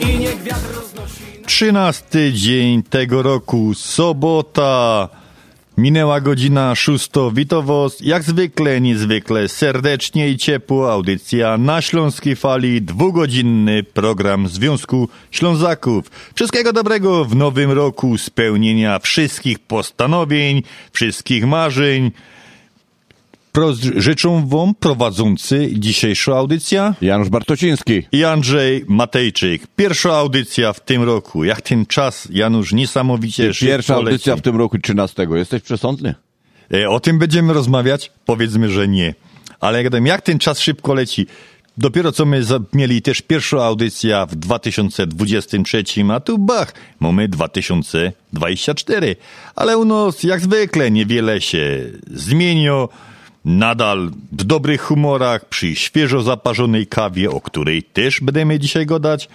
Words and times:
I 0.00 0.26
roznosi... 0.74 1.22
Trzynasty 1.46 2.32
dzień 2.32 2.82
tego 2.82 3.22
roku, 3.22 3.74
sobota. 3.74 5.08
Minęła 5.76 6.20
godzina 6.20 6.74
szósto. 6.74 7.30
Witowoz, 7.30 8.00
jak 8.00 8.22
zwykle, 8.22 8.80
niezwykle 8.80 9.48
serdecznie 9.48 10.28
i 10.28 10.36
ciepło. 10.36 10.92
Audycja 10.92 11.58
na 11.58 11.82
Śląskiej 11.82 12.36
Fali, 12.36 12.82
dwugodzinny 12.82 13.82
program 13.82 14.48
Związku 14.48 15.08
Ślązaków. 15.30 16.10
Wszystkiego 16.34 16.72
dobrego 16.72 17.24
w 17.24 17.36
nowym 17.36 17.70
roku, 17.70 18.18
spełnienia 18.18 18.98
wszystkich 18.98 19.58
postanowień, 19.58 20.62
wszystkich 20.92 21.46
marzeń. 21.46 22.10
Życzą 23.96 24.46
wam 24.48 24.74
prowadzący 24.74 25.68
dzisiejszą 25.72 26.36
audycję 26.36 26.94
Janusz 27.00 27.28
Bartociński. 27.28 28.02
i 28.12 28.24
Andrzej 28.24 28.84
Matejczyk. 28.88 29.62
Pierwsza 29.76 30.12
audycja 30.16 30.72
w 30.72 30.80
tym 30.80 31.02
roku. 31.02 31.44
Jak 31.44 31.60
ten 31.62 31.86
czas, 31.86 32.28
Janusz, 32.30 32.72
niesamowicie 32.72 33.42
Pierwsza 33.60 33.68
szybko 33.94 33.94
audycja 33.94 34.32
leci. 34.32 34.40
w 34.40 34.44
tym 34.44 34.56
roku 34.56 34.78
13. 34.78 35.26
Jesteś 35.34 35.62
przesądny? 35.62 36.14
E, 36.74 36.88
O 36.88 37.00
tym 37.00 37.18
będziemy 37.18 37.52
rozmawiać? 37.52 38.12
Powiedzmy, 38.26 38.70
że 38.70 38.88
nie. 38.88 39.14
Ale 39.60 39.82
jak, 39.82 39.92
jak 40.06 40.22
ten 40.22 40.38
czas 40.38 40.60
szybko 40.60 40.94
leci? 40.94 41.26
Dopiero 41.78 42.12
co 42.12 42.24
my 42.24 42.42
mieli 42.72 43.02
też 43.02 43.22
pierwszą 43.22 43.62
audycję 43.62 44.26
w 44.30 44.36
2023, 44.36 45.84
a 46.14 46.20
tu 46.20 46.38
bach, 46.38 46.74
mamy 47.00 47.28
2024. 47.28 49.16
Ale 49.56 49.78
u 49.78 49.84
nas 49.84 50.22
jak 50.22 50.40
zwykle 50.40 50.90
niewiele 50.90 51.40
się 51.40 51.80
zmieniło. 52.10 52.88
Nadal 53.44 54.10
w 54.32 54.44
dobrych 54.44 54.82
humorach, 54.82 55.48
przy 55.48 55.76
świeżo 55.76 56.22
zaparzonej 56.22 56.86
kawie, 56.86 57.30
o 57.30 57.40
której 57.40 57.82
też 57.82 58.20
będziemy 58.20 58.58
dzisiaj 58.58 58.86
gadać. 58.86 59.28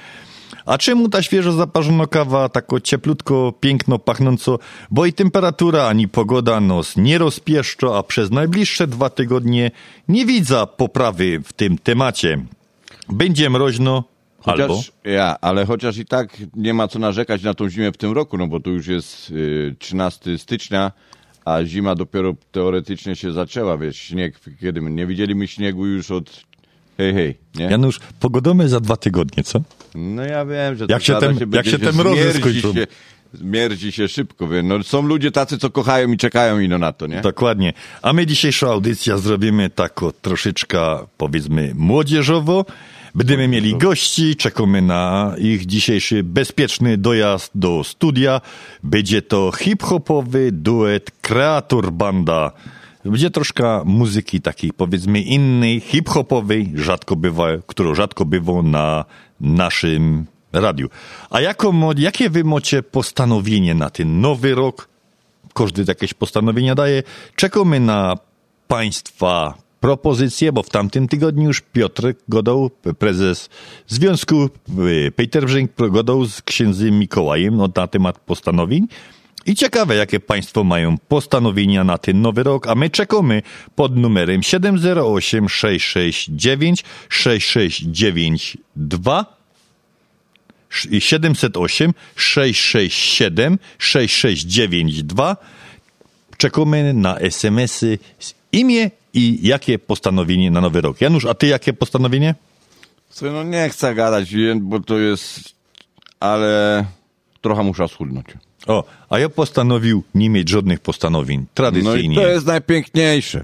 A 0.66 0.78
czemu 0.78 1.10
ta 1.10 1.22
świeżo 1.22 1.52
zaparzona 1.52 2.08
kawa, 2.08 2.50
tako 2.50 2.80
cieplutko, 2.80 3.54
piękno, 3.60 4.00
pachnąco? 4.00 4.60
Bo 4.92 5.06
i 5.06 5.14
temperatura, 5.14 5.88
ani 5.88 6.08
pogoda 6.08 6.60
nos 6.60 6.98
nie 6.98 7.18
rozpieszczo, 7.18 7.98
a 7.98 8.04
przez 8.04 8.32
najbliższe 8.32 8.88
dwa 8.88 9.10
tygodnie 9.10 9.72
nie 10.08 10.26
widzę 10.26 10.68
poprawy 10.78 11.42
w 11.46 11.54
tym 11.54 11.78
temacie. 11.78 12.46
Będzie 13.10 13.50
mroźno, 13.50 14.04
Chociaż, 14.40 14.62
albo... 14.62 14.82
Ja, 15.04 15.36
ale 15.42 15.66
chociaż 15.66 15.98
i 15.98 16.06
tak 16.06 16.38
nie 16.56 16.74
ma 16.74 16.88
co 16.88 17.00
narzekać 17.00 17.44
na 17.44 17.54
tą 17.54 17.70
zimę 17.70 17.92
w 17.92 17.98
tym 17.98 18.12
roku, 18.12 18.38
no 18.38 18.48
bo 18.48 18.60
tu 18.60 18.72
już 18.72 18.88
jest 18.88 19.30
y, 19.30 19.76
13 19.80 20.38
stycznia, 20.38 20.92
a 21.48 21.66
zima 21.66 21.96
dopiero 21.96 22.34
teoretycznie 22.52 23.16
się 23.16 23.32
zaczęła, 23.32 23.78
wiesz, 23.78 23.98
śnieg, 23.98 24.40
kiedy 24.62 24.82
my 24.82 24.92
nie 24.92 25.08
widzieliśmy 25.08 25.48
śniegu 25.48 25.86
już 25.86 26.12
od 26.12 26.44
hej, 26.98 27.14
hej, 27.14 27.38
nie? 27.56 27.66
Janusz, 27.66 28.00
pogodomy 28.20 28.70
za 28.70 28.80
dwa 28.80 28.98
tygodnie, 28.98 29.44
co? 29.44 29.62
No 29.96 30.24
ja 30.24 30.46
wiem, 30.46 30.76
że 30.76 30.86
Jak 30.90 31.00
to 31.00 31.06
się 31.06 31.16
ten- 31.16 31.36
będzie, 31.36 31.58
jak 31.58 31.66
się 31.66 31.72
że 31.72 31.80
te 31.80 31.92
mrozy 31.92 32.34
skończą. 32.34 32.74
Się, 32.74 32.88
zmierdzi 33.34 33.92
się 33.92 34.08
szybko, 34.08 34.48
wie. 34.48 34.64
No, 34.64 34.84
są 34.84 35.02
ludzie 35.02 35.32
tacy, 35.32 35.58
co 35.58 35.70
kochają 35.70 36.12
i 36.12 36.18
czekają 36.18 36.60
ino 36.60 36.78
na 36.78 36.94
to, 36.94 37.08
nie? 37.08 37.22
Dokładnie. 37.22 37.74
A 38.02 38.14
my 38.14 38.26
dzisiejszą 38.26 38.72
audycję 38.72 39.18
zrobimy 39.18 39.70
tak 39.70 40.04
o 40.04 40.12
troszeczkę, 40.12 40.98
powiedzmy, 41.18 41.72
młodzieżowo. 41.76 42.66
Będziemy 43.16 43.48
mieli 43.48 43.78
gości, 43.78 44.36
czekamy 44.36 44.82
na 44.82 45.34
ich 45.38 45.66
dzisiejszy 45.66 46.24
bezpieczny 46.24 46.98
dojazd 46.98 47.52
do 47.56 47.84
studia. 47.84 48.42
Będzie 48.84 49.22
to 49.22 49.52
hip-hopowy 49.52 50.52
duet 50.52 51.12
Kreator 51.22 51.92
Banda. 51.92 52.52
Będzie 53.06 53.30
troszkę 53.30 53.82
muzyki 53.86 54.42
takiej, 54.42 54.74
powiedzmy, 54.74 55.22
innej, 55.22 55.80
hip-hopowej, 55.80 56.72
rzadko 56.76 57.16
bywa, 57.16 57.48
którą 57.68 57.96
rzadko 57.96 58.26
bywa 58.26 58.62
na 58.62 59.06
naszym 59.42 60.26
radiu. 60.54 60.90
A 61.30 61.42
jako, 61.42 61.74
jakie 61.98 62.30
wy 62.30 62.44
macie 62.44 62.84
postanowienie 62.84 63.76
na 63.76 63.90
ten 63.90 64.22
nowy 64.22 64.56
rok? 64.56 64.90
każdy 65.58 65.84
jakieś 65.88 66.14
postanowienia 66.14 66.76
daje. 66.76 67.04
Czekamy 67.36 67.80
na 67.80 68.18
Państwa 68.68 69.54
propozycje, 69.80 70.52
bo 70.52 70.64
w 70.64 70.70
tamtym 70.70 71.08
tygodniu 71.08 71.48
już 71.48 71.62
Piotr 71.62 72.14
Godoł, 72.30 72.72
prezes 73.00 73.50
Związku 73.88 74.50
y, 74.80 75.12
Peter 75.16 75.46
Brzęk, 75.46 75.72
godał 75.90 76.26
z 76.26 76.42
księdzem 76.42 77.00
Mikołajem 77.00 77.58
no, 77.58 77.70
na 77.76 77.88
temat 77.88 78.20
postanowień. 78.20 78.88
I 79.46 79.56
ciekawe, 79.56 79.96
jakie 79.96 80.20
Państwo 80.20 80.64
mają 80.64 80.98
postanowienia 80.98 81.84
na 81.84 81.98
ten 81.98 82.22
nowy 82.22 82.44
rok, 82.44 82.68
a 82.68 82.76
my 82.76 82.90
czekamy 82.90 83.42
pod 83.76 83.98
numerem 83.98 84.44
708 84.44 85.50
669 85.50 86.84
6692 87.10 89.38
i 90.90 91.02
708 91.02 91.94
667 92.16 93.60
6692. 93.80 95.38
Czekamy 96.38 96.94
na 96.94 97.20
SMS-y 97.20 98.00
z 98.20 98.34
imię 98.52 98.92
i 99.14 99.48
jakie 99.48 99.80
postanowienie 99.80 100.52
na 100.52 100.62
nowy 100.62 100.82
rok. 100.82 101.02
Janusz, 101.02 101.26
a 101.26 101.34
ty 101.34 101.48
jakie 101.48 101.74
postanowienie? 101.74 102.36
Słuchaj, 103.10 103.36
no 103.36 103.44
nie 103.44 103.70
chcę 103.70 103.96
gadać, 103.96 104.36
bo 104.62 104.80
to 104.80 104.98
jest... 104.98 105.40
Ale 106.20 106.86
trochę 107.42 107.64
muszę 107.64 107.88
schudnąć. 107.88 108.26
O, 108.68 108.84
a 109.10 109.20
ja 109.20 109.30
postanowił 109.30 110.04
nie 110.16 110.30
mieć 110.30 110.50
żadnych 110.50 110.80
postanowień. 110.80 111.40
No 111.40 111.44
i 111.44 111.48
Tradycyjnie. 111.54 112.16
to 112.16 112.28
jest 112.28 112.46
najpiękniejsze. 112.46 113.44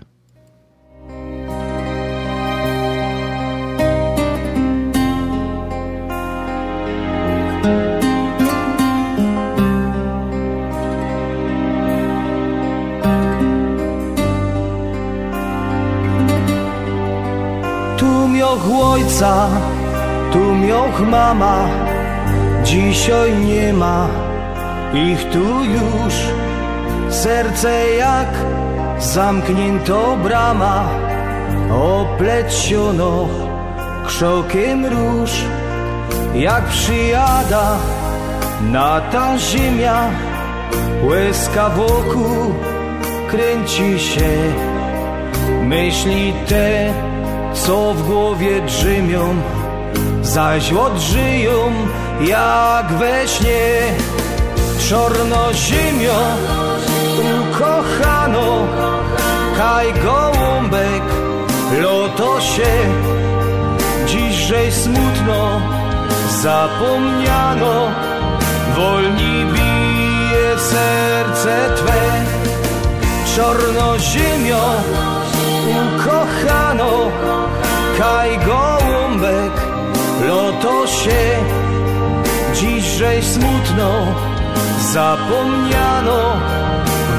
Ojca, 18.61 19.49
tu 20.31 20.39
mioch 20.39 20.99
mama, 20.99 21.57
dzisiaj 22.63 23.33
nie 23.45 23.73
ma 23.73 24.23
ich 24.93 25.23
tu 25.31 25.63
już. 25.63 26.15
Serce 27.09 27.95
jak 27.97 28.27
zamknięto 28.99 30.17
brama, 30.23 30.89
opleciono 31.71 33.27
krzokiem 34.05 34.85
róż, 34.85 35.31
jak 36.35 36.65
przyjada 36.65 37.77
na 38.61 39.01
ta 39.01 39.37
ziemia, 39.37 40.09
łezka 41.03 41.69
wokół 41.69 42.53
kręci 43.27 43.99
się, 43.99 44.31
myśli 45.63 46.33
te, 46.47 46.93
co 47.53 47.93
w 47.93 48.07
głowie 48.07 48.61
drzymią, 48.61 49.35
zaś 50.21 50.73
odżyją 50.73 51.71
jak 52.21 52.93
we 52.93 53.27
śnie. 53.27 53.95
Czorno 54.89 55.53
ziemio, 55.53 56.19
ukochano, 57.41 58.67
kaj 59.57 59.93
gołąbek, 59.93 61.03
lotosie, 61.81 62.73
dziśżej 64.07 64.71
smutno 64.71 65.61
zapomniano, 66.41 67.91
wolni 68.75 69.45
bije 69.53 70.59
serce 70.59 71.55
Twe. 71.75 72.03
Czorno 73.35 73.99
ziemio, 73.99 74.63
ukochano, 75.83 77.11
kaj 77.99 78.39
gołąbek, 78.45 79.53
lotosie, 80.27 81.23
dziśżej 82.53 83.23
smutno 83.23 83.91
zapomniano, 84.93 86.21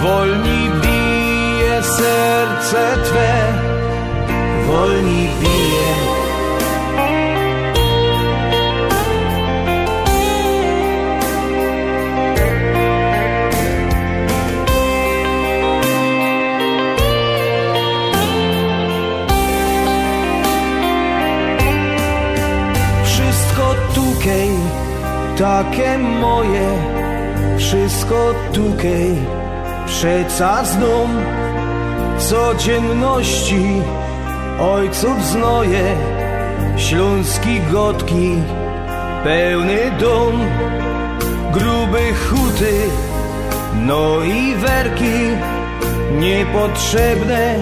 wolni 0.03 0.71
bije 0.83 1.83
serce 1.83 2.97
Twe, 3.05 3.33
wolni 4.67 5.29
bije. 5.41 6.24
Takie 25.39 25.99
moje, 25.99 26.69
wszystko 27.59 28.35
tukej, 28.53 29.17
przeca 29.87 30.65
zną 30.65 31.09
codzienności 32.19 33.83
ojców 34.61 35.25
znoje, 35.25 35.97
śląski 36.77 37.61
gotki, 37.73 38.31
pełny 39.25 39.79
dom, 40.01 40.41
gruby 41.53 42.15
huty, 42.15 42.75
no 43.75 44.25
i 44.25 44.55
werki, 44.55 45.19
niepotrzebne 46.19 47.55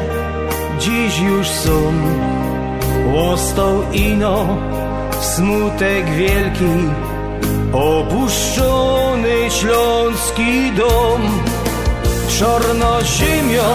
dziś 0.79 1.21
już 1.21 1.49
są. 1.49 1.93
Łostą 3.15 3.83
ino, 3.93 4.59
smutek 5.21 6.11
wielki, 6.11 6.89
opuszczony 7.73 9.51
śląski 9.51 10.73
dom. 10.73 11.23
Czorno 12.39 13.03
ziemio, 13.05 13.73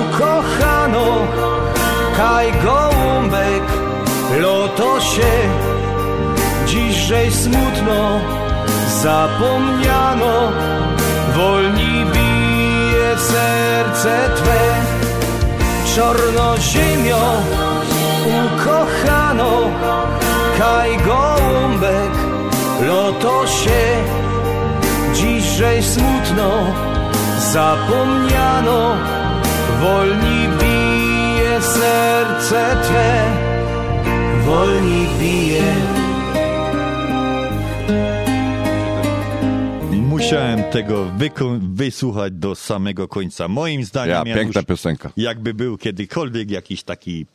ukochano, 0.00 1.06
kaj 2.16 2.52
gołąbek, 2.64 3.62
lotosie, 4.40 5.32
dziśżej 6.66 7.32
smutno 7.32 8.20
zapomniano, 9.02 10.52
wolni 11.36 12.06
bije 12.12 13.16
serce 13.18 14.30
Twe. 14.36 14.62
Czorno 15.96 16.56
ziemio, 16.58 17.22
ukochano, 18.44 19.52
kaj 20.58 20.98
gołąbek, 20.98 22.21
lotosie, 22.86 23.82
dziśżej 25.14 25.82
smutno 25.82 26.74
zapomniano, 27.52 28.96
wolni 29.80 30.48
bije 30.60 31.62
serce 31.62 32.76
Twe, 32.82 33.22
wolni 34.46 35.06
bije. 35.20 35.62
Musiałem 39.90 40.62
tego 40.64 41.06
wysłuchać 41.60 42.32
do 42.32 42.54
samego 42.54 43.08
końca. 43.08 43.48
Moim 43.48 43.84
zdaniem, 43.84 44.26
Ja, 44.26 44.34
piękna 44.34 44.62
piosenka. 44.62 45.10
jakby 45.16 45.54
był 45.54 45.78
kiedykolwiek 45.78 46.50
jakiś 46.50 46.82
taki 46.82 47.26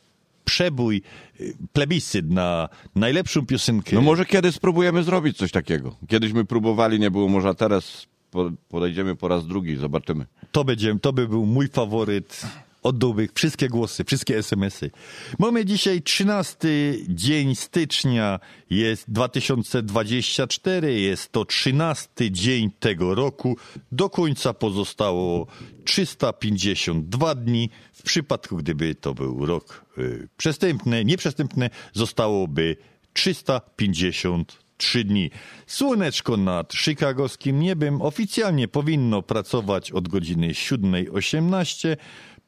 przebój, 0.48 1.02
y, 1.40 1.54
plebiscyt 1.72 2.30
na 2.30 2.68
najlepszą 2.94 3.46
piosenkę. 3.46 3.96
No 3.96 4.02
może 4.02 4.24
kiedy 4.24 4.52
spróbujemy 4.52 5.02
zrobić 5.02 5.36
coś 5.36 5.50
takiego. 5.50 5.96
Kiedyśmy 6.08 6.44
próbowali, 6.44 7.00
nie 7.00 7.10
było, 7.10 7.28
może 7.28 7.54
teraz 7.54 8.06
po, 8.30 8.50
podejdziemy 8.68 9.16
po 9.16 9.28
raz 9.28 9.46
drugi, 9.46 9.76
zobaczymy. 9.76 10.26
To, 10.52 10.64
będzie, 10.64 10.98
to 10.98 11.12
by 11.12 11.28
był 11.28 11.46
mój 11.46 11.68
faworyt. 11.68 12.42
Oddałbym 12.82 13.28
wszystkie 13.34 13.68
głosy, 13.68 14.04
wszystkie 14.04 14.38
SMS-y. 14.38 14.90
Mamy 15.38 15.64
dzisiaj 15.64 16.02
13 16.02 16.68
dzień 17.08 17.54
stycznia, 17.54 18.40
jest 18.70 19.10
2024, 19.10 21.00
jest 21.00 21.32
to 21.32 21.44
13 21.44 22.08
dzień 22.30 22.70
tego 22.80 23.14
roku. 23.14 23.56
Do 23.92 24.10
końca 24.10 24.54
pozostało 24.54 25.46
352 25.84 27.34
dni. 27.34 27.70
W 27.92 28.02
przypadku, 28.02 28.56
gdyby 28.56 28.94
to 28.94 29.14
był 29.14 29.46
rok 29.46 29.84
y, 29.98 30.28
przestępny, 30.36 31.04
nieprzestępny, 31.04 31.70
zostałoby 31.92 32.76
353 33.12 35.04
dni. 35.04 35.30
Słoneczko 35.66 36.36
nad 36.36 36.74
chicagowskim 36.74 37.60
niebem 37.60 38.02
oficjalnie 38.02 38.68
powinno 38.68 39.22
pracować 39.22 39.92
od 39.92 40.08
godziny 40.08 40.48
7.18. 40.48 41.96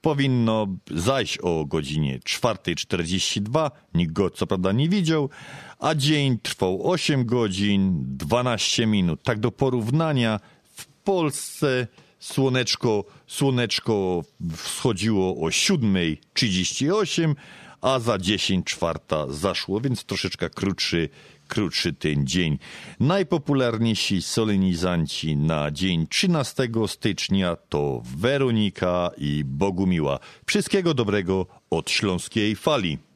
Powinno 0.01 0.67
zajść 0.91 1.39
o 1.39 1.65
godzinie 1.67 2.19
4.42. 2.19 3.71
Nikt 3.95 4.13
go 4.13 4.31
co 4.31 4.47
prawda 4.47 4.73
nie 4.73 4.89
widział. 4.89 5.31
A 5.79 5.95
dzień 5.95 6.39
trwał 6.39 6.91
8 6.91 7.27
godzin 7.27 8.05
12 8.17 8.87
minut. 8.87 9.23
Tak 9.23 9.41
do 9.41 9.53
porównania 9.53 10.41
w 10.75 10.87
Polsce 10.87 11.87
słoneczko, 12.19 13.05
słoneczko 13.27 14.23
wschodziło 14.57 15.47
o 15.47 15.49
7.38, 15.49 17.35
a 17.81 17.99
za 17.99 18.19
10 18.19 18.67
czwarta 18.67 19.27
zaszło, 19.29 19.81
więc 19.81 20.05
troszeczkę 20.05 20.51
krótszy, 20.51 21.09
krótszy 21.51 21.93
ten 21.93 22.27
dzień. 22.27 22.59
Najpopularniejsi 23.01 24.23
solenizanci 24.23 25.37
na 25.37 25.71
dzień 25.71 26.07
13 26.07 26.69
stycznia 26.87 27.57
to 27.57 28.03
Weronika 28.17 29.11
i 29.17 29.45
Bogumiła. 29.45 30.19
Wszystkiego 30.47 30.95
dobrego 30.95 31.47
od 31.71 31.91
Śląskiej 31.91 32.57
Fali. 32.57 33.10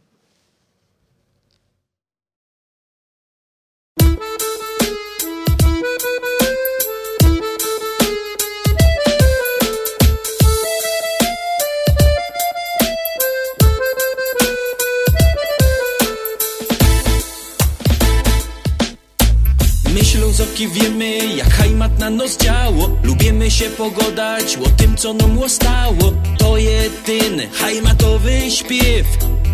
Ślązoki 20.64 20.83
wiemy, 20.83 21.37
jak 21.37 21.50
hajmat 21.50 21.99
na 21.99 22.11
nos 22.11 22.37
działo. 22.37 22.90
Lubimy 23.02 23.50
się 23.50 23.71
pogodać 23.71 24.56
o 24.56 24.68
tym, 24.68 24.97
co 24.97 25.14
nam 25.14 25.49
stało 25.49 26.12
To 26.38 26.56
je 26.56 26.90
ten 27.06 27.50
hajmatowy 27.52 28.50
śpiew. 28.50 29.06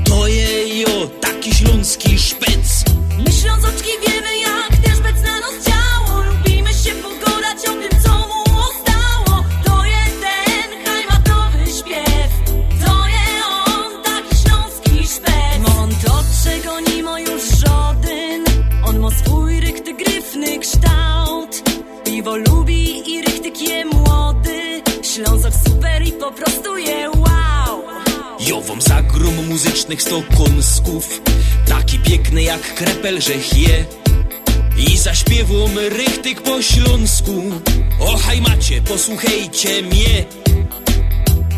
To 0.05 0.27
je 0.27 0.81
jo, 0.81 1.11
taki 1.21 1.55
śląski 1.55 2.19
szpec. 2.19 2.85
My 3.27 3.33
Ślązoczki 3.33 3.91
wiemy 4.07 4.39
jak 4.39 4.50
gryfny 20.41 20.59
kształt. 20.59 21.63
Piwo 22.05 22.37
lubi 22.37 23.13
i 23.13 23.23
rychtyk 23.23 23.63
je 23.63 23.85
młody. 23.85 24.83
Ślązok 25.03 25.53
super 25.69 26.03
i 26.07 26.13
po 26.13 26.33
prostu 26.33 26.79
je 26.79 27.11
wow. 27.11 27.83
Jowom 28.49 28.83
zagrom 28.83 29.47
muzycznych 29.49 30.03
sto 30.03 30.23
kąsków 30.39 31.23
Taki 31.69 31.99
piękny 31.99 32.43
jak 32.43 32.75
krepel, 32.75 33.21
że 33.21 33.33
je 33.33 33.85
I 34.79 34.99
zaśpiewom 34.99 35.79
rychtyk 35.79 36.43
po 36.43 36.63
śląsku. 36.63 37.43
O 38.01 38.17
hajmacie, 38.17 38.83
posłuchajcie 38.83 39.83
mnie 39.83 40.25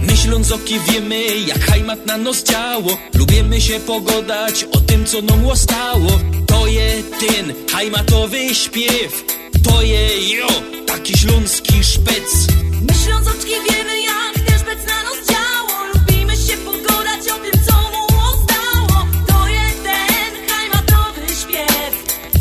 Myśląc 0.03 0.53
o 0.53 0.59
wiemy, 0.93 1.25
jak 1.47 1.61
hajmat 1.61 2.07
na 2.07 2.17
nos 2.17 2.43
działo 2.43 2.99
Lubimy 3.15 3.61
się 3.61 3.81
pogodać 3.81 4.65
o 4.73 4.79
tym, 4.81 5.07
co 5.07 5.23
nam 5.23 5.45
łostało 5.45 6.11
To 6.47 6.67
je 6.67 7.03
ten 7.03 7.55
hajmatowy 7.73 8.55
śpiew. 8.55 9.25
To 9.65 9.83
je 9.83 10.37
jo, 10.37 10.47
taki 10.87 11.19
śląski 11.19 11.85
szpec. 11.85 12.47
Myśląc 12.91 13.29
oczki 13.29 13.53
wiemy 13.71 14.03
jak 14.03 14.47
też 14.47 14.63
bec 14.63 14.87
na 14.87 15.03
nos 15.03 15.29
działo 15.29 15.87
Lubimy 15.95 16.37
się 16.37 16.57
pogodać 16.57 17.29
o 17.35 17.39
tym 17.39 17.65
co 17.67 17.73
mu 17.73 18.07
ostało 18.31 19.07
To 19.27 19.49
jest 19.49 19.83
ten 19.83 20.49
hajmatowy 20.49 21.35
śpiew. 21.43 21.93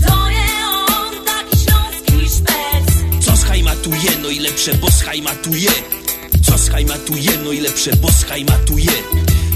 To 0.08 0.30
je 0.30 0.68
on 0.88 1.26
taki 1.26 1.58
śląski 1.58 2.36
szpec. 2.38 2.96
Co 3.26 3.36
z 3.38 3.44
hajmatuje, 3.44 4.12
no 4.22 4.30
i 4.30 4.40
lepsze, 4.40 4.74
bo 4.74 4.92
z 4.92 5.02
hajmatuje 5.02 6.01
Co 6.44 6.58
z 6.58 6.70
hajmatuje, 6.70 7.32
no 7.44 7.52
i 7.52 7.60
lepsze, 7.60 7.96
bo 7.96 8.12
z 8.12 8.24
hajmatuje. 8.24 8.92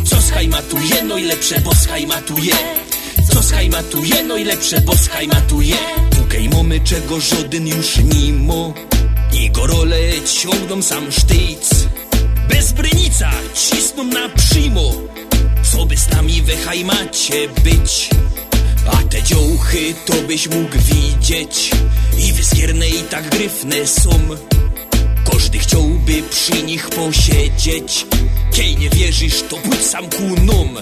Co 0.10 0.22
z 0.22 0.30
hajmatuje, 0.30 1.04
no 1.04 1.18
i 1.18 1.24
lepsze, 1.24 1.62
bo 1.62 1.76
z 1.76 1.88
hajmatuje. 1.88 2.56
Co 3.34 3.44
z 3.44 3.52
hajmatuje, 3.52 4.24
no 4.24 4.38
i 4.38 4.44
lepsze, 4.44 4.82
bo 4.82 4.96
z 4.96 5.08
hajmatuje. 5.08 5.76
Tukaj 6.16 6.50
mamy 6.50 6.80
czego 6.80 7.20
żaden 7.20 7.68
już 7.68 7.98
nie 7.98 8.34
mo. 8.34 8.74
I 9.34 9.52
gorole 9.52 9.98
ciągną 10.42 10.82
sam 10.82 11.12
sztyc. 11.12 11.86
Bez 12.50 12.72
brynica 12.72 13.32
cisną 13.54 14.04
na 14.04 14.30
przymo. 14.30 14.92
Co 15.72 15.86
by 15.86 15.98
z 15.98 16.10
nami 16.10 16.42
we 16.42 16.58
hajmacie 16.58 17.48
być? 17.64 18.10
A 18.92 18.98
te 18.98 19.24
dziołchy 19.24 19.94
to 20.06 20.14
byś 20.14 20.48
mógł 20.48 20.78
widzieć. 20.78 21.72
I 22.18 22.34
wyskierne 22.34 22.90
i 22.90 23.04
tak 23.04 23.30
gryfne 23.30 23.88
są 23.88 24.10
Każdy 25.36 25.60
chciałby 25.60 26.24
przy 26.30 26.64
nich 26.64 26.90
posiedzieć. 26.90 28.06
Kiej 28.54 28.78
nie 28.78 28.90
wierzysz, 28.90 29.42
to 29.50 29.56
pójdź 29.56 29.82
sam 29.82 30.10
ku 30.10 30.42
nom 30.46 30.78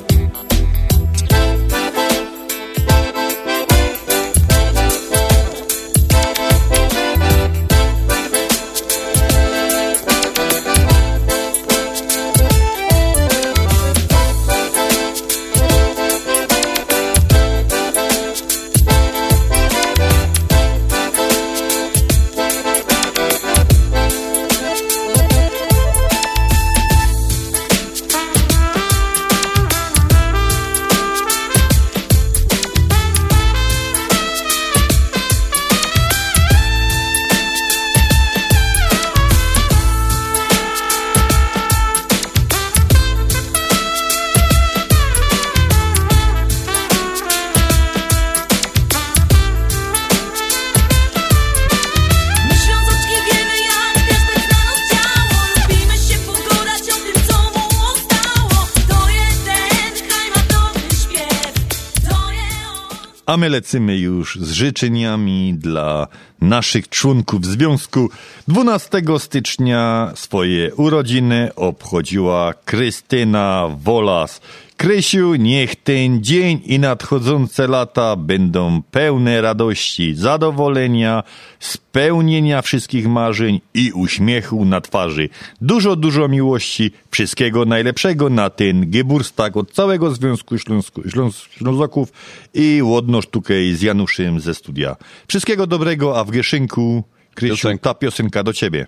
lecimy 63.54 63.98
już 63.98 64.40
z 64.40 64.52
życzeniami 64.52 65.54
dla 65.54 66.08
naszych 66.42 66.90
członków 66.90 67.46
związku. 67.46 68.10
12 68.48 69.02
stycznia 69.20 70.12
swoje 70.16 70.76
urodziny 70.76 71.56
obchodziła 71.56 72.54
Krystyna 72.66 73.70
Wolas. 73.84 74.42
Krysiu, 74.84 75.36
niech 75.36 75.76
ten 75.76 76.24
dzień 76.24 76.62
i 76.66 76.80
nadchodzące 76.80 77.68
lata 77.68 78.16
będą 78.16 78.82
pełne 78.92 79.42
radości, 79.42 80.16
zadowolenia, 80.16 81.24
spełnienia 81.60 82.62
wszystkich 82.62 83.08
marzeń 83.08 83.62
i 83.74 83.92
uśmiechu 83.92 84.66
na 84.66 84.82
twarzy. 84.82 85.30
Dużo, 85.62 85.96
dużo 85.96 86.28
miłości, 86.28 86.92
wszystkiego 87.12 87.66
najlepszego 87.66 88.30
na 88.30 88.50
ten 88.50 88.92
Geburstag 88.92 89.58
od 89.58 89.72
całego 89.72 90.12
Związku 90.12 90.58
Śląsku, 90.58 91.10
Śląs, 91.10 91.38
Ślązaków 91.38 92.12
i 92.54 92.82
łodno 92.84 93.22
sztukę 93.22 93.54
z 93.74 93.82
Januszem 93.82 94.40
ze 94.40 94.54
studia. 94.54 94.96
Wszystkiego 95.28 95.68
dobrego, 95.68 96.20
a 96.20 96.24
w 96.24 96.32
Gieszynku, 96.32 97.04
Krysiu, 97.36 97.56
Piosenka. 97.56 97.84
ta 97.84 97.94
piosenka 97.94 98.44
do 98.44 98.54
ciebie. 98.54 98.86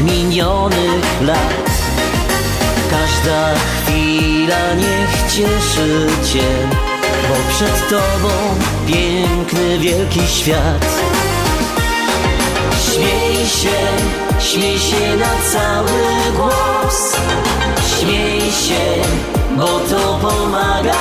Minionych 0.00 1.22
lat. 1.22 1.70
Każda 2.90 3.54
chwila 3.54 4.74
niech 4.74 5.32
cieszy 5.32 6.06
cię 6.32 6.48
Bo 7.28 7.54
przed 7.54 7.88
tobą 7.88 8.28
piękny, 8.86 9.78
wielki 9.78 10.20
świat. 10.26 10.86
Śmiej 12.84 13.46
się, 13.46 13.78
śmiej 14.40 14.78
się 14.78 15.16
na 15.16 15.50
cały 15.52 16.00
głos. 16.36 17.16
Śmiej 17.98 18.40
się, 18.40 19.02
bo 19.56 19.66
to 19.66 20.18
pomaga. 20.22 20.96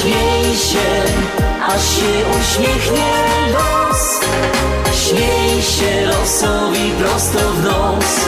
Śmiej 0.00 0.56
się, 0.56 1.04
aż 1.68 1.96
się 1.96 2.12
uśmiechnie 2.40 3.12
los 3.52 4.20
Śmiej 5.08 5.62
się 5.62 6.06
losowi 6.06 6.90
prosto 6.98 7.38
w 7.38 7.64
nos. 7.64 8.20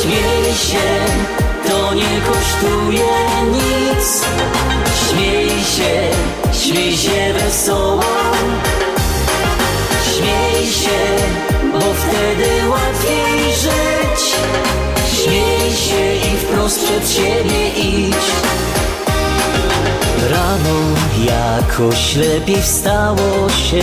Śmiej 0.00 0.54
się, 0.54 1.04
to 1.68 1.94
nie 1.94 2.20
kosztuje 2.20 3.14
nic. 3.52 4.24
Śmiej 5.08 5.48
się, 5.48 6.10
śmiej 6.52 6.96
się 6.96 7.32
wesoło 7.32 8.04
jakoś 21.74 22.16
lepiej 22.16 22.62
wstało 22.62 23.48
się. 23.50 23.82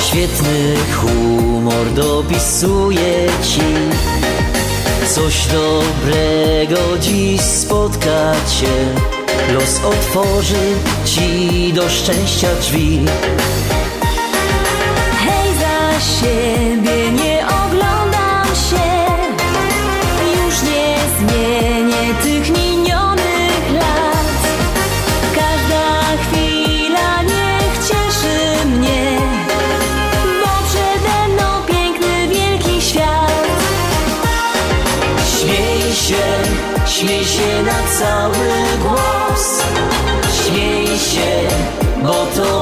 Świetny 0.00 0.74
humor 0.96 1.92
dopisuje 1.94 3.26
ci. 3.42 3.60
Coś 5.14 5.46
dobrego 5.46 6.98
dziś 7.00 7.40
spotka 7.40 8.32
cię. 8.32 8.94
Los 9.54 9.80
otworzy 9.84 10.74
ci 11.04 11.72
do 11.72 11.88
szczęścia 11.88 12.48
drzwi 12.60 13.00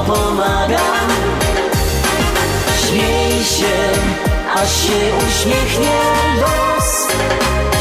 pomaga 0.07 0.87
Śmiej 2.87 3.43
się, 3.43 3.77
aż 4.55 4.69
się 4.81 4.99
uśmiechnie 5.27 5.99
los. 6.41 7.07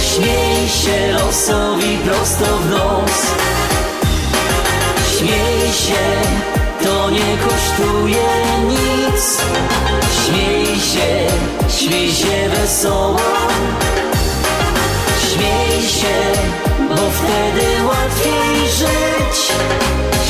Śmiej 0.00 0.68
się 0.68 1.12
losowi 1.12 1.98
prosto 2.04 2.44
w 2.58 2.70
nos. 2.70 3.16
Śmiej 5.18 5.72
się, 5.72 6.04
to 6.84 7.10
nie 7.10 7.36
kosztuje 7.48 8.26
nic. 8.68 9.40
Śmiej 10.26 10.66
się, 10.66 11.26
śmiej 11.78 12.12
się 12.12 12.48
wesoło 12.48 13.20
Śmiej 15.36 15.82
się, 15.82 16.16
bo 16.88 16.94
wtedy 16.94 17.66
łatwiej 17.84 18.68
żyć. 18.68 19.52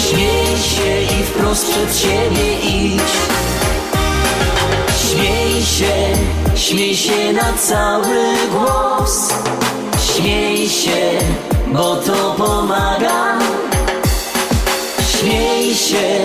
Śmiej 0.09 0.57
się 0.59 1.17
i 1.19 1.25
wprost 1.25 1.71
przed 1.71 1.99
siebie 1.99 2.59
idź. 2.59 3.01
Śmiej 5.11 5.63
się, 5.65 5.95
śmiej 6.57 6.97
się 6.97 7.33
na 7.33 7.53
cały 7.53 8.37
głos. 8.53 9.33
Śmiej 10.15 10.69
się, 10.69 11.19
bo 11.67 11.97
to 11.97 12.35
pomaga. 12.39 13.39
Śmiej 15.19 15.75
się, 15.75 16.25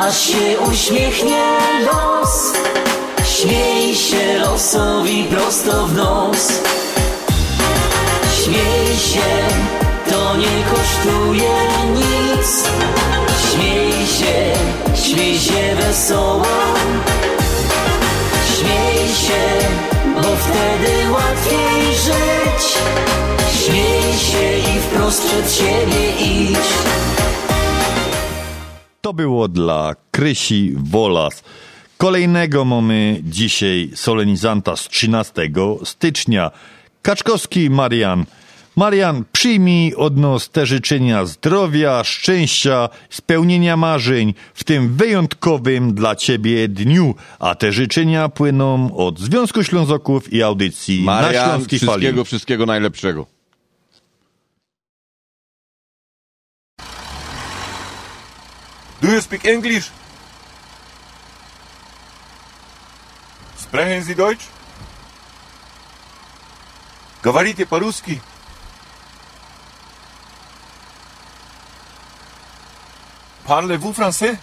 aż 0.00 0.20
się 0.20 0.60
uśmiechnie 0.70 1.58
los. 1.84 2.52
Śmiej 3.24 3.94
się 3.94 4.38
losowi 4.38 5.24
prosto 5.24 5.86
w 5.86 5.94
nos 5.96 6.52
się, 9.00 9.30
to 10.10 10.36
nie 10.36 10.64
kosztuje 10.70 11.50
nic 11.94 12.68
Śmiej 13.50 13.92
się, 14.06 14.52
śmiej 15.04 15.38
się 15.38 15.76
wesoło 15.76 16.46
Śmiej 18.56 19.08
się, 19.08 19.68
bo 20.14 20.36
wtedy 20.36 21.10
łatwiej 21.10 21.94
żyć 21.94 22.78
Śmiej 23.64 24.12
się 24.18 24.70
i 24.76 24.80
wprost 24.80 25.26
przed 25.26 25.52
siebie 25.52 26.10
idź 26.20 26.70
To 29.00 29.12
było 29.12 29.48
dla 29.48 29.94
Krysi 30.10 30.74
Wolas. 30.76 31.42
Kolejnego 31.96 32.64
mamy 32.64 33.20
dzisiaj 33.22 33.90
solenizanta 33.94 34.76
z 34.76 34.88
13 34.88 35.50
stycznia. 35.84 36.50
Kaczkowski 37.02 37.70
Marian. 37.70 38.24
Marian, 38.75 39.23
przyjmij 39.31 39.95
od 39.95 40.17
nas 40.17 40.49
te 40.49 40.65
życzenia 40.65 41.25
zdrowia, 41.25 42.03
szczęścia, 42.03 42.89
spełnienia 43.09 43.77
marzeń 43.77 44.33
w 44.53 44.63
tym 44.63 44.95
wyjątkowym 44.95 45.93
dla 45.93 46.15
Ciebie 46.15 46.67
dniu. 46.67 47.15
A 47.39 47.55
te 47.55 47.71
życzenia 47.71 48.29
płyną 48.29 48.97
od 48.97 49.19
Związku 49.19 49.63
Ślązoków 49.63 50.33
i 50.33 50.43
audycji 50.43 51.05
na 51.05 51.21
Marian, 51.21 51.45
Śląskiej 51.45 51.79
Fali. 51.79 51.91
wszystkiego, 51.91 52.25
wszystkiego 52.25 52.65
najlepszego. 52.65 53.25
Do 59.01 59.07
you 59.11 59.21
speak 59.21 59.45
English? 59.45 59.91
Sprechen 63.57 64.03
Sie 64.03 64.15
Deutsch? 64.15 64.43
Говорите 67.23 67.65
по-русски? 67.65 68.19
Parlez-vous 73.50 73.92
français? 73.92 74.36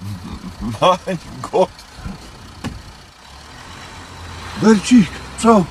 Mein 0.80 1.18
Gott. 1.42 1.68
Bercik, 4.62 5.08
co? 5.38 5.64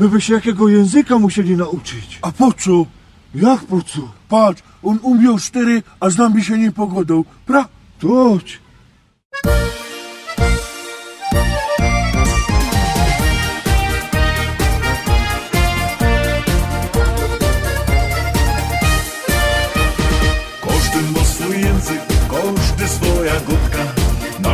My 0.00 0.08
by 0.08 0.20
się 0.20 0.34
jakiego 0.34 0.68
języka 0.68 1.18
musieli 1.18 1.56
nauczyć. 1.56 2.18
A 2.22 2.32
po 2.32 2.52
co? 2.52 2.86
Jak 3.34 3.64
po 3.64 3.82
co? 3.82 4.00
Patrz, 4.28 4.62
on 4.82 4.98
umiał 5.02 5.38
cztery, 5.38 5.82
a 6.00 6.10
z 6.10 6.18
nami 6.18 6.44
się 6.44 6.58
nie 6.58 6.72
pogodą. 6.72 7.24
Pra? 7.46 7.68
To 7.98 8.38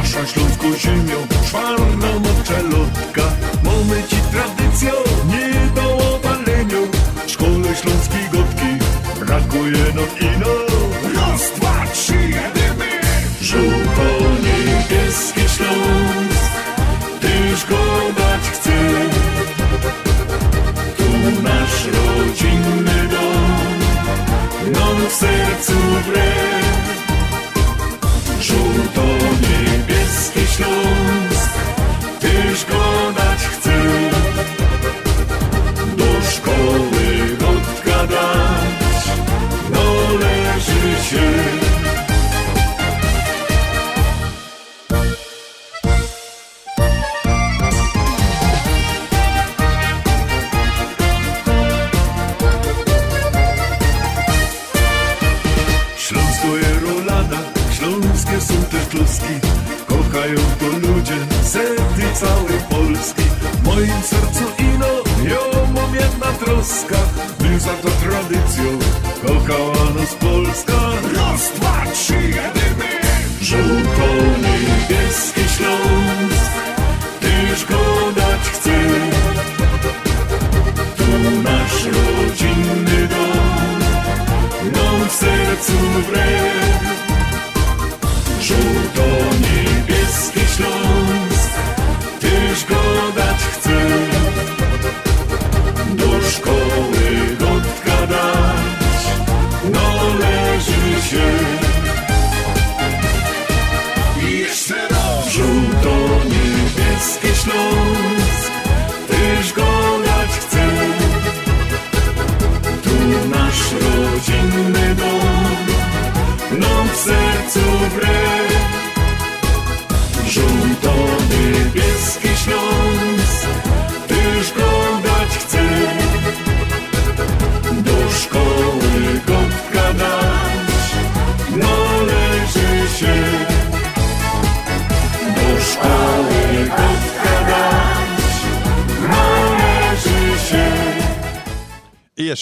Nasza 0.00 0.26
śląską 0.26 0.76
ziemią, 0.78 1.26
czwarna 1.46 2.08
moczelotka. 2.18 3.22
Mamy 3.64 4.02
ci 4.08 4.16
nie 5.32 5.70
do 5.74 6.14
obalenia. 6.14 6.82
W 7.26 7.30
szkole 7.30 7.76
śląskiej 7.82 8.28
gotki 8.32 8.70
brakuje 9.20 9.84
nam 9.94 10.10
ino. 10.20 10.54
Raz, 11.20 11.42
dwa, 11.56 11.79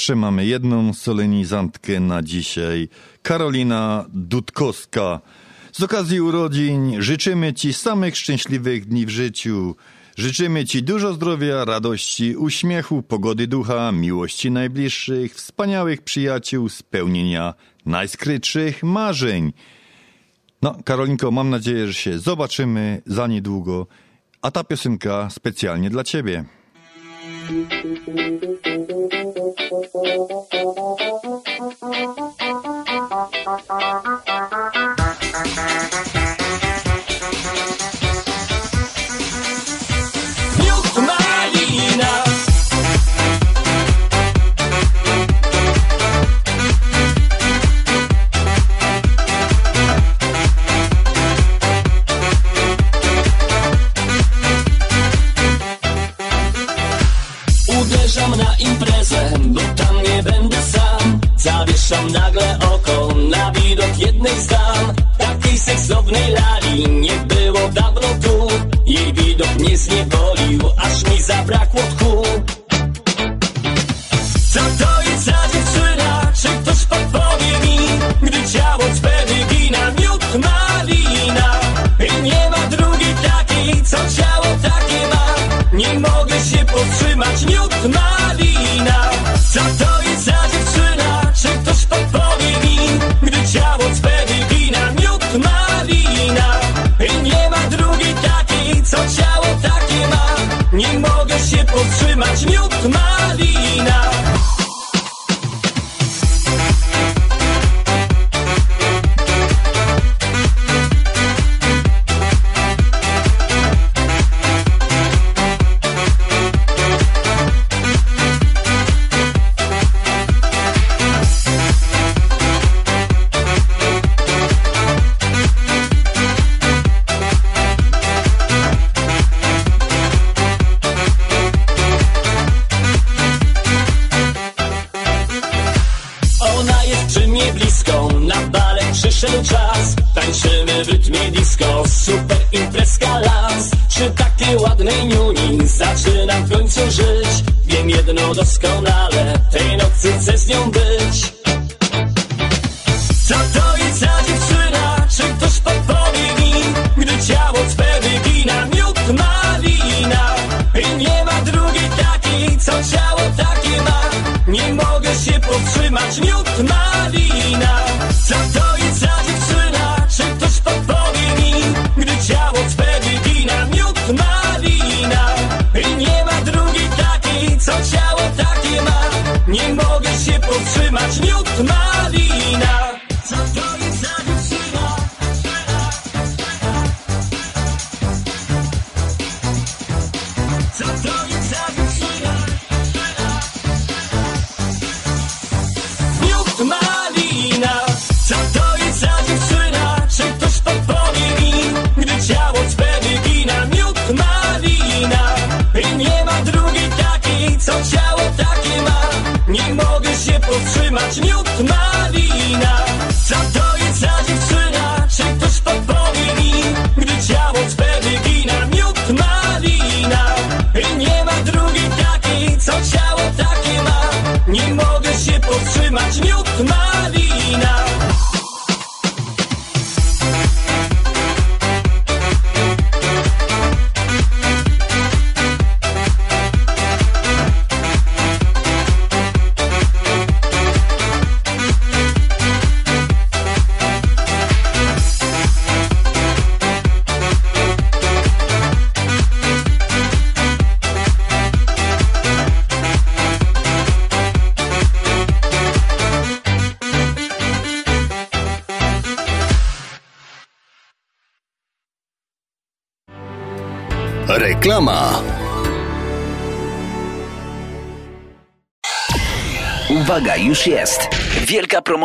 jeszcze 0.09 0.17
mamy 0.17 0.47
jedną 0.47 0.95
solenizantkę 0.95 2.01
na 2.01 2.23
dzisiaj. 2.23 2.89
Karolina 3.23 4.05
Dudkowska. 4.13 5.21
Z 5.73 5.83
okazji 5.83 6.21
urodzin 6.21 7.03
życzymy 7.03 7.55
Ci 7.55 7.73
samych 7.73 8.17
szczęśliwych 8.17 8.87
dni 8.87 9.07
w 9.07 9.11
życiu. 9.11 9.77
Życzymy 10.17 10.65
Ci 10.65 10.83
dużo 10.83 11.13
zdrowia, 11.13 11.65
radości, 11.65 12.37
uśmiechu, 12.37 13.03
pogody 13.03 13.47
ducha, 13.47 13.93
miłości 13.93 14.51
najbliższych, 14.51 15.35
wspaniałych 15.35 16.03
przyjaciół, 16.03 16.69
spełnienia 16.69 17.55
najskrytszych 17.87 18.83
marzeń. 18.83 19.53
No, 20.63 20.79
Karolinko, 20.85 21.31
mam 21.31 21.51
nadzieję, 21.51 21.87
że 21.87 21.95
się 21.95 22.19
zobaczymy 22.19 23.03
za 23.07 23.27
niedługo, 23.27 23.87
a 24.43 24.51
ta 24.51 24.65
piosenka 24.65 25.31
specjalnie 25.31 25.91
dla 25.91 26.05
Ciebie. 26.05 26.45
Thank 30.05 30.31
you. 34.27 34.28
Zawieszam 61.89 62.13
nagle 62.13 62.59
oko 62.59 63.15
na 63.15 63.53
widok 63.53 63.99
jednej 63.99 64.41
z 64.41 64.47
dam 64.47 64.95
Takiej 65.19 65.59
seksownej 65.59 66.33
lali 66.33 67.01
nie 67.01 67.17
było 67.17 67.69
dawno 67.69 68.09
tu 68.23 68.49
Jej 68.87 69.13
widok 69.13 69.55
mnie 69.59 69.77
zniewolił, 69.79 70.61
aż 70.77 71.05
mi 71.05 71.23
zabrakło 71.23 71.81
tchu 71.81 72.23
Co 74.53 74.61
to 74.61 75.11
jest 75.11 75.25
za 75.25 75.39
dziewczyna? 75.53 76.33
Czy 76.43 76.49
ktoś 76.49 76.85
podpowie 76.85 77.59
mi? 77.65 77.79
Gdy 78.23 78.49
ciało 78.53 78.85
cwe 78.95 79.27
wygina 79.27 79.91
miód 79.91 80.25
malina 80.35 81.61
I 82.19 82.23
nie 82.23 82.51
ma 82.51 82.67
drugiej 82.67 83.15
takiej, 83.15 83.83
co 83.85 83.97
ciało 83.97 84.57
takie 84.63 85.07
ma 85.15 85.35
Nie 85.73 86.01
mogę 86.01 86.41
się 86.41 86.65
powstrzymać, 86.65 87.43
miód 87.43 87.95
malina 87.95 88.08
malina 96.19 96.61
I 97.01 97.23
nie 97.23 97.51
ma 97.51 97.77
drugiej 97.77 98.15
takiej, 98.15 98.83
co 98.83 98.97
ciało 98.97 99.47
takie 99.63 100.09
ma. 100.09 100.37
Nie 100.73 100.99
mogę 100.99 101.39
się 101.39 101.65
powstrzymać, 101.65 102.47
miód 102.47 102.75
malina 102.85 104.18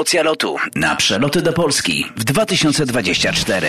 promocja 0.04 0.24
lotu 0.24 0.56
na 0.76 0.96
przeloty 0.96 1.42
do 1.42 1.54
Polski 1.54 2.06
w 2.18 2.24
2024. 2.24 3.68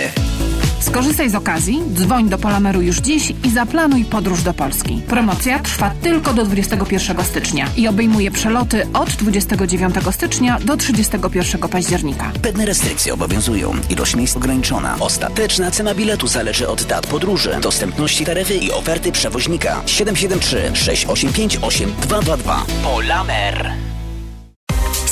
Skorzystaj 0.81 1.31
z 1.31 1.35
okazji, 1.35 1.83
dzwoń 1.95 2.29
do 2.29 2.39
Polameru 2.39 2.83
już 2.83 2.97
dziś 2.97 3.33
i 3.45 3.51
zaplanuj 3.51 4.05
podróż 4.05 4.43
do 4.43 4.55
Polski. 4.55 5.03
Promocja 5.09 5.59
trwa 5.59 5.91
tylko 6.03 6.35
do 6.35 6.45
21 6.45 7.25
stycznia 7.25 7.67
i 7.77 7.89
obejmuje 7.89 8.31
przeloty 8.31 8.87
od 8.95 9.11
29 9.11 9.95
stycznia 10.11 10.59
do 10.61 10.77
31 10.77 11.69
października. 11.69 12.33
Pewne 12.43 12.67
restrykcje 12.67 13.15
obowiązują. 13.15 13.73
Ilość 13.91 14.17
miejsc 14.17 14.37
ograniczona. 14.37 14.97
Ostateczna 15.01 15.71
cena 15.71 15.95
biletu 15.95 16.27
zależy 16.27 16.69
od 16.69 16.83
dat 16.83 17.07
podróży, 17.07 17.59
dostępności 17.63 18.25
taryfy 18.25 18.55
i 18.55 18.73
oferty 18.73 19.13
przewoźnika. 19.13 19.83
773 19.87 20.71
685 20.75 21.59
8222. 21.63 22.65
Polamer. 22.83 23.84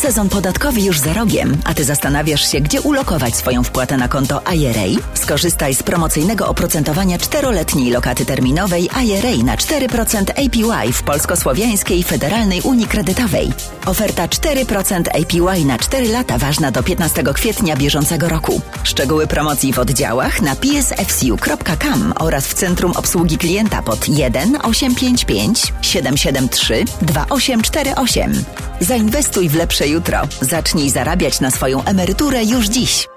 Sezon 0.02 0.28
podatkowy 0.28 0.80
już 0.80 0.98
za 0.98 1.12
rogiem, 1.12 1.56
a 1.64 1.74
ty 1.74 1.84
zastanawiasz 1.84 2.52
się, 2.52 2.60
gdzie 2.60 2.80
ulokować 2.80 3.36
swoją 3.36 3.62
wpłatę 3.62 3.96
na 3.96 4.08
konto 4.08 4.42
IRA? 4.54 5.02
Skorzystaj 5.14 5.74
z 5.74 5.82
promocyjnego 5.82 6.48
oprocentowania 6.48 7.18
czteroletniej 7.18 7.90
lokaty 7.90 8.24
terminowej 8.24 8.90
IRA 9.04 9.44
na 9.44 9.56
4% 9.56 10.30
APY 10.30 10.92
w 10.92 11.02
Polsko-Słowiańskiej 11.02 12.02
Federalnej 12.02 12.60
Unii 12.60 12.86
Kredytowej. 12.86 13.52
Oferta 13.86 14.26
4% 14.26 15.02
APY 15.08 15.64
na 15.64 15.78
4 15.78 16.08
lata 16.08 16.38
ważna 16.38 16.70
do 16.70 16.82
15 16.82 17.22
kwietnia 17.34 17.76
bieżącego 17.76 18.28
roku. 18.28 18.60
Szczegóły 18.92 19.26
promocji 19.26 19.72
w 19.72 19.78
oddziałach 19.78 20.42
na 20.42 20.56
psfcu.com 20.56 22.12
oraz 22.18 22.46
w 22.46 22.54
Centrum 22.54 22.92
Obsługi 22.92 23.38
Klienta 23.38 23.82
pod 23.82 24.08
1 24.08 24.58
855 24.62 25.72
773 25.82 26.84
2848. 27.02 28.44
Zainwestuj 28.80 29.48
w 29.48 29.54
lepsze 29.54 29.88
jutro. 29.88 30.20
Zacznij 30.40 30.90
zarabiać 30.90 31.40
na 31.40 31.50
swoją 31.50 31.84
emeryturę 31.84 32.44
już 32.44 32.66
dziś. 32.66 33.08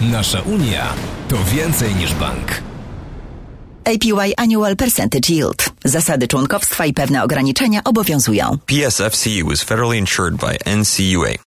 Nasza 0.00 0.40
Unia 0.40 0.92
to 1.28 1.36
więcej 1.54 1.94
niż 1.94 2.14
bank. 2.14 2.62
APY 3.84 4.32
Annual 4.36 4.76
Percentage 4.76 5.34
Yield. 5.34 5.70
Zasady 5.84 6.28
członkowstwa 6.28 6.86
i 6.86 6.92
pewne 6.92 7.22
ograniczenia 7.22 7.80
obowiązują. 7.84 8.58
PSFCU 8.66 9.52
is 9.52 9.62
federally 9.62 9.98
insured 9.98 10.34
by 10.36 10.76
NCUA. 10.76 11.55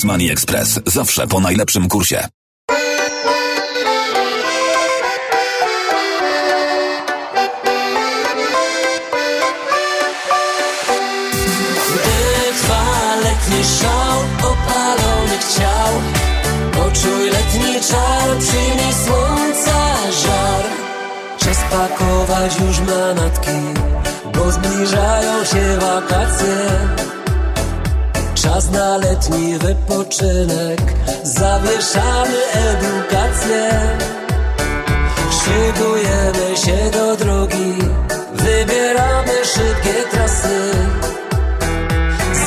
Money 0.03 0.31
Express. 0.31 0.79
Zawsze 0.85 1.27
po 1.27 1.39
najlepszym 1.39 1.87
kursie. 1.87 2.27
Trwa 12.61 13.15
letni 13.23 13.63
szał 13.79 14.19
opalonych 14.51 15.43
ciał 15.57 15.93
Poczuj 16.71 17.29
letni 17.29 17.81
czar, 17.89 18.37
przyjmij 18.39 18.93
słońca 19.05 19.95
żar 20.23 20.63
Czas 21.37 21.57
pakować 21.71 22.59
już 22.59 22.79
manatki 22.79 23.59
Bo 24.33 24.51
zbliżają 24.51 25.45
się 25.45 25.77
wakacje 25.79 26.57
Czas 28.51 28.71
na 28.71 28.97
letni 28.97 29.57
wypoczynek. 29.57 30.81
Zawieszamy 31.23 32.37
edukację. 32.53 33.71
Szykujemy 35.39 36.57
się 36.57 36.91
do 36.91 37.15
drogi. 37.15 37.73
Wybieramy 38.33 39.45
szybkie 39.45 40.03
trasy. 40.11 40.71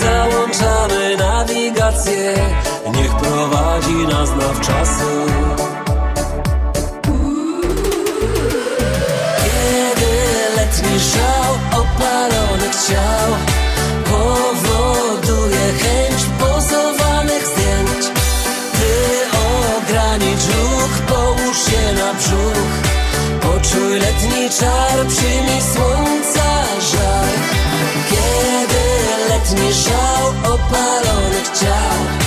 Załączamy 0.00 1.16
nawigację. 1.16 2.34
Niech 2.94 3.16
prowadzi 3.16 4.06
nas 4.08 4.30
nawczasy 4.30 5.14
Kiedy 9.44 10.12
letni 10.56 10.98
żał 10.98 11.80
opalonych 11.80 12.74
ciał 12.88 13.53
Poczuj 23.64 23.98
letni 23.98 24.50
czar, 24.60 25.06
przyjmij 25.08 25.62
słońca 25.74 26.64
żar 26.92 27.28
Kiedy 28.10 28.82
letni 29.28 29.72
żał 29.72 30.54
opalonych 30.54 31.48
ciał 31.60 32.23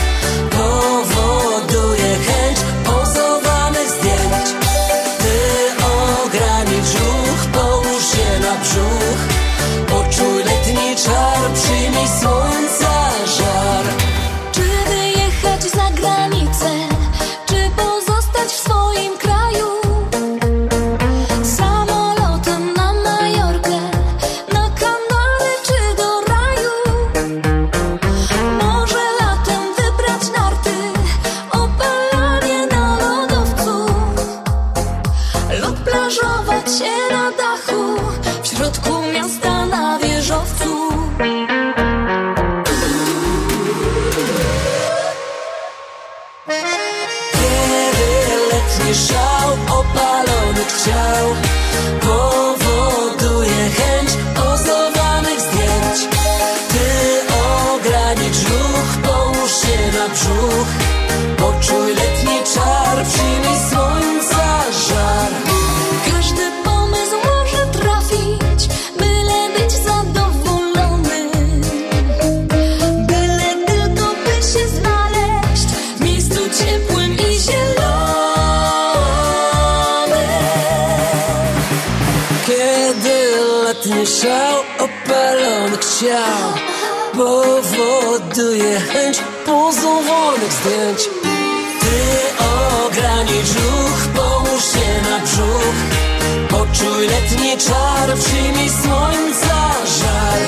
ciał 86.00 86.54
Powoduje 87.14 88.80
chęć 88.80 89.18
pozowanych 89.46 90.54
zdjęć 90.54 91.10
Ty 91.82 91.98
ogranicz 92.86 93.54
ruch, 93.56 94.08
połóż 94.16 94.64
się 94.64 95.10
na 95.10 95.20
brzuch 95.20 95.78
Poczuj 96.50 97.08
letni 97.08 97.58
czar, 97.58 98.18
przyjmij 98.18 98.70
słońca 98.70 99.72
żar 100.00 100.40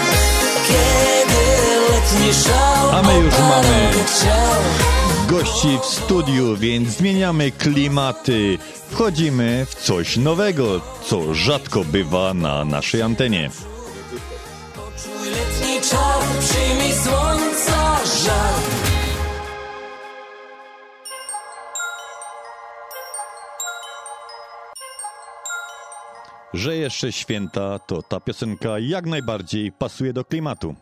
Kiedy 0.67 1.45
letni 1.91 2.33
szał 2.43 2.89
A 2.91 3.01
my 3.01 3.19
już 3.19 3.33
mamy 3.39 3.89
gości 5.29 5.79
w 5.81 5.85
studiu, 5.85 6.57
więc 6.57 6.89
zmieniamy 6.89 7.51
klimaty. 7.51 8.57
Wchodzimy 8.91 9.65
w 9.69 9.75
coś 9.75 10.17
nowego, 10.17 10.81
co 11.05 11.33
rzadko 11.33 11.83
bywa 11.83 12.33
na 12.33 12.65
naszej 12.65 13.01
antenie. 13.01 13.49
Że 26.53 26.75
jeszcze 26.75 27.11
święta, 27.11 27.79
to 27.79 28.01
ta 28.01 28.19
piosenka 28.19 28.79
jak 28.79 29.05
najbardziej 29.05 29.71
pasuje 29.71 30.13
do 30.13 30.25
klimatu. 30.25 30.75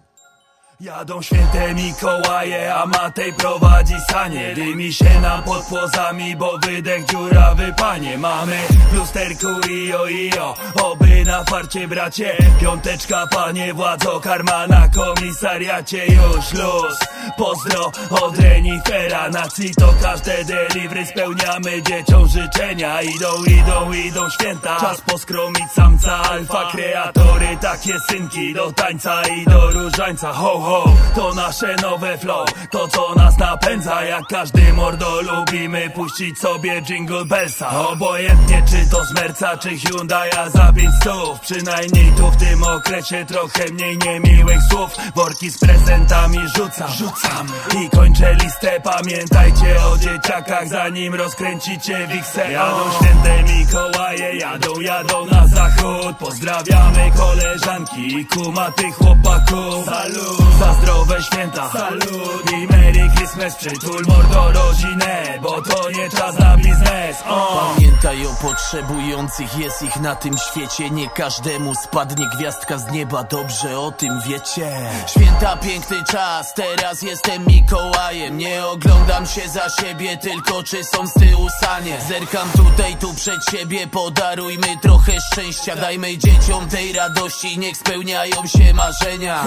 Jadą 0.79 1.21
święte 1.21 1.73
Mikołaje, 1.73 2.75
a 2.75 2.85
Matej 2.85 3.33
prowadzi 3.33 3.93
sanie. 4.11 4.55
Dymi 4.55 4.93
się 4.93 5.21
nam 5.21 5.43
pod 5.43 5.65
płozami, 5.65 6.35
bo 6.35 6.57
wydech 6.57 7.05
dziurawy 7.05 7.73
panie 7.77 8.17
Mamy 8.17 8.57
w 8.91 8.93
lusterku 8.93 9.47
ijo 9.69 10.07
ijo, 10.07 10.53
oby 10.83 11.23
na 11.25 11.43
farcie 11.43 11.87
bracie. 11.87 12.37
Piąteczka 12.61 13.27
panie 13.27 13.73
władzo, 13.73 14.19
karma 14.19 14.67
na 14.67 14.87
komisariacie. 14.87 16.05
Już 16.05 16.53
luz, 16.53 16.99
pozdro 17.37 17.91
od 18.21 18.39
renifera. 18.39 19.29
Na 19.29 19.43
to 19.77 19.93
każde 20.01 20.45
delivery 20.45 21.05
spełniamy. 21.05 21.81
Dzieciom 21.81 22.27
życzenia 22.27 23.01
Idą, 23.01 23.43
idą, 23.43 23.93
idą 23.93 24.29
święta. 24.29 24.79
Czas 24.79 25.01
poskromić 25.01 25.71
samca 25.75 26.21
alfa 26.21 26.71
Kreatory. 26.71 27.57
Takie 27.61 27.93
synki 28.09 28.53
do 28.53 28.71
tańca 28.71 29.21
i 29.21 29.45
do 29.45 29.71
różańca. 29.71 30.33
Ho, 30.33 30.59
ho, 30.59 30.66
to 31.15 31.33
nasze 31.33 31.75
nowe 31.81 32.17
flow. 32.17 32.45
To 32.71 32.87
co 32.87 33.15
nas 33.15 33.37
napędza 33.37 34.03
Jak 34.03 34.23
każdy 34.29 34.73
mordo. 34.73 35.21
Lubimy 35.21 35.89
puścić 35.89 36.39
sobie 36.39 36.81
jingle 36.81 37.25
bellsa. 37.25 37.69
Obojętnie 37.69 38.63
czy 38.69 38.89
to 38.91 39.05
z 39.05 39.13
Merca 39.13 39.57
czy 39.57 39.69
Hyundai'a 39.69 40.49
za 40.49 40.73
pięć 40.73 40.95
stów. 41.01 41.39
Przynajmniej 41.39 42.11
tu 42.17 42.31
w 42.31 42.37
tym 42.37 42.63
okresie 42.63 43.25
trochę 43.25 43.65
mniej 43.71 43.97
niemiłych 43.97 44.59
słów. 44.71 44.95
Worki 45.15 45.49
z 45.49 45.57
prezentami 45.57 46.37
rzucam, 46.55 46.91
rzucam. 46.91 47.47
I 47.81 47.89
kończę 47.89 48.33
listę, 48.33 48.81
pamiętajcie 48.83 49.75
o 49.91 49.97
dzieciakach 49.97 50.67
Zanim 50.67 51.15
rozkręcicie 51.15 52.07
wiksę. 52.07 52.51
Jadą 52.51 52.91
święte 52.95 53.43
Mikołaje, 53.43 54.37
jadą, 54.37 54.79
jadą 54.79 55.25
na 55.25 55.47
zachód. 55.47 56.17
Pozdrawiamy 56.19 57.11
koleżanki 57.17 58.19
i 58.19 58.25
kumatych 58.25 58.95
chłopaków. 58.95 59.85
Salut, 59.85 60.56
za 60.59 60.73
zdrowe 60.73 61.23
święta. 61.23 61.69
Salut 61.73 62.51
i 62.51 62.67
Merry 62.67 63.09
Christmas. 63.15 63.55
Przytul 63.55 64.05
mordo 64.07 64.51
rodzinę, 64.51 65.39
bo 65.41 65.61
to 65.61 65.89
nie 65.89 66.09
czas 66.09 66.39
na 66.39 66.57
biznes. 66.57 67.17
O. 67.29 67.73
Pamiętaj 67.75 68.25
o 68.25 68.29
potrzebujących, 68.41 69.57
jest 69.57 69.81
ich 69.81 69.95
na 69.95 70.15
tym 70.15 70.37
świecie. 70.37 70.89
Nie 70.89 71.09
każdemu 71.09 71.75
spadnie 71.75 72.25
gwiazdka 72.37 72.77
z 72.77 72.91
nieba, 72.91 73.23
dobrze 73.23 73.79
o 73.79 73.91
tym 73.91 74.21
wiecie. 74.27 74.71
Święta 75.07 75.57
piękny 75.57 76.03
czas, 76.03 76.53
teraz 76.53 77.01
jestem 77.01 77.45
Mikołajem. 77.47 78.37
Nie 78.37 78.65
oglądam 78.65 79.25
się 79.25 79.49
za 79.49 79.69
siebie, 79.69 80.17
tylko 80.17 80.63
czy 80.63 80.83
są 80.83 81.07
z 81.07 81.13
tyłu 81.13 81.47
sanie. 81.61 81.97
Zerkam 82.07 82.49
tutaj, 82.51 82.95
tu 82.95 83.13
przed 83.13 83.45
siebie, 83.51 83.87
podarujmy 83.87 84.77
trochę 84.81 85.13
szczęścia. 85.31 85.75
Dajmy 85.75 86.17
dzieciom 86.17 86.69
tej 86.69 86.93
radości, 86.93 87.59
niech 87.59 87.77
spełniają 87.77 88.47
się 88.47 88.73
marzenia. 88.73 89.43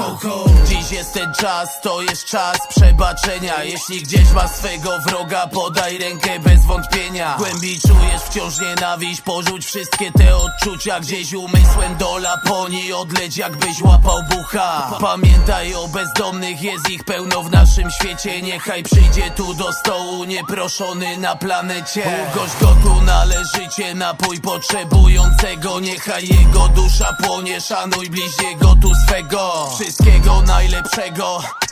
Dziś 0.64 0.92
jest 1.00 1.12
ten 1.12 1.34
czas, 1.34 1.80
to 1.80 2.02
jest 2.02 2.24
czas 2.24 2.58
przebaczenia. 2.68 3.64
Jeśli 3.64 4.02
gdzieś 4.02 4.32
ma 4.32 4.48
swego 4.48 4.98
wroga, 4.98 5.46
podaj 5.46 5.98
rękę 5.98 6.38
bez 6.38 6.64
wątpienia. 6.64 7.34
Głębi 7.38 7.80
czujesz 7.80 8.22
wciąż 8.22 8.60
nienawiść, 8.60 9.20
porzuć 9.20 9.64
wszystkie 9.66 10.12
te 10.12 10.36
odczucia. 10.36 11.00
Gdzieś 11.00 11.32
umysłem 11.32 11.96
do 11.98 12.18
Laponii, 12.18 12.92
odleć 12.92 13.36
jakbyś 13.36 13.82
łapał 13.82 14.16
bucha. 14.30 14.98
Pamiętaj 15.00 15.74
o 15.74 15.88
bezdomnych, 15.88 16.62
jest 16.62 16.90
ich 16.90 17.04
pełno 17.04 17.42
w 17.42 17.50
naszym 17.50 17.90
świecie. 17.90 18.42
Niechaj 18.42 18.82
przyjdzie 18.82 19.30
tu 19.30 19.54
do 19.54 19.72
stołu, 19.72 20.24
nieproszony 20.24 21.18
na 21.18 21.36
planecie. 21.36 22.02
Ugość 22.30 22.52
go 22.60 22.76
tu 22.82 23.02
należycie, 23.02 23.94
napój 23.94 24.40
potrzebującego. 24.40 25.80
Niechaj 25.80 26.28
jego 26.28 26.68
dusza 26.68 27.16
płonie, 27.22 27.60
szanuj 27.60 28.10
bliźniego 28.10 28.76
tu 28.82 28.94
swego. 28.94 29.70
Wszystkiego 29.74 30.42
najlepszego 30.42 30.89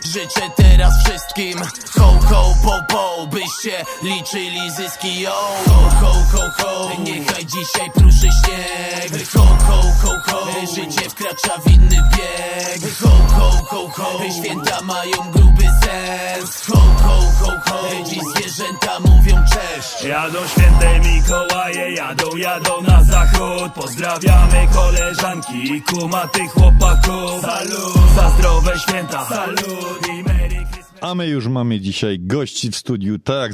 życzę 0.05 0.51
teraz 0.57 0.93
wszystkim? 1.05 1.59
Ho, 1.99 2.19
ho, 2.29 2.55
po, 2.65 2.95
po, 2.95 3.27
byście 3.27 3.85
liczyli 4.03 4.71
zyski, 4.71 5.21
yo. 5.21 5.31
Ho, 5.67 5.91
ho, 6.01 6.13
ho, 6.33 6.43
ho, 6.59 6.91
niechaj 6.99 7.47
dzisiaj 7.47 7.91
pruszy 7.91 8.29
śnieg. 8.45 9.29
Ho, 9.35 9.47
ho, 9.67 9.83
ho, 10.03 10.13
ho, 10.27 10.47
życie 10.75 11.11
wkracza 11.11 11.61
w 11.61 11.71
inny 11.71 12.03
bieg. 12.17 12.93
Ho, 13.01 13.11
ho, 13.35 13.51
ho, 13.67 13.89
ho, 13.89 14.19
święta 14.43 14.83
mają 14.83 15.31
gruby 15.33 15.65
sens. 15.83 16.67
Ho, 16.67 16.81
ho, 17.03 17.21
ho, 17.41 17.53
ho, 17.67 18.05
dziś 18.05 18.23
zwierzęta 18.37 19.01
mówią 19.01 19.45
cześć. 19.53 20.03
Jadą 20.05 20.39
święte 20.49 21.01
Mikołaje, 21.01 21.93
jadą, 21.93 22.37
jadą 22.37 22.83
na 22.83 23.05
zachód. 23.05 23.73
Pozdrawiamy 23.75 24.69
koleżanki 24.75 25.73
i 25.73 25.83
kumatych 25.83 26.53
chłopaków. 26.53 27.41
Salut, 27.43 28.11
za 28.17 28.31
zdrowe 28.31 28.79
święta 28.79 29.08
Salut 29.11 30.09
i 30.09 30.23
Merry 30.23 30.49
Christmas 30.49 30.92
A 31.01 31.14
my 31.14 31.27
już 31.29 31.47
mamy 31.47 31.81
dzisiaj 31.81 32.18
gości 32.21 32.71
w 32.71 32.77
studiu, 32.77 33.18
tak 33.18 33.37
jak 33.42 33.53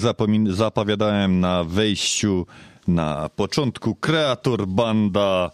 zapowiadałem 0.54 1.40
na 1.40 1.64
wejściu, 1.64 2.46
na 2.88 3.28
początku, 3.36 3.94
kreator 3.94 4.66
banda, 4.66 5.50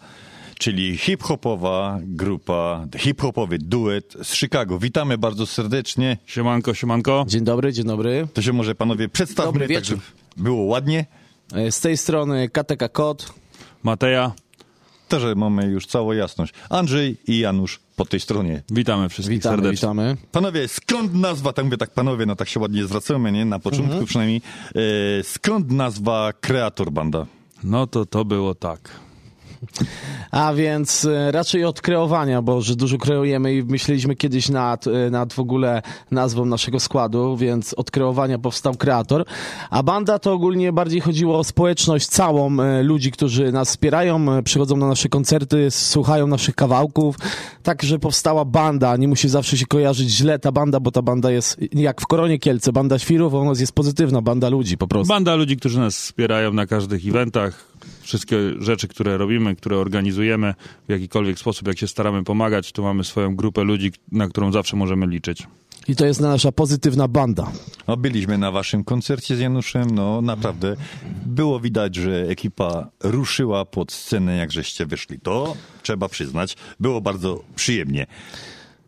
czyli 0.59 0.97
hip-hopowa 0.97 1.99
grupa, 2.03 2.85
hip-hopowy 2.97 3.57
duet 3.57 4.13
z 4.23 4.33
Chicago. 4.35 4.79
Witamy 4.79 5.17
bardzo 5.17 5.45
serdecznie. 5.45 6.17
Siemanko, 6.25 6.73
siemanko. 6.73 7.25
Dzień 7.27 7.43
dobry, 7.43 7.73
dzień 7.73 7.85
dobry. 7.85 8.27
To 8.33 8.41
się 8.41 8.53
może 8.53 8.75
panowie 8.75 9.09
przedstawmy, 9.09 9.51
Dobry 9.51 9.67
tak 9.67 9.69
wieczór. 9.83 9.97
żeby 10.37 10.43
było 10.43 10.63
ładnie. 10.63 11.05
E, 11.53 11.71
Z 11.71 11.79
tej 11.79 11.97
strony 11.97 12.49
KTK 12.49 12.89
Kot. 12.89 13.33
Mateja. 13.83 14.31
To, 15.11 15.19
że 15.19 15.35
mamy 15.35 15.65
już 15.65 15.85
całą 15.85 16.11
jasność. 16.11 16.53
Andrzej 16.69 17.17
i 17.27 17.39
Janusz 17.39 17.79
po 17.95 18.05
tej 18.05 18.19
stronie. 18.19 18.61
Witamy 18.71 19.09
wszystkich 19.09 19.37
Witamy, 19.37 19.55
serdecznie. 19.55 19.75
witamy. 19.75 20.17
Panowie, 20.31 20.67
skąd 20.67 21.13
nazwa, 21.15 21.53
tak 21.53 21.65
mówię 21.65 21.77
tak 21.77 21.89
panowie, 21.93 22.25
no 22.25 22.35
tak 22.35 22.49
się 22.49 22.59
ładnie 22.59 22.83
zwracamy, 22.85 23.31
nie? 23.31 23.45
Na 23.45 23.59
początku 23.59 23.85
Mhm. 23.91 24.05
przynajmniej. 24.05 24.41
E, 25.19 25.23
skąd 25.23 25.71
nazwa 25.71 26.33
Kreator 26.41 26.91
Banda? 26.91 27.25
No 27.63 27.87
to 27.87 28.05
to 28.05 28.25
było 28.25 28.55
tak. 28.55 28.89
A 30.31 30.53
więc 30.53 31.05
e, 31.05 31.31
raczej 31.31 31.65
od 31.65 31.81
kreowania, 31.81 32.41
bo 32.41 32.61
że 32.61 32.75
dużo 32.75 32.97
kreujemy 32.97 33.55
i 33.55 33.63
myśleliśmy 33.63 34.15
kiedyś 34.15 34.49
nad, 34.49 34.87
e, 34.87 35.09
nad 35.09 35.33
w 35.33 35.39
ogóle 35.39 35.81
nazwą 36.11 36.45
naszego 36.45 36.79
składu, 36.79 37.37
więc 37.37 37.73
od 37.73 37.91
kreowania 37.91 38.39
powstał 38.39 38.73
kreator. 38.73 39.25
A 39.69 39.83
banda 39.83 40.19
to 40.19 40.33
ogólnie 40.33 40.73
bardziej 40.73 41.01
chodziło 41.01 41.39
o 41.39 41.43
społeczność 41.43 42.07
całą, 42.07 42.59
e, 42.59 42.83
ludzi, 42.83 43.11
którzy 43.11 43.51
nas 43.51 43.69
wspierają, 43.69 44.43
przychodzą 44.43 44.77
na 44.77 44.87
nasze 44.87 45.09
koncerty, 45.09 45.71
słuchają 45.71 46.27
naszych 46.27 46.55
kawałków. 46.55 47.15
Tak, 47.63 47.83
że 47.83 47.99
powstała 47.99 48.45
banda. 48.45 48.97
Nie 48.97 49.07
musi 49.07 49.29
zawsze 49.29 49.57
się 49.57 49.65
kojarzyć 49.65 50.09
źle 50.09 50.39
ta 50.39 50.51
banda, 50.51 50.79
bo 50.79 50.91
ta 50.91 51.01
banda 51.01 51.31
jest 51.31 51.57
jak 51.73 52.01
w 52.01 52.07
Koronie 52.07 52.39
Kielce, 52.39 52.71
banda 52.71 52.99
świrów, 52.99 53.33
ona 53.33 53.51
jest 53.59 53.73
pozytywna, 53.73 54.21
banda 54.21 54.49
ludzi 54.49 54.77
po 54.77 54.87
prostu. 54.87 55.13
Banda 55.13 55.35
ludzi, 55.35 55.57
którzy 55.57 55.79
nas 55.79 55.97
wspierają 55.97 56.53
na 56.53 56.67
każdych 56.67 57.07
eventach. 57.07 57.70
Wszystkie 58.01 58.37
rzeczy, 58.59 58.87
które 58.87 59.17
robimy, 59.17 59.55
które 59.55 59.77
organizujemy 59.77 60.53
w 60.87 60.91
jakikolwiek 60.91 61.39
sposób, 61.39 61.67
jak 61.67 61.77
się 61.77 61.87
staramy 61.87 62.23
pomagać, 62.23 62.71
to 62.71 62.81
mamy 62.81 63.03
swoją 63.03 63.35
grupę 63.35 63.63
ludzi, 63.63 63.91
na 64.11 64.27
którą 64.27 64.51
zawsze 64.51 64.75
możemy 64.75 65.07
liczyć. 65.07 65.47
I 65.87 65.95
to 65.95 66.05
jest 66.05 66.21
nasza 66.21 66.51
pozytywna 66.51 67.07
banda. 67.07 67.51
No, 67.87 67.97
byliśmy 67.97 68.37
na 68.37 68.51
waszym 68.51 68.83
koncercie 68.83 69.35
z 69.35 69.39
Januszem, 69.39 69.87
no 69.91 70.21
naprawdę 70.21 70.75
było 71.25 71.59
widać, 71.59 71.95
że 71.95 72.25
ekipa 72.29 72.87
ruszyła 72.99 73.65
pod 73.65 73.91
scenę, 73.91 74.37
jak 74.37 74.51
żeście 74.51 74.85
wyszli. 74.85 75.19
To 75.19 75.55
trzeba 75.83 76.09
przyznać, 76.09 76.55
było 76.79 77.01
bardzo 77.01 77.43
przyjemnie. 77.55 78.07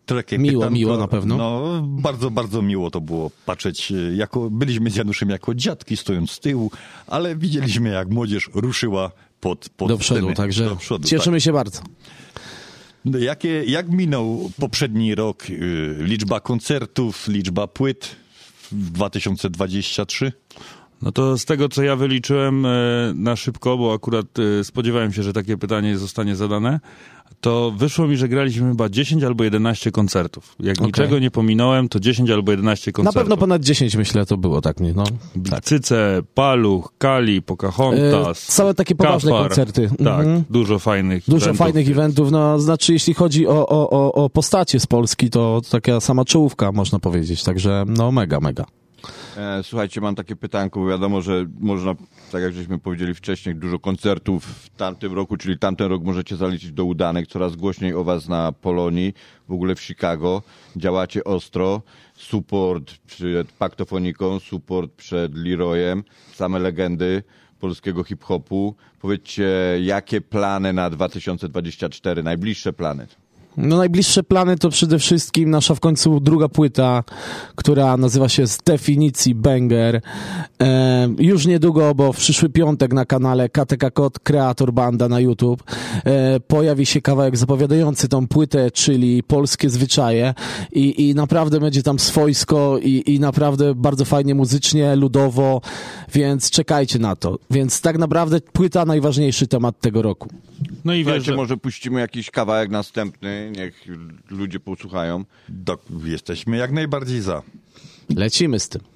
Takie 0.06 0.38
Miło, 0.40 0.70
miło 0.70 0.98
na 0.98 1.08
pewno. 1.08 1.38
No, 1.38 1.82
bardzo, 1.88 2.32
bardzo 2.32 2.62
miło 2.62 2.92
to 2.92 3.02
było 3.02 3.32
patrzeć, 3.46 3.92
e, 3.92 4.16
jako, 4.16 4.50
byliśmy 4.50 4.90
z 4.90 4.96
Januszem 4.96 5.30
jako 5.30 5.56
dziadki 5.56 5.98
stojąc 5.98 6.32
z 6.32 6.40
tyłu, 6.40 6.72
ale 7.08 7.36
widzieliśmy 7.36 7.90
jak 7.90 8.10
młodzież 8.10 8.50
ruszyła 8.54 9.12
pod, 9.42 9.70
pod 9.78 9.88
Do 9.90 9.98
przodu, 9.98 10.20
scenę. 10.22 10.34
także 10.36 10.66
Do 10.66 10.76
przodu, 10.76 11.08
cieszymy 11.08 11.38
tak. 11.38 11.44
się 11.44 11.54
bardzo. 11.54 11.82
No, 13.06 13.18
Jakie, 13.18 13.64
jak 13.64 13.90
minął 13.90 14.52
poprzedni 14.60 15.16
rok? 15.16 15.50
y, 15.50 15.96
Liczba 16.00 16.40
koncertów, 16.40 17.28
liczba 17.28 17.68
płyt 17.68 18.16
w 18.72 18.92
2023? 18.92 20.32
No 21.02 21.12
to 21.12 21.38
z 21.38 21.46
tego, 21.46 21.70
co 21.70 21.84
ja 21.84 21.96
wyliczyłem 21.96 22.66
e, 22.66 22.70
na 23.16 23.36
szybko, 23.36 23.78
bo 23.78 23.94
akurat 23.94 24.26
e, 24.60 24.64
spodziewałem 24.64 25.14
się, 25.14 25.24
że 25.24 25.34
takie 25.34 25.58
pytanie 25.58 25.98
zostanie 25.98 26.36
zadane, 26.36 26.80
to 27.42 27.72
wyszło 27.78 28.08
mi, 28.08 28.18
że 28.18 28.28
graliśmy 28.30 28.70
chyba 28.70 28.90
10 28.90 29.24
albo 29.24 29.44
11 29.44 29.92
koncertów. 29.92 30.56
Jak 30.60 30.76
Okej. 30.78 30.88
niczego 30.88 31.20
nie 31.20 31.32
pominąłem, 31.32 31.90
to 31.90 32.00
10 32.00 32.30
albo 32.30 32.52
11 32.52 32.92
Na 32.92 32.94
koncertów. 32.94 33.22
pewno 33.22 33.38
ponad 33.38 33.62
10 33.64 33.96
myślę 33.96 34.26
to 34.26 34.38
było, 34.38 34.62
tak 34.62 34.80
nie? 34.80 34.94
No. 34.94 35.04
Cyce, 35.64 36.22
Paluch, 36.34 36.94
Kali, 36.98 37.42
Pocahontas. 37.42 38.50
E, 38.50 38.52
całe 38.52 38.74
takie 38.74 38.96
poważne 38.96 39.32
Kafar. 39.32 39.48
koncerty. 39.48 39.90
Tak, 39.90 40.20
Mhm. 40.20 40.44
dużo 40.50 40.80
fajnych 40.80 41.24
Dużo 41.28 41.46
eventów. 41.46 41.58
fajnych 41.68 41.90
eventów, 41.90 42.32
no 42.32 42.60
znaczy 42.60 42.94
jeśli 42.94 43.14
chodzi 43.14 43.48
o, 43.48 43.68
o, 43.68 43.90
o, 43.90 44.14
o 44.14 44.30
postacie 44.30 44.80
z 44.80 44.88
Polski, 44.88 45.30
to 45.30 45.62
taka 45.72 46.00
sama 46.00 46.26
czołówka 46.26 46.72
można 46.72 47.00
powiedzieć, 47.00 47.44
także 47.44 47.84
no 47.88 48.12
mega, 48.12 48.40
mega. 48.40 48.66
E, 49.38 49.64
Słuchajcie, 49.64 50.02
mam 50.02 50.16
takie 50.16 50.36
pytanko, 50.36 50.80
bo 50.80 50.88
wiadomo, 50.88 51.22
że 51.22 51.46
można, 51.60 51.96
tak 52.32 52.42
jak 52.42 52.54
żeśmy 52.54 52.80
powiedzieli 52.80 53.14
wcześniej, 53.14 53.56
dużo 53.56 53.80
koncertów 53.80 54.46
w 54.46 54.70
tamtym 54.70 55.14
roku, 55.14 55.38
czyli 55.38 55.60
tamten 55.60 55.88
rok 55.88 56.04
możecie 56.04 56.36
zaliczyć 56.36 56.72
do 56.72 56.86
udanych. 56.86 57.28
Coraz 57.28 57.56
głośniej 57.56 57.94
o 57.94 58.04
was 58.04 58.28
na 58.28 58.52
Polonii, 58.52 59.14
w 59.48 59.52
ogóle 59.52 59.76
w 59.76 59.82
Chicago. 59.82 60.42
Działacie 60.76 61.24
ostro. 61.24 61.82
Support 62.16 62.98
przed 62.98 63.52
Paktofoniką, 63.52 64.40
support 64.40 64.92
przed 64.92 65.36
Leroyem, 65.36 66.04
same 66.34 66.60
legendy 66.60 67.24
polskiego 67.60 68.04
hip-hopu. 68.04 68.76
Powiedzcie, 69.00 69.50
jakie 69.82 70.22
plany 70.22 70.74
na 70.74 70.90
2024, 70.90 72.24
najbliższe 72.24 72.74
plany? 72.74 73.08
No 73.58 73.78
najbliższe 73.78 74.24
plany 74.24 74.58
to 74.58 74.70
przede 74.70 75.00
wszystkim 75.00 75.50
nasza 75.50 75.76
w 75.76 75.80
końcu 75.80 76.20
druga 76.20 76.50
płyta, 76.50 77.04
która 77.56 77.98
nazywa 77.98 78.30
się 78.30 78.48
z 78.48 78.58
definicji 78.58 79.36
Banger. 79.36 80.02
E, 80.62 81.10
już 81.20 81.46
niedługo, 81.46 81.96
bo 81.96 82.14
w 82.14 82.18
przyszły 82.18 82.50
piątek 82.50 82.94
na 82.94 83.06
kanale 83.06 83.50
KTK 83.50 83.92
Kod 83.92 84.20
Kreator 84.20 84.74
Banda 84.74 85.10
na 85.10 85.20
YouTube 85.20 85.64
e, 86.06 86.40
pojawi 86.40 86.86
się 86.86 87.02
kawałek 87.02 87.38
zapowiadający 87.38 88.10
tą 88.10 88.28
płytę, 88.28 88.72
czyli 88.72 89.24
Polskie 89.24 89.70
Zwyczaje 89.70 90.34
i, 90.72 91.10
i 91.10 91.16
naprawdę 91.16 91.60
będzie 91.60 91.84
tam 91.84 92.00
swojsko 92.00 92.78
i, 92.82 93.04
i 93.14 93.20
naprawdę 93.20 93.76
bardzo 93.76 94.06
fajnie 94.06 94.36
muzycznie, 94.36 94.96
ludowo, 94.96 95.62
więc 96.14 96.50
czekajcie 96.50 97.00
na 97.00 97.16
to. 97.16 97.40
Więc 97.52 97.82
tak 97.82 97.98
naprawdę 97.98 98.42
płyta 98.42 98.86
najważniejszy 98.86 99.48
temat 99.48 99.80
tego 99.80 100.02
roku. 100.02 100.30
No 100.86 100.94
i 100.94 101.04
Słuchajcie, 101.04 101.36
może 101.36 101.58
puścimy 101.58 102.00
jakiś 102.00 102.32
kawałek 102.32 102.70
następny, 102.70 103.43
niech 103.52 103.86
ludzie 104.30 104.60
posłuchają. 104.60 105.26
Do, 105.50 105.78
jesteśmy 106.04 106.58
jak 106.58 106.72
najbardziej 106.72 107.22
za. 107.22 107.42
Lecimy 108.16 108.60
z 108.60 108.70
tym. 108.70 108.93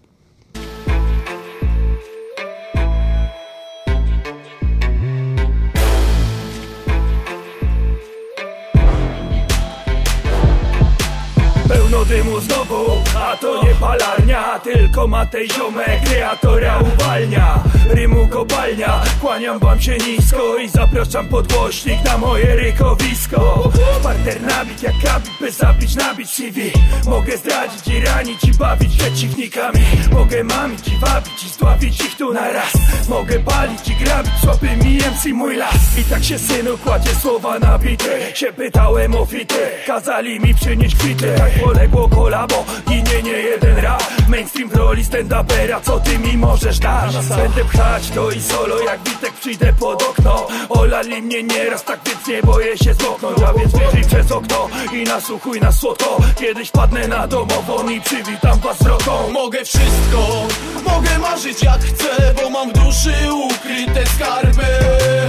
Pełno 11.87 12.05
dymu 12.05 12.39
znowu, 12.39 13.03
a 13.15 13.37
to 13.37 13.63
nie 13.63 13.75
palarnia 13.75 14.59
Tylko 14.59 15.07
Matej 15.07 15.49
ziomek, 15.49 16.03
kreatora 16.05 16.79
uwalnia 16.79 17.63
Rymu 17.89 18.27
kopalnia, 18.27 19.01
kłaniam 19.21 19.59
wam 19.59 19.81
się 19.81 19.97
nisko 19.97 20.57
I 20.57 20.69
zapraszam 20.69 21.27
pod 21.27 21.53
głośnik 21.53 22.03
na 22.05 22.17
moje 22.17 22.55
rykowisko. 22.55 23.71
Parter 24.03 24.41
nabit 24.41 24.83
jak 24.83 24.93
kabit, 25.03 25.31
by 25.39 25.51
zabić, 25.51 25.95
nabić 25.95 26.29
CV. 26.29 26.71
Mogę 27.05 27.37
zdradzić 27.37 27.87
i 27.87 28.01
ranić 28.01 28.43
i 28.43 28.51
bawić 28.51 28.97
przeciwnikami. 28.97 29.79
Mogę 30.11 30.43
mamić 30.43 30.87
i 30.87 30.97
wabić 30.97 31.43
i 31.43 31.49
zdławić 31.49 32.01
ich 32.01 32.17
tu 32.17 32.33
na 32.33 32.51
raz. 32.51 32.73
Mogę 33.09 33.39
palić 33.39 33.87
i 33.89 33.95
grabić 33.95 34.33
słabymi 34.43 34.97
MC 34.97 35.33
mój 35.33 35.55
las. 35.55 35.97
I 35.99 36.03
tak 36.03 36.23
się 36.23 36.39
synu 36.39 36.77
kładzie 36.77 37.15
słowa 37.15 37.59
nabity 37.59 38.31
Się 38.33 38.53
pytałem 38.53 39.15
o 39.15 39.25
fity, 39.25 39.69
kazali 39.87 40.39
mi 40.39 40.55
przynieść 40.55 40.95
kwity. 40.95 41.33
Tak 41.37 41.51
poległo 41.77 42.09
kolabo, 42.09 42.65
ginie 42.89 43.23
nie 43.23 43.31
jeden 43.31 43.77
rap. 43.77 44.03
Mainstream 44.27 44.71
roli 44.71 45.05
stand-upera, 45.05 45.81
co 45.81 45.99
ty 45.99 46.19
mi 46.19 46.37
możesz 46.37 46.79
dać? 46.79 47.15
Będę 47.15 47.65
pchać 47.65 48.09
to 48.09 48.31
i 48.31 48.41
solo, 48.41 48.79
jak 48.79 48.99
Witek 49.03 49.33
przyjdę 49.33 49.73
pod 49.73 50.03
okno. 50.03 50.47
Olali 50.69 51.21
mnie 51.21 51.43
nieraz, 51.43 51.83
tak 51.83 51.99
więc 52.05 52.27
nie 52.27 52.41
boję 52.43 52.77
się 52.77 52.93
zmoknąć. 52.93 53.37
A 53.43 53.53
więc 53.53 53.71
wyjrzyj 53.71 54.03
przez 54.03 54.31
okno 54.31 54.69
i 54.93 55.03
nasłuchuj 55.03 55.59
na 55.59 55.71
słodko 55.71 56.17
Kiedyś 56.35 56.71
padnę 56.71 57.07
na 57.07 57.27
domową 57.27 57.89
i 57.89 58.01
przywitam 58.01 58.59
was 58.59 58.77
wzroką 58.77 59.31
Mogę 59.31 59.65
wszystko, 59.65 60.47
mogę 60.85 61.19
marzyć 61.19 61.63
jak 61.63 61.81
chcę 61.81 62.33
Bo 62.41 62.49
mam 62.49 62.69
w 62.69 62.73
duszy 62.73 63.13
ukryte 63.33 64.05
skarby. 64.05 64.63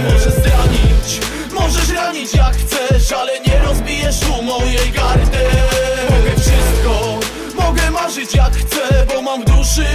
Możesz 0.03 0.33
zranić, 0.33 1.19
możesz 1.53 1.89
ranić 1.89 2.33
jak 2.33 2.55
chcesz 2.55 3.11
Ale 3.11 3.39
nie 3.39 3.59
rozbijesz 3.59 4.19
tu 4.19 4.43
mojej 4.43 4.91
jak 8.35 8.55
chcę 8.55 9.05
Bo 9.07 9.21
mam 9.21 9.41
w 9.41 9.45
duszy 9.45 9.85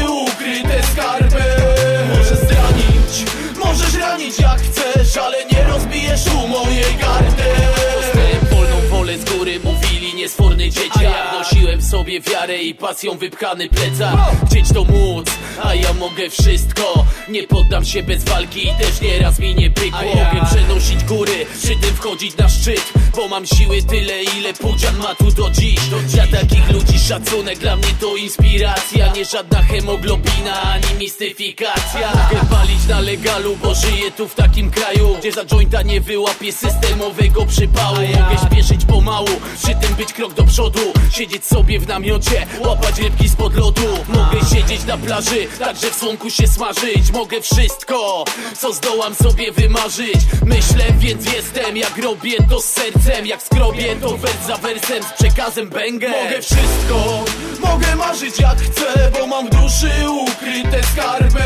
sobie 12.05 12.21
wiarę 12.21 12.63
i 12.63 12.75
pasją 12.75 13.19
wypchany 13.19 13.69
plecak. 13.69 14.17
Chcieć 14.47 14.69
to 14.75 14.85
móc, 14.85 15.27
a 15.63 15.75
ja 15.75 15.93
mogę 15.93 16.31
wszystko. 16.31 17.05
Nie 17.29 17.43
poddam 17.47 17.85
się 17.85 18.03
bez 18.03 18.25
walki 18.25 18.67
i 18.69 18.75
też 18.75 19.01
nieraz 19.01 19.39
mi 19.39 19.55
nie 19.55 19.71
pykło. 19.71 20.01
Mogę 20.01 20.47
przenosić 20.47 21.05
góry, 21.05 21.47
przy 21.63 21.77
tym 21.77 21.97
wchodzić 21.97 22.37
na 22.37 22.49
szczyt 22.49 22.93
Bo 23.17 23.29
mam 23.29 23.47
siły 23.47 23.83
tyle, 23.83 24.23
ile 24.23 24.55
pudzian 24.55 24.97
ma 24.97 25.15
tu 25.15 25.31
do 25.31 25.51
dziś. 25.51 25.81
Dla 26.15 26.27
takich 26.27 26.71
ludzi 26.71 26.99
szacunek, 26.99 27.59
dla 27.59 27.77
mnie 27.77 27.89
to 28.01 28.17
inspiracja. 28.17 29.13
Nie 29.13 29.25
żadna 29.25 29.63
hemoglobina, 29.63 30.63
ani 30.63 30.99
mistyfikacja. 31.01 32.09
Mogę 32.09 32.47
palić 32.51 32.87
na 32.89 33.01
legalu, 33.01 33.57
bo 33.63 33.75
żyję 33.75 34.11
tu 34.17 34.29
w 34.29 34.35
takim 34.35 34.71
kraju 34.71 35.17
Gdzie 35.19 35.33
za 35.33 35.45
jointa 35.45 35.83
nie 35.83 36.01
wyłapię 36.01 36.53
systemowego 36.53 37.47
przypału. 37.47 37.97
Mogę 37.97 38.37
śpieszyć 38.47 38.74
pomału, 38.85 39.29
przy 39.57 39.75
tym 39.75 39.95
być 39.95 40.13
krok 40.13 40.35
do 40.35 40.45
przodu 40.45 40.95
Siedzieć 41.15 41.45
sobie 41.45 41.81
w 41.81 41.89
namiocie, 41.89 42.47
łapać 42.61 42.99
rybki 42.99 43.29
spod 43.29 43.57
lodu. 43.57 43.87
Mogę 44.09 44.41
siedzieć 44.55 44.85
na 44.85 44.99
plaży, 44.99 45.47
także 45.59 45.91
w 45.91 45.95
słonku 45.95 46.31
się 46.31 46.47
smażyć. 46.47 47.11
Mogę 47.13 47.41
wszystko, 47.41 48.25
co 48.59 48.73
zdołam 48.73 49.15
sobie 49.15 49.53
wymarzyć. 49.53 50.17
Myślę, 50.45 50.85
więc 50.99 51.33
jestem, 51.33 51.77
jak 51.77 51.99
robię 51.99 52.37
to 52.51 52.61
z 52.61 52.65
sercem. 52.65 53.27
Jak 53.27 53.43
skrobię 53.43 53.97
to 53.97 54.17
wers 54.17 54.47
za 54.47 54.57
wersem 54.57 55.03
z 55.03 55.23
przekazem 55.23 55.69
bęgę 55.69 56.09
Mogę 56.09 56.43
wszystko, 56.43 57.25
mogę 57.61 57.97
marzyć 57.97 58.41
jak 58.41 58.59
chcę 58.59 59.11
Bo 59.13 59.27
mam 59.27 59.47
w 59.47 59.51
duszy 59.51 59.91
ukryte 60.11 60.83
skarby. 60.93 61.45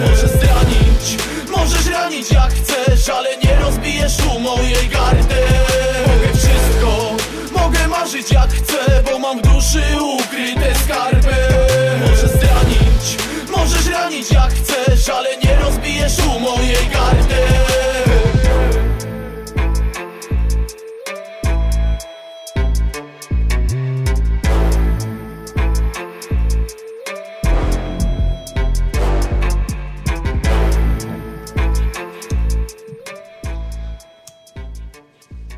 Możesz 0.00 0.30
zranić, 0.30 1.22
możesz 1.56 1.86
ranić 1.86 2.30
jak 2.30 2.52
chcesz 2.54 3.08
Ale 3.08 3.36
nie 3.36 3.56
rozbijesz 3.56 4.16
tu 4.16 4.40
mojej 4.40 4.88
gardy 4.88 5.75
marzyć 8.06 8.32
jak 8.32 8.50
chcę 8.52 9.02
Bo 9.04 9.18
mam 9.18 9.38
w 9.38 9.42
duszy 9.42 9.82
ukryte 10.00 10.74
skarby. 10.84 11.36
Możesz 12.00 12.30
zranić, 12.30 13.16
możesz 13.56 13.86
ranić 13.86 14.30
jak 14.30 14.52
chcesz 14.54 15.08
Ale 15.08 15.36
nie 15.36 15.45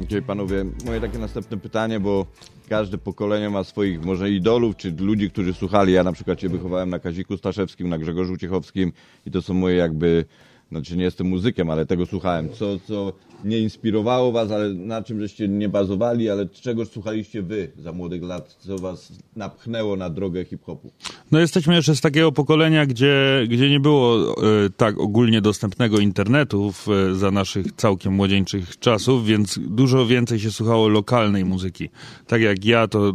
Okej, 0.09 0.23
panowie, 0.23 0.65
moje 0.87 1.01
takie 1.01 1.19
następne 1.19 1.57
pytanie, 1.57 2.01
bo 2.01 2.27
każde 2.69 2.99
pokolenie 2.99 3.51
ma 3.51 3.65
swoich 3.65 4.05
może 4.05 4.31
idolów, 4.31 4.77
czy 4.77 4.95
ludzi, 4.99 5.31
którzy 5.31 5.55
słuchali. 5.55 5.93
Ja 5.93 6.05
na 6.05 6.13
przykład 6.13 6.41
się 6.41 6.49
wychowałem 6.49 6.91
na 6.91 6.99
Kaziku 6.99 7.37
Staszewskim, 7.37 7.89
na 7.89 7.99
Grzegorzu 7.99 8.37
Ciechowskim 8.37 8.93
i 9.27 9.31
to 9.31 9.43
są 9.43 9.55
moje 9.55 9.77
jakby, 9.77 10.25
znaczy 10.71 10.97
nie 10.97 11.05
jestem 11.05 11.27
muzykiem, 11.27 11.71
ale 11.71 11.87
tego 11.87 12.07
słuchałem. 12.07 12.49
Co, 12.53 12.79
co 12.79 13.13
nie 13.45 13.59
inspirowało 13.59 14.33
was, 14.33 14.51
ale 14.51 14.75
na 14.75 15.03
czym 15.03 15.21
żeście 15.21 15.49
nie 15.49 15.69
bazowali, 15.69 16.31
ale 16.31 16.47
czego 16.49 16.87
słuchaliście 16.87 17.43
wy 17.43 17.73
za 17.79 17.93
młodych 17.93 18.23
lat, 18.23 18.57
co 18.59 18.79
was 18.79 19.13
napchnęło 19.37 19.97
na 19.97 20.11
drogę 20.11 20.45
hip-hopu? 20.45 20.93
No 21.31 21.39
jesteśmy 21.39 21.75
jeszcze 21.75 21.97
z 21.97 22.01
takiego 22.01 22.33
pokolenia, 22.33 22.87
gdzie, 22.87 23.47
gdzie 23.49 23.71
nie 23.71 23.81
było 23.81 24.37
e, 24.43 24.71
tak 24.77 24.99
ogólnie 24.99 25.41
dostępnego 25.41 25.99
internetu 25.99 26.73
w, 26.73 26.89
e, 26.89 27.15
za 27.15 27.31
naszych 27.31 27.73
całkiem 27.73 28.13
młodzieńczych 28.13 28.79
czasów, 28.79 29.27
więc 29.27 29.59
dużo 29.63 30.07
więcej 30.07 30.41
się 30.41 30.51
słuchało 30.51 30.89
lokalnej 30.89 31.45
muzyki. 31.45 31.89
Tak 32.27 32.41
jak 32.41 32.65
ja, 32.65 32.89
to 32.89 33.09
e, 33.09 33.13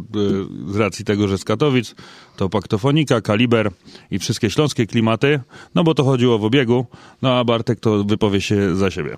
z 0.72 0.76
racji 0.76 1.04
tego, 1.04 1.28
że 1.28 1.38
z 1.38 1.44
Katowic, 1.44 1.94
to 2.36 2.48
Paktofonika, 2.48 3.20
Kaliber 3.20 3.70
i 4.10 4.18
wszystkie 4.18 4.50
śląskie 4.50 4.86
klimaty, 4.86 5.40
no 5.74 5.84
bo 5.84 5.94
to 5.94 6.04
chodziło 6.04 6.38
w 6.38 6.44
obiegu, 6.44 6.86
no 7.22 7.32
a 7.32 7.44
Bartek 7.44 7.80
to 7.80 8.04
wypowie 8.04 8.40
się 8.40 8.76
za 8.76 8.90
siebie. 8.90 9.16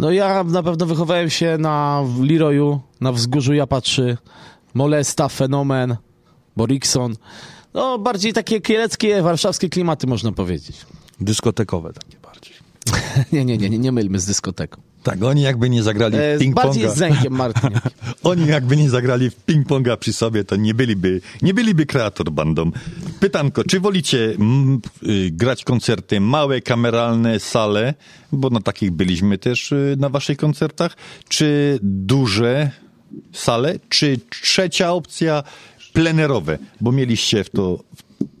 No 0.00 0.10
ja 0.10 0.44
na 0.44 0.62
pewno 0.62 0.86
wychowałem 0.86 1.30
się 1.30 1.58
na 1.58 2.04
Leroyu, 2.20 2.80
na 3.00 3.12
Wzgórzu 3.12 3.54
Japatrzy, 3.54 4.16
Molesta, 4.74 5.28
Fenomen, 5.28 5.96
Borikson. 6.56 7.16
No 7.74 7.98
bardziej 7.98 8.32
takie 8.32 8.60
kieleckie, 8.60 9.22
warszawskie 9.22 9.68
klimaty 9.68 10.06
można 10.06 10.32
powiedzieć. 10.32 10.86
Dyskotekowe 11.20 11.92
takie 11.92 12.16
bardziej. 12.22 12.54
nie, 13.32 13.44
nie, 13.44 13.58
nie, 13.58 13.70
nie, 13.70 13.78
nie 13.78 13.92
mylmy 13.92 14.18
z 14.18 14.26
dyskoteką. 14.26 14.80
Tak, 15.06 15.22
oni 15.22 15.42
jakby 15.42 15.70
nie 15.70 15.82
zagrali 15.82 16.16
E, 16.16 16.38
ping-ponga. 16.38 16.54
bardziej 16.54 16.90
z 16.90 17.30
Martin. 17.30 17.70
Oni 18.22 18.46
jakby 18.46 18.76
nie 18.76 18.90
zagrali 18.90 19.30
w 19.30 19.36
ping-ponga 19.46 19.96
przy 19.96 20.12
sobie, 20.12 20.44
to 20.44 20.56
nie 20.56 20.74
byliby, 20.74 21.20
nie 21.42 21.54
byliby 21.54 21.86
kreator 21.86 22.30
bandą. 22.30 22.70
Pytanko, 23.20 23.64
czy 23.64 23.80
wolicie 23.80 24.34
mm, 24.38 24.80
y, 25.02 25.30
grać 25.30 25.64
koncerty 25.64 26.20
małe, 26.20 26.60
kameralne, 26.60 27.40
sale, 27.40 27.94
bo 28.32 28.50
na 28.50 28.60
takich 28.60 28.90
byliśmy 28.90 29.38
też 29.38 29.72
y, 29.72 29.96
na 29.98 30.08
waszych 30.08 30.38
koncertach, 30.38 30.96
czy 31.28 31.78
duże 31.82 32.70
sale, 33.32 33.78
czy 33.88 34.20
trzecia 34.42 34.92
opcja 34.92 35.42
plenerowe, 35.92 36.58
bo 36.80 36.92
mieliście 36.92 37.44
w 37.44 37.50
to 37.50 37.84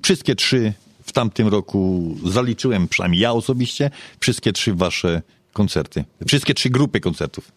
wszystkie 0.02 0.34
trzy 0.34 0.72
w 1.04 1.12
tamtym 1.12 1.48
roku, 1.48 2.14
zaliczyłem 2.24 2.88
przynajmniej 2.88 3.22
ja 3.22 3.32
osobiście, 3.32 3.90
wszystkie 4.20 4.52
trzy 4.52 4.74
wasze 4.74 5.22
koncerty, 5.56 6.04
wszystkie 6.28 6.54
trzy 6.54 6.70
grupy 6.70 7.00
koncertów. 7.00 7.52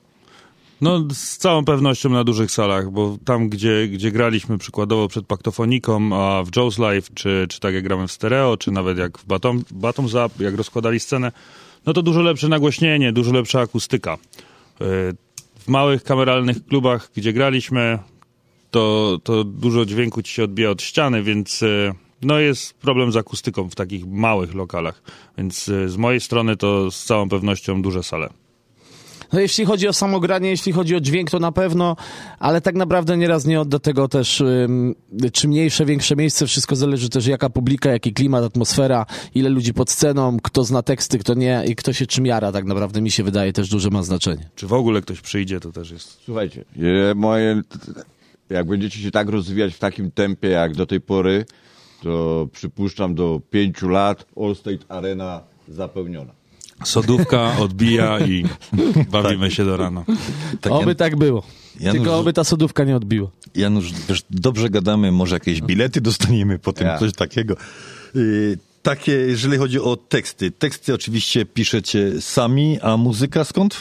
No, 0.81 1.03
z 1.13 1.37
całą 1.37 1.65
pewnością 1.65 2.09
na 2.09 2.23
dużych 2.23 2.51
salach, 2.51 2.91
bo 2.91 3.17
tam, 3.25 3.49
gdzie, 3.49 3.87
gdzie 3.87 4.11
graliśmy 4.11 4.57
przykładowo 4.57 5.07
przed 5.07 5.25
Paktofoniką, 5.25 6.09
a 6.13 6.43
w 6.43 6.51
Joe's 6.51 6.79
Live, 6.79 7.09
czy, 7.13 7.45
czy 7.49 7.59
tak 7.59 7.73
jak 7.73 7.83
gramy 7.83 8.07
w 8.07 8.11
stereo, 8.11 8.57
czy 8.57 8.71
nawet 8.71 8.97
jak 8.97 9.17
w 9.17 9.25
Batom, 9.25 9.63
Bottoms 9.71 10.13
Up, 10.13 10.43
jak 10.43 10.55
rozkładali 10.55 10.99
scenę, 10.99 11.31
no 11.85 11.93
to 11.93 12.01
dużo 12.01 12.21
lepsze 12.21 12.47
nagłośnienie, 12.47 13.13
dużo 13.13 13.31
lepsza 13.31 13.59
akustyka. 13.59 14.17
Yy, 14.79 14.87
W 15.59 15.67
małych 15.67 16.03
kameralnych 16.03 16.65
klubach, 16.65 17.11
gdzie 17.15 17.33
graliśmy, 17.33 17.99
to, 18.71 19.17
to 19.23 19.43
dużo 19.43 19.85
dźwięku 19.85 20.21
ci 20.21 20.33
się 20.33 20.43
odbija 20.43 20.69
od 20.69 20.81
ściany, 20.81 21.23
więc 21.23 21.61
yy, 21.61 21.93
no 22.21 22.39
jest 22.39 22.73
problem 22.73 23.11
z 23.11 23.17
akustyką 23.17 23.69
w 23.69 23.75
takich 23.75 24.07
małych 24.07 24.55
lokalach. 24.55 25.01
Więc 25.37 25.67
yy, 25.67 25.89
z 25.89 25.97
mojej 25.97 26.21
strony 26.21 26.57
to 26.57 26.91
z 26.91 27.03
całą 27.05 27.29
pewnością 27.29 27.81
duże 27.81 28.03
sale. 28.03 28.29
No 29.33 29.39
jeśli 29.39 29.65
chodzi 29.65 29.87
o 29.87 29.93
samogranie, 29.93 30.49
jeśli 30.49 30.71
chodzi 30.71 30.95
o 30.95 30.99
dźwięk, 30.99 31.31
to 31.31 31.39
na 31.39 31.51
pewno, 31.51 31.95
ale 32.39 32.61
tak 32.61 32.75
naprawdę 32.75 33.17
nieraz 33.17 33.45
nie 33.45 33.61
odda 33.61 33.79
tego 33.79 34.07
też, 34.07 34.41
ym, 34.41 34.95
czy 35.33 35.47
mniejsze, 35.47 35.85
większe 35.85 36.15
miejsce, 36.15 36.47
wszystko 36.47 36.75
zależy 36.75 37.09
też 37.09 37.27
jaka 37.27 37.49
publika, 37.49 37.91
jaki 37.91 38.13
klimat, 38.13 38.43
atmosfera, 38.43 39.05
ile 39.35 39.49
ludzi 39.49 39.73
pod 39.73 39.91
sceną, 39.91 40.37
kto 40.43 40.63
zna 40.63 40.81
teksty, 40.81 41.19
kto 41.19 41.33
nie 41.33 41.63
i 41.67 41.75
kto 41.75 41.93
się 41.93 42.05
czym 42.05 42.25
jara, 42.25 42.51
tak 42.51 42.65
naprawdę 42.65 43.01
mi 43.01 43.11
się 43.11 43.23
wydaje 43.23 43.53
też 43.53 43.69
duże 43.69 43.89
ma 43.89 44.03
znaczenie. 44.03 44.49
Czy 44.55 44.67
w 44.67 44.73
ogóle 44.73 45.01
ktoś 45.01 45.21
przyjdzie, 45.21 45.59
to 45.59 45.71
też 45.71 45.91
jest. 45.91 46.19
Słuchajcie, 46.25 46.65
e, 47.11 47.15
moje, 47.15 47.61
jak 48.49 48.67
będziecie 48.67 48.99
się 48.99 49.11
tak 49.11 49.29
rozwijać 49.29 49.73
w 49.73 49.79
takim 49.79 50.11
tempie 50.11 50.49
jak 50.49 50.75
do 50.75 50.85
tej 50.85 51.01
pory, 51.01 51.45
to 52.03 52.47
przypuszczam 52.53 53.15
do 53.15 53.41
pięciu 53.51 53.89
lat 53.89 54.25
All 54.43 54.55
State 54.55 54.85
Arena 54.89 55.41
zapełniona. 55.67 56.31
Sodówka 56.83 57.57
odbija 57.59 58.19
i 58.19 58.45
bawimy 59.11 59.51
się 59.51 59.65
do 59.65 59.77
rana. 59.77 60.03
oby 60.69 60.95
tak 60.95 61.15
było. 61.15 61.43
Janusz- 61.79 61.91
Tylko 61.93 62.17
oby 62.19 62.33
ta 62.33 62.43
sodówka 62.43 62.83
nie 62.83 62.95
odbiła. 62.95 63.27
Janusz, 63.55 63.91
wiesz, 64.09 64.23
dobrze 64.29 64.69
gadamy, 64.69 65.11
może 65.11 65.35
jakieś 65.35 65.61
bilety 65.61 66.01
dostaniemy 66.01 66.59
potem, 66.59 66.87
Ja. 66.87 66.97
coś 66.97 67.13
takiego. 67.13 67.55
Y, 68.15 68.57
takie, 68.81 69.11
jeżeli 69.11 69.57
chodzi 69.57 69.79
o 69.79 69.97
teksty. 69.97 70.51
Teksty 70.51 70.93
oczywiście 70.93 71.45
piszecie 71.45 72.21
sami, 72.21 72.79
a 72.81 72.97
muzyka 72.97 73.43
skąd? 73.43 73.77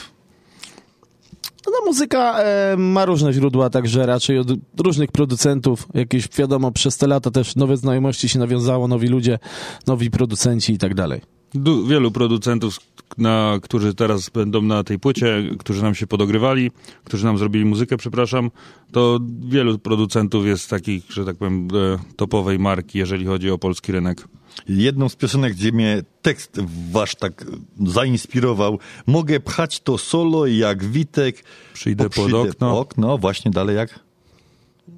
No 1.67 1.85
muzyka 1.85 2.39
e, 2.39 2.75
ma 2.77 3.05
różne 3.05 3.33
źródła, 3.33 3.69
także 3.69 4.05
raczej 4.05 4.39
od 4.39 4.47
różnych 4.77 5.11
producentów. 5.11 5.87
Jakieś, 5.93 6.27
wiadomo, 6.37 6.71
przez 6.71 6.97
te 6.97 7.07
lata 7.07 7.31
też 7.31 7.55
nowe 7.55 7.77
znajomości 7.77 8.29
się 8.29 8.39
nawiązało, 8.39 8.87
nowi 8.87 9.07
ludzie, 9.07 9.39
nowi 9.87 10.11
producenci 10.11 10.73
i 10.73 10.77
tak 10.77 10.93
dalej. 10.95 11.38
Du- 11.53 11.87
wielu 11.87 12.11
producentów, 12.11 12.79
na, 13.17 13.59
którzy 13.61 13.93
teraz 13.93 14.29
będą 14.29 14.61
na 14.61 14.83
tej 14.83 14.99
płycie, 14.99 15.49
którzy 15.59 15.83
nam 15.83 15.95
się 15.95 16.07
podogrywali, 16.07 16.71
którzy 17.03 17.25
nam 17.25 17.37
zrobili 17.37 17.65
muzykę, 17.65 17.97
przepraszam, 17.97 18.51
to 18.91 19.19
wielu 19.39 19.79
producentów 19.79 20.45
jest 20.45 20.69
takich, 20.69 21.11
że 21.11 21.25
tak 21.25 21.35
powiem, 21.37 21.67
e, 21.73 22.15
topowej 22.15 22.59
marki, 22.59 22.97
jeżeli 22.97 23.25
chodzi 23.25 23.51
o 23.51 23.57
polski 23.57 23.91
rynek. 23.91 24.27
Jedną 24.69 25.09
z 25.09 25.15
piosenek, 25.15 25.53
gdzie 25.53 25.71
mnie 25.71 26.03
tekst 26.21 26.59
wasz 26.91 27.15
tak 27.15 27.45
zainspirował. 27.85 28.79
Mogę 29.07 29.39
pchać 29.39 29.79
to 29.79 29.97
solo 29.97 30.45
jak 30.45 30.85
Witek. 30.85 31.43
Przyjdę 31.73 32.09
pod 32.09 32.33
okno. 32.33 32.79
okno. 32.79 33.17
Właśnie 33.17 33.51
dalej 33.51 33.75
jak? 33.75 33.99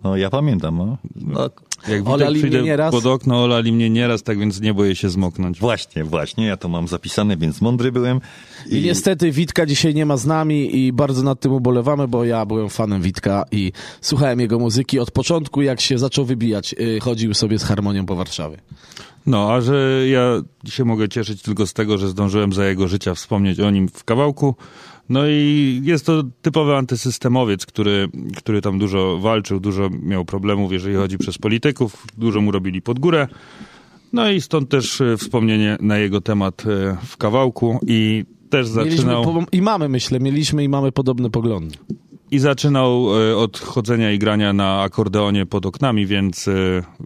No 0.03 0.17
ja 0.17 0.29
pamiętam. 0.29 0.77
No. 0.77 0.97
no. 1.15 1.49
Jak 1.87 2.07
Olali 2.07 2.31
mnie 2.31 2.39
przyjdę 2.39 2.61
nieraz. 2.63 2.91
pod 2.91 3.05
okno, 3.05 3.43
olali 3.43 3.71
mnie 3.71 3.89
nieraz, 3.89 4.23
tak 4.23 4.39
więc 4.39 4.61
nie 4.61 4.73
boję 4.73 4.95
się 4.95 5.09
zmoknąć. 5.09 5.59
Właśnie, 5.59 6.03
właśnie. 6.03 6.45
Ja 6.45 6.57
to 6.57 6.69
mam 6.69 6.87
zapisane, 6.87 7.37
więc 7.37 7.61
mądry 7.61 7.91
byłem. 7.91 8.21
I 8.69 8.81
niestety 8.81 9.31
Witka 9.31 9.65
dzisiaj 9.65 9.93
nie 9.95 10.05
ma 10.05 10.17
z 10.17 10.25
nami 10.25 10.77
i 10.85 10.93
bardzo 10.93 11.23
nad 11.23 11.39
tym 11.39 11.53
ubolewamy, 11.53 12.07
bo 12.07 12.23
ja 12.25 12.45
byłem 12.45 12.69
fanem 12.69 13.01
Witka 13.01 13.45
i 13.51 13.71
słuchałem 14.01 14.39
jego 14.39 14.59
muzyki 14.59 14.99
od 14.99 15.11
początku, 15.11 15.61
jak 15.61 15.81
się 15.81 15.97
zaczął 15.97 16.25
wybijać. 16.25 16.75
y, 16.79 16.99
Chodził 16.99 17.33
sobie 17.33 17.59
z 17.59 17.63
harmonią 17.63 18.05
po 18.05 18.15
Warszawie. 18.15 18.57
No, 19.25 19.53
a 19.53 19.61
że 19.61 20.03
ja 20.07 20.41
się 20.69 20.85
mogę 20.85 21.09
cieszyć 21.09 21.41
tylko 21.41 21.67
z 21.67 21.73
tego, 21.73 21.97
że 21.97 22.07
zdążyłem 22.07 22.53
za 22.53 22.65
jego 22.65 22.87
życia 22.87 23.13
wspomnieć 23.15 23.59
o 23.59 23.71
nim 23.71 23.87
w 23.89 24.03
kawałku. 24.03 24.55
No 25.11 25.27
i 25.27 25.81
jest 25.83 26.05
to 26.05 26.23
typowy 26.41 26.75
antysystemowiec, 26.75 27.65
który, 27.65 28.09
który 28.37 28.61
tam 28.61 28.79
dużo 28.79 29.17
walczył, 29.17 29.59
dużo 29.59 29.89
miał 30.03 30.25
problemów, 30.25 30.71
jeżeli 30.71 30.95
chodzi 30.95 31.17
przez 31.17 31.37
polityków, 31.37 32.07
dużo 32.17 32.41
mu 32.41 32.51
robili 32.51 32.81
pod 32.81 32.99
górę. 32.99 33.27
No 34.13 34.29
i 34.29 34.41
stąd 34.41 34.69
też 34.69 35.01
e, 35.01 35.17
wspomnienie 35.17 35.77
na 35.81 35.97
jego 35.97 36.21
temat 36.21 36.63
e, 36.67 36.97
w 37.05 37.17
kawałku 37.17 37.79
i 37.87 38.25
też 38.49 38.67
zaczynał... 38.67 39.45
I 39.51 39.61
mamy, 39.61 39.89
myślę, 39.89 40.19
mieliśmy 40.19 40.63
i 40.63 40.69
mamy 40.69 40.91
podobne 40.91 41.29
poglądy. 41.29 41.75
I 42.31 42.39
zaczynał 42.39 43.21
e, 43.21 43.37
od 43.37 43.59
chodzenia 43.59 44.11
i 44.11 44.19
grania 44.19 44.53
na 44.53 44.81
akordeonie 44.81 45.45
pod 45.45 45.65
oknami, 45.65 46.05
więc, 46.05 46.47
e, 46.47 46.51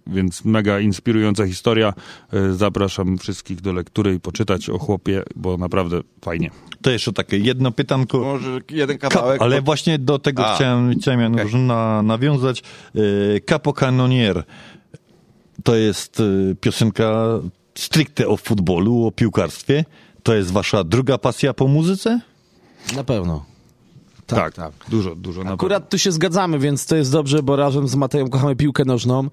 więc 0.08 0.46
mega 0.46 0.80
inspirująca 0.80 1.48
historia. 1.48 1.94
E, 2.34 2.54
Zapraszam 2.54 3.18
wszystkich 3.18 3.62
do 3.62 3.74
lektury 3.74 4.14
i 4.14 4.20
poczytać 4.20 4.70
o 4.70 4.78
chłopie, 4.80 5.24
bo 5.36 5.58
naprawdę 5.58 6.02
fajnie. 6.22 6.52
To 6.82 6.90
jeszcze 6.90 7.14
takie 7.14 7.38
jedno 7.38 7.72
pytanko. 7.72 8.20
Może 8.20 8.60
jeden 8.72 8.98
kawałek? 8.98 9.42
ale 9.42 9.62
właśnie 9.62 10.00
do 10.00 10.20
tego 10.20 10.46
A. 10.46 10.56
chciałem, 10.56 11.00
chciałem 11.00 11.20
Janusz, 11.22 11.54
na, 11.54 12.02
nawiązać. 12.02 12.64
Capo 13.46 13.74
Canonier 13.74 14.44
to 15.64 15.76
jest 15.76 16.22
piosenka 16.62 17.40
stricte 17.76 18.28
o 18.28 18.38
futbolu, 18.38 19.06
o 19.06 19.12
piłkarstwie. 19.12 19.86
To 20.24 20.34
jest 20.34 20.52
wasza 20.52 20.84
druga 20.84 21.18
pasja 21.18 21.54
po 21.54 21.68
muzyce? 21.68 22.20
Na 22.96 23.04
pewno. 23.04 23.55
Tak, 24.28 24.54
tak. 24.54 24.72
Dużo, 24.90 25.16
dużo. 25.16 25.44
na 25.44 25.52
Akurat 25.52 25.90
tu 25.90 25.98
się 25.98 26.12
zgadzamy, 26.12 26.60
więc 26.60 26.86
to 26.86 26.96
jest 26.96 27.12
dobrze, 27.12 27.44
bo 27.44 27.56
razem 27.56 27.88
z 27.88 27.96
Matejem 27.96 28.30
kochamy 28.30 28.56
piłkę 28.56 28.86
nożną. 28.86 29.28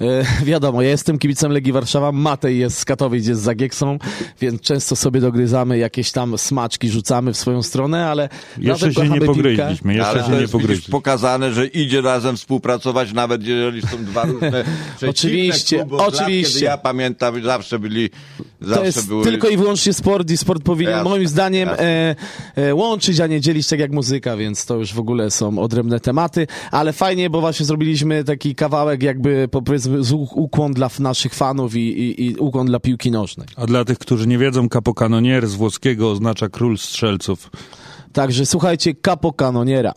E, 0.00 0.44
wiadomo, 0.44 0.82
ja 0.82 0.88
jestem 0.88 1.18
kibicem 1.18 1.52
Legii 1.52 1.72
Warszawa, 1.72 2.12
Matej 2.12 2.58
jest 2.58 2.78
z 2.78 2.84
Katowic, 2.84 3.26
jest 3.26 3.40
za 3.42 3.54
Gieksą, 3.54 3.98
więc 4.40 4.60
często 4.60 4.96
sobie 4.96 5.20
dogryzamy, 5.20 5.78
jakieś 5.78 6.12
tam 6.12 6.38
smaczki 6.38 6.88
rzucamy 6.90 7.32
w 7.32 7.36
swoją 7.36 7.62
stronę, 7.62 8.06
ale 8.06 8.28
Jeszcze 8.58 8.92
się 8.94 9.08
nie 9.08 9.20
pogryźliśmy, 9.20 9.76
piłkę. 9.76 9.94
jeszcze 9.94 10.10
Ale 10.10 10.24
się 10.24 10.42
nie 10.42 10.48
pogryźliśmy. 10.48 10.92
pokazane, 10.92 11.52
że 11.52 11.66
idzie 11.66 12.00
razem 12.00 12.36
współpracować, 12.36 13.12
nawet 13.12 13.42
jeżeli 13.44 13.82
są 13.82 14.04
dwa 14.04 14.24
różne 14.24 14.64
Oczywiście, 15.10 15.76
kluby 15.76 15.96
lat, 15.96 16.08
oczywiście. 16.14 16.54
Kiedy 16.54 16.64
ja 16.64 16.78
pamiętam, 16.78 17.42
zawsze 17.44 17.78
byli, 17.78 18.10
zawsze 18.60 18.80
To 18.80 18.84
jest 18.86 19.08
były... 19.08 19.24
tylko 19.24 19.48
i 19.48 19.56
wyłącznie 19.56 19.92
sport 19.92 20.30
i 20.30 20.36
sport 20.36 20.62
powinien 20.62 20.92
Jasne, 20.92 21.10
moim 21.10 21.28
zdaniem 21.28 21.68
e, 21.68 22.16
e, 22.56 22.74
łączyć, 22.74 23.20
a 23.20 23.26
nie 23.26 23.40
dzielić 23.40 23.68
tak 23.68 23.78
jak 23.78 23.92
muzyka, 23.92 24.36
więc 24.38 24.66
to 24.66 24.76
już 24.76 24.94
w 24.94 24.98
ogóle 24.98 25.30
są 25.30 25.58
odrębne 25.58 26.00
tematy, 26.00 26.46
ale 26.70 26.92
fajnie, 26.92 27.30
bo 27.30 27.40
właśnie 27.40 27.66
zrobiliśmy 27.66 28.24
taki 28.24 28.54
kawałek 28.54 29.02
jakby 29.02 29.48
powiedzmy 29.48 30.04
z 30.04 30.12
uk- 30.12 30.32
ukłon 30.34 30.72
dla 30.72 30.90
naszych 30.98 31.34
fanów 31.34 31.76
i, 31.76 31.78
i, 31.78 32.24
i 32.26 32.36
ukłon 32.36 32.66
dla 32.66 32.80
piłki 32.80 33.10
nożnej. 33.10 33.46
A 33.56 33.66
dla 33.66 33.84
tych, 33.84 33.98
którzy 33.98 34.26
nie 34.26 34.38
wiedzą, 34.38 34.68
capocanonier 34.68 35.46
z 35.48 35.54
włoskiego 35.54 36.10
oznacza 36.10 36.48
król 36.48 36.78
strzelców. 36.78 37.50
Także 38.12 38.46
słuchajcie, 38.46 38.94
Capo 38.94 39.32
Canoniera. 39.32 39.94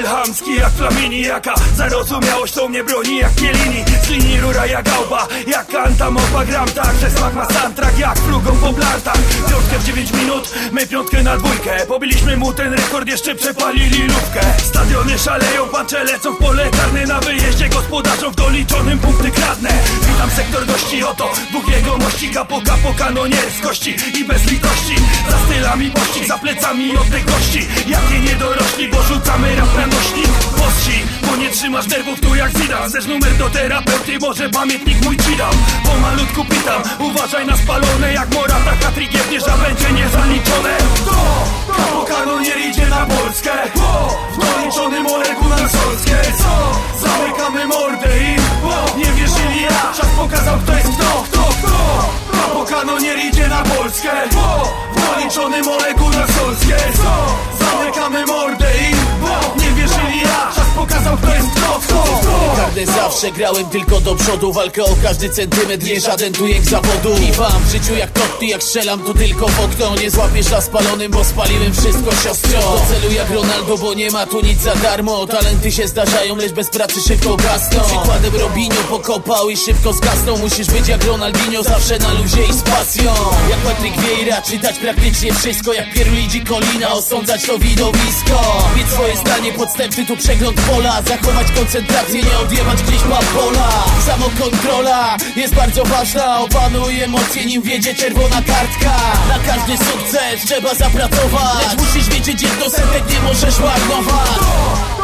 Styl 0.00 0.08
hamski 0.08 0.56
jak 0.56 0.72
Flamini 0.72 1.20
Jaka 1.22 1.54
zarozumiałość 1.76 2.54
to 2.54 2.68
mnie 2.68 2.84
broni 2.84 3.16
jak 3.16 3.34
Kielini 3.34 3.84
Z 4.02 4.08
linii 4.08 4.40
rura 4.40 4.66
jak 4.66 4.84
gałba, 4.84 5.28
jak 5.46 5.66
kanta 5.66 6.10
mopa 6.10 6.44
gram 6.44 6.68
tak 6.68 6.94
Że 7.00 7.10
smak 7.10 7.34
ma 7.34 7.46
soundtrack 7.46 7.98
jak 7.98 8.18
flugą 8.18 8.56
po 8.56 8.72
blartach. 8.72 9.18
Piątkę 9.50 9.78
w 9.78 9.84
9 9.84 10.12
minut, 10.12 10.50
my 10.72 10.86
piątkę 10.86 11.22
na 11.22 11.36
dwójkę. 11.36 11.86
Pobiliśmy 11.86 12.36
mu 12.36 12.52
ten 12.52 12.72
rekord, 12.74 13.08
jeszcze 13.08 13.34
przepalili 13.34 14.02
lówkę 14.02 14.40
Stadiony 14.58 15.18
szaleją, 15.18 15.68
pancze 15.68 16.04
lecą 16.04 16.32
w 16.32 16.38
pole 16.38 16.70
karne. 16.70 17.06
Na 17.06 17.20
wyjeździe 17.20 17.68
gospodarzom 17.68 18.32
w 18.32 18.36
doliczonym 18.36 18.98
punkty 18.98 19.30
kradnę. 19.30 19.70
Witam 20.08 20.30
sektor 20.30 20.66
gości, 20.66 21.04
oto 21.04 21.32
dwóch 21.50 21.68
jegomości 21.68 22.30
Kapo, 22.30 22.60
kapo, 22.66 22.94
kanonier 22.98 23.50
z 23.58 23.60
kości 23.60 23.96
i 24.20 24.24
bez 24.24 24.50
litości. 24.50 24.94
Za 25.30 25.38
stylami 25.38 25.90
pościg, 25.90 26.26
za 26.26 26.38
plecami 26.38 26.96
odległości 26.96 27.66
Jakie 27.86 28.20
niedorośli, 28.20 28.88
bo 28.88 29.02
rzucamy 29.02 29.56
rap 29.56 29.89
nośnik 29.90 30.28
Pości, 30.58 31.04
bo 31.26 31.36
nie 31.36 31.50
trzymasz 31.50 31.86
nerwów 31.86 32.20
tu 32.20 32.34
jak 32.34 32.58
Zidane 32.58 32.90
Zesz 32.90 33.06
numer 33.06 33.36
do 33.36 33.50
terapeuty, 33.50 34.18
może 34.20 34.48
pamiętnik 34.50 35.04
mój 35.04 35.16
ci 35.16 35.36
dam 35.36 35.54
Pomalutku 35.84 36.44
pitam, 36.44 36.82
uważaj 36.98 37.46
na 37.46 37.56
spalone 37.56 38.12
Jak 38.12 38.34
Morata, 38.34 38.72
Katrik 38.80 39.14
jebniesz, 39.14 39.48
a 39.48 39.56
będzie 39.58 39.92
niezaliczone. 39.92 40.76
To, 41.06 41.44
kapo 41.72 42.04
kanonier 42.04 42.58
idzie 42.70 42.86
na 42.86 43.06
Polskę. 43.06 43.50
To, 43.74 44.18
w 44.32 44.38
doliczonym 44.38 45.06
Olegu 45.06 45.48
na 45.48 45.68
Solskie 45.68 46.16
Co, 46.38 46.80
zamykamy 47.06 47.66
mordę 47.66 48.08
i 48.18 48.36
o, 48.66 48.96
Nie 48.98 49.04
wierzyli 49.04 49.62
ja, 49.62 49.92
czas 49.96 50.06
pokazał 50.16 50.58
kto 50.58 50.72
jest 50.72 50.88
kto. 50.88 51.24
Kto, 51.30 51.48
kto, 51.62 52.10
kapo 52.32 52.64
kanonier 52.64 53.18
idzie 53.18 53.48
na 53.48 53.62
Polskę. 53.62 54.10
To, 54.30 54.74
w 54.94 55.14
doliczonym 55.14 55.68
Olegu 55.68 56.08
na 56.10 56.26
Solskie 56.26 56.76
Co, 56.96 57.36
zamykamy 57.64 58.26
mordę 58.26 58.66
i 58.90 58.94
o, 59.24 59.56
Nie 59.56 59.69
wierzyli 59.80 60.20
ja, 60.20 60.52
czas 60.54 60.69
pokazał 60.76 61.16
kto 61.16 61.34
jest 61.34 61.48
kto 61.50 61.80
Kto, 61.80 62.02
kto. 62.02 62.54
Twarde 62.54 62.86
zawsze 62.86 63.32
Grałem 63.32 63.64
tylko 63.64 64.00
do 64.00 64.14
przodu, 64.14 64.52
walkę 64.52 64.84
o 64.84 64.96
każdy 65.02 65.30
centymetr 65.30 65.84
Nie 65.84 66.00
żaden 66.00 66.32
tu 66.32 66.46
jak 66.46 66.64
zawodu. 66.64 67.14
Kiwam 67.20 67.64
w 67.66 67.72
życiu 67.72 67.94
jak 67.94 68.12
kokty, 68.12 68.46
jak 68.46 68.62
strzelam 68.62 69.00
to 69.02 69.14
tylko 69.14 69.48
w 69.48 69.60
okno 69.60 69.96
Nie 69.96 70.10
złapiesz 70.10 70.50
na 70.50 70.60
spalonym, 70.60 71.12
bo 71.12 71.24
spaliłem 71.24 71.72
wszystko 71.72 72.10
siostro. 72.22 72.60
Do 72.60 72.82
celu 72.94 73.12
jak 73.12 73.30
Ronaldo, 73.30 73.78
bo 73.78 73.94
nie 73.94 74.10
ma 74.10 74.26
tu 74.26 74.40
nic 74.40 74.60
za 74.60 74.74
darmo. 74.74 75.26
Talenty 75.26 75.72
się 75.72 75.88
zdarzają, 75.88 76.36
lecz 76.36 76.52
bez 76.52 76.70
pracy 76.70 77.00
szybko 77.00 77.36
gasną. 77.36 77.80
Przykładem 77.80 78.36
Robinho 78.36 78.82
pokopał 78.90 79.50
i 79.50 79.56
szybko 79.56 79.92
zgasnął. 79.92 80.38
Musisz 80.38 80.66
być 80.66 80.88
jak 80.88 81.04
Ronaldinho, 81.04 81.62
zawsze 81.62 81.98
na 81.98 82.12
luzie 82.12 82.44
i 82.50 82.52
z 82.52 82.62
pasją. 82.62 83.14
Jak 83.50 83.58
Patryk 83.58 83.94
Vieira, 84.00 84.42
czytać 84.42 84.78
praktycznie 84.78 85.34
wszystko. 85.34 85.72
Jak 85.72 85.92
Pierluigi 85.94 86.44
Colina, 86.44 86.92
osądzać 86.92 87.46
to 87.46 87.58
widowisko. 87.58 88.68
Mieć 88.76 88.88
swoje 88.88 89.16
zdanie, 89.16 89.52
podstępny 89.52 90.06
tu 90.06 90.16
przegląd 90.16 90.59
pola 90.60 91.02
Zachować 91.02 91.52
koncentrację, 91.52 92.22
nie 92.22 92.38
odjebać 92.38 92.82
gdzieś 92.82 93.00
pola 93.34 93.68
Samokontrola 94.06 95.16
jest 95.36 95.54
bardzo 95.54 95.84
ważna 95.84 96.38
Opanuj 96.38 97.02
emocje, 97.02 97.46
nim 97.46 97.62
wiedzie 97.62 97.94
czerwona 97.94 98.36
kartka 98.36 98.96
Na 99.28 99.52
każdy 99.52 99.84
sukces 99.84 100.44
trzeba 100.46 100.74
zapracować 100.74 101.66
Lecz 101.68 101.78
musisz 101.78 102.08
wiedzieć 102.08 102.42
jedno 102.42 102.70
setek, 102.70 103.02
nie 103.12 103.20
możesz 103.20 103.58
marnować 103.58 104.40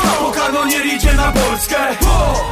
Kapo 0.02 0.30
kanonier 0.30 0.86
idzie 0.86 1.12
na 1.12 1.32
Polskę 1.32 1.76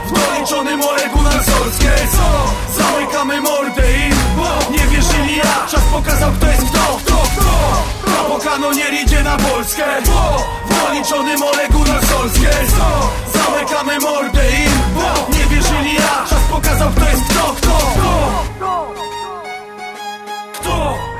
W 0.06 0.12
doliczonym 0.12 0.82
Olegu 0.82 1.22
na 1.22 1.30
Solskie 1.30 1.92
Co? 2.12 2.82
Zamykamy 2.82 3.40
mordę 3.40 3.82
im 4.06 4.16
Nie 4.70 4.86
wierzyli 4.86 5.36
jak 5.36 5.66
Czas 5.70 5.82
pokazał 5.92 6.32
kto 6.32 6.46
jest 6.46 6.62
kto 6.62 7.00
Kto? 7.04 7.22
Kto? 7.36 7.84
Kapo 8.16 8.38
kanonier 8.38 8.94
idzie 8.94 9.22
na 9.22 9.36
Polskę 9.36 9.84
W 10.63 10.63
doliczonym 10.86 11.42
Olegu 11.42 11.78
na 11.78 12.02
Solskie 12.02 12.50
Co? 12.50 13.10
Zamykamy 13.38 13.98
mordę 13.98 14.50
im 14.50 14.72
Nie 15.38 15.46
wierzyli 15.46 15.94
jak 15.94 16.28
Czas 16.28 16.40
pokazał 16.50 16.90
kto 16.90 17.08
jest 17.08 17.22
kto 17.28 17.54
Kto? 17.54 17.78
Kto? 18.56 18.92
Kto? 20.60 21.13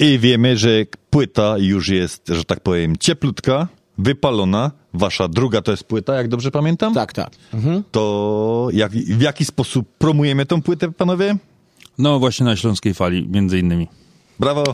I 0.00 0.18
wiemy, 0.18 0.56
że 0.56 0.68
płyta 1.10 1.58
już 1.58 1.88
jest, 1.88 2.28
że 2.28 2.44
tak 2.44 2.60
powiem, 2.60 2.96
cieplutka, 2.96 3.68
wypalona. 3.98 4.70
Wasza 4.94 5.28
druga 5.28 5.62
to 5.62 5.70
jest 5.70 5.84
płyta, 5.84 6.14
jak 6.14 6.28
dobrze 6.28 6.50
pamiętam? 6.50 6.94
Tak, 6.94 7.12
tak. 7.12 7.30
To 7.90 8.68
jak, 8.72 8.92
w 8.92 9.20
jaki 9.20 9.44
sposób 9.44 9.88
promujemy 9.98 10.46
tą 10.46 10.62
płytę, 10.62 10.92
panowie? 10.92 11.36
No 11.98 12.18
właśnie 12.18 12.46
na 12.46 12.56
Śląskiej 12.56 12.94
Fali, 12.94 13.28
między 13.28 13.58
innymi. 13.58 13.88
Brawo. 14.40 14.64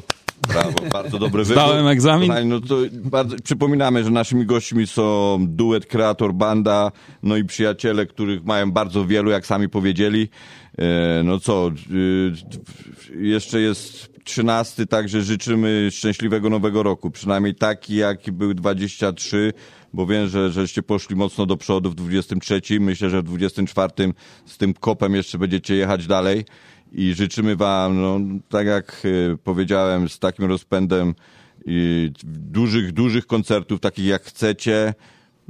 Brawo, 0.49 0.79
bardzo 0.93 1.19
dobry 1.19 1.45
wybór. 1.45 1.63
Zdałem 1.63 1.87
egzamin. 1.87 2.33
No 2.45 2.61
to 2.61 2.77
bardzo, 2.93 3.37
przypominamy, 3.45 4.05
że 4.05 4.11
naszymi 4.11 4.47
gośćmi 4.47 4.87
są 4.87 5.39
duet, 5.49 5.87
kreator, 5.87 6.35
banda, 6.35 6.93
no 7.23 7.37
i 7.37 7.45
przyjaciele, 7.45 8.07
których 8.07 8.45
mają 8.45 8.73
bardzo 8.73 9.07
wielu, 9.07 9.31
jak 9.31 9.47
sami 9.47 9.69
powiedzieli. 9.69 10.29
E, 10.79 11.23
no 11.25 11.41
co, 11.41 11.71
y, 11.91 12.33
jeszcze 13.27 13.61
jest 13.61 14.11
13, 14.31 14.87
także 14.87 15.23
życzymy 15.23 15.89
szczęśliwego 15.91 16.51
nowego 16.51 16.83
roku. 16.83 17.11
Przynajmniej 17.11 17.55
taki, 17.55 17.97
jaki 17.97 18.33
był 18.33 18.55
23, 18.55 19.53
bo 19.93 20.07
wiem, 20.07 20.29
że 20.29 20.51
żeście 20.51 20.83
poszli 20.83 21.17
mocno 21.17 21.47
do 21.47 21.57
przodu 21.57 21.91
w 21.91 21.95
23. 21.95 22.61
Myślę, 22.81 23.11
że 23.11 23.23
w 23.23 23.25
24 23.25 23.93
z 24.47 24.59
tym 24.59 24.75
kopem 24.75 25.15
jeszcze 25.15 25.39
będziecie 25.39 25.75
jechać 25.75 26.07
dalej 26.07 26.45
i 26.93 27.15
życzymy 27.15 27.57
wam, 27.57 28.01
no, 28.01 28.21
tak 28.49 28.67
jak 28.67 29.03
y, 29.05 29.39
powiedziałem, 29.45 30.09
z 30.09 30.19
takim 30.19 30.45
rozpędem 30.45 31.15
dużych, 32.25 32.93
dużych 32.93 33.27
koncertów, 33.27 33.81
takich 33.81 34.07
jak 34.07 34.23
chcecie. 34.23 34.95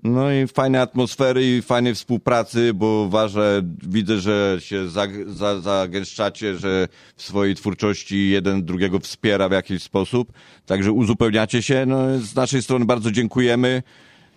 No 0.05 0.33
i 0.33 0.47
fajnej 0.47 0.81
atmosfery 0.81 1.57
i 1.57 1.63
fajnej 1.63 1.95
współpracy, 1.95 2.75
bo 2.75 3.09
ważę, 3.09 3.63
widzę, 3.89 4.19
że 4.19 4.57
się 4.61 4.89
zag- 4.89 5.29
za- 5.29 5.61
zagęszczacie, 5.61 6.57
że 6.59 6.89
w 7.17 7.23
swojej 7.23 7.55
twórczości 7.55 8.31
jeden 8.31 8.65
drugiego 8.65 8.99
wspiera 8.99 9.49
w 9.49 9.53
jakiś 9.53 9.83
sposób. 9.83 10.33
Także 10.67 10.93
uzupełniacie 10.93 11.63
się. 11.63 11.85
No, 11.87 12.19
z 12.19 12.35
naszej 12.35 12.63
strony 12.63 12.85
bardzo 12.85 13.11
dziękujemy 13.11 13.83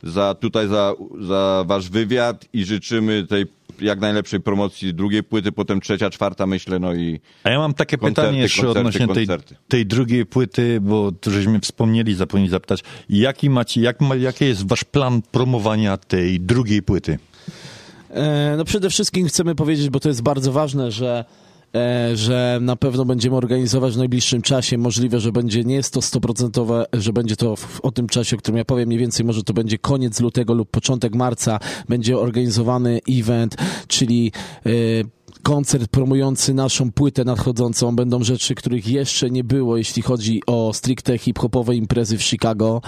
za 0.04 0.36
tutaj 0.36 0.68
za, 0.68 0.94
za 1.22 1.64
wasz 1.68 1.90
wywiad 1.90 2.46
i 2.54 2.66
życzymy 2.66 3.28
tej 3.28 3.46
jak 3.82 4.00
najlepszej 4.00 4.40
promocji 4.40 4.94
drugiej 4.94 5.24
płyty, 5.24 5.52
potem 5.52 5.82
trzecia, 5.82 6.10
czwarta 6.10 6.48
myślę, 6.48 6.80
no 6.80 6.94
i 6.94 7.20
A 7.44 7.50
ja 7.50 7.60
mam 7.60 7.74
takie 7.74 7.98
koncerty, 7.98 8.22
pytanie 8.22 8.42
jeszcze 8.42 8.62
koncerty, 8.62 8.80
odnośnie 8.80 9.08
tej, 9.08 9.28
koncerty. 9.28 9.56
tej 9.68 9.86
drugiej 9.86 10.26
płyty, 10.26 10.80
bo 10.82 11.12
tu 11.12 11.32
żeśmy 11.32 11.60
wspomnieli, 11.60 12.16
zapomnieli 12.16 12.52
zapytać. 12.52 12.84
Jaki 13.10 13.50
macie, 13.50 13.82
jak, 13.82 13.98
jaki 14.20 14.46
jest 14.46 14.68
wasz 14.68 14.84
plan 14.84 15.22
promowania 15.32 15.98
tej 15.98 16.40
drugiej 16.40 16.82
płyty? 16.84 17.20
E, 18.10 18.56
No 18.58 18.66
przede 18.66 18.90
wszystkim 18.90 19.28
chcemy 19.28 19.56
powiedzieć, 19.56 19.90
bo 19.90 20.00
to 20.00 20.10
jest 20.10 20.22
bardzo 20.22 20.52
ważne, 20.52 20.92
że 20.92 21.26
że 22.14 22.60
na 22.62 22.76
pewno 22.76 23.06
będziemy 23.06 23.36
organizować 23.36 23.94
w 23.94 23.98
najbliższym 23.98 24.42
czasie. 24.42 24.78
Możliwe, 24.78 25.20
że 25.20 25.32
będzie 25.32 25.64
nie 25.64 25.76
jest 25.76 25.94
to 25.94 26.00
100%, 26.00 26.86
że 26.94 27.14
będzie 27.14 27.36
to 27.36 27.56
w, 27.56 27.82
o 27.82 27.92
tym 27.92 28.08
czasie, 28.08 28.36
o 28.36 28.40
którym 28.40 28.58
ja 28.58 28.66
powiem 28.66 28.88
mniej 28.88 29.00
więcej, 29.00 29.26
może 29.26 29.44
to 29.44 29.54
będzie 29.54 29.78
koniec 29.78 30.20
lutego 30.20 30.54
lub 30.54 30.70
początek 30.70 31.16
marca. 31.16 31.60
Będzie 31.90 32.18
organizowany 32.18 33.00
event, 33.10 33.56
czyli 33.88 34.32
e, 34.66 34.70
koncert 35.44 35.88
promujący 35.88 36.54
naszą 36.54 36.92
płytę 36.92 37.24
nadchodzącą. 37.24 37.96
Będą 37.96 38.24
rzeczy, 38.24 38.56
których 38.56 38.88
jeszcze 38.88 39.30
nie 39.30 39.44
było, 39.44 39.78
jeśli 39.78 40.02
chodzi 40.02 40.42
o 40.48 40.74
stricte 40.74 41.18
hip-hopowe 41.18 41.76
imprezy 41.76 42.18
w 42.18 42.24
Chicago. 42.24 42.82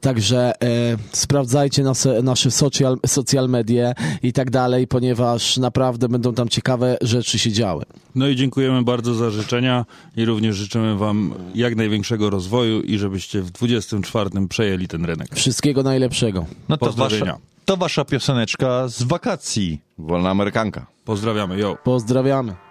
Także 0.00 0.62
e, 0.62 0.96
sprawdzajcie 1.12 1.82
nasze, 1.82 2.22
nasze 2.22 2.50
social, 2.50 2.98
social 3.06 3.48
medie 3.48 3.94
i 4.22 4.32
tak 4.32 4.50
dalej, 4.50 4.86
ponieważ 4.86 5.56
naprawdę 5.56 6.08
będą 6.08 6.34
tam 6.34 6.48
ciekawe 6.48 6.96
rzeczy 7.00 7.38
się 7.38 7.52
działy. 7.52 7.84
No 8.14 8.28
i 8.28 8.36
dziękujemy 8.36 8.82
bardzo 8.82 9.14
za 9.14 9.30
życzenia 9.30 9.86
i 10.16 10.24
również 10.24 10.56
życzymy 10.56 10.96
wam 10.96 11.34
jak 11.54 11.76
największego 11.76 12.30
rozwoju 12.30 12.82
i 12.82 12.98
żebyście 12.98 13.42
w 13.42 13.50
24 13.50 14.30
przejęli 14.48 14.88
ten 14.88 15.04
rynek. 15.04 15.34
Wszystkiego 15.34 15.82
najlepszego. 15.82 16.46
No 16.68 16.76
to 16.76 16.92
wasza, 16.92 17.38
to 17.70 17.76
wasza 17.76 18.04
pioseneczka 18.04 18.88
z 18.88 19.02
wakacji. 19.02 19.80
Wolna 19.98 20.30
Amerykanka. 20.30 20.86
Pozdrawiamy, 21.04 21.58
yo. 21.58 21.76
Pozdrawiamy. 21.84 22.69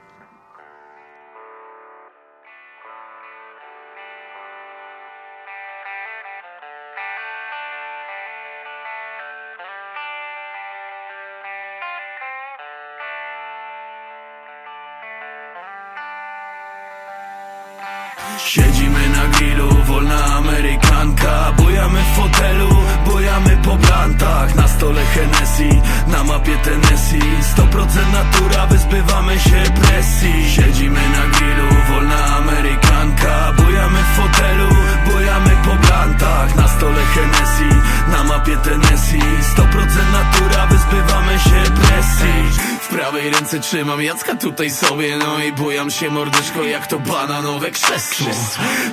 Ręce 43.54 43.68
trzymam 43.68 44.02
Jacka 44.02 44.36
tutaj 44.36 44.72
sobie 44.72 45.18
No 45.18 45.43
i 45.43 45.52
bujam 45.52 45.91
się 45.91 46.10
mordeczko 46.10 46.64
jak 46.64 46.88
to 46.88 47.00
bananowe 47.00 47.72
krzesło. 47.72 48.28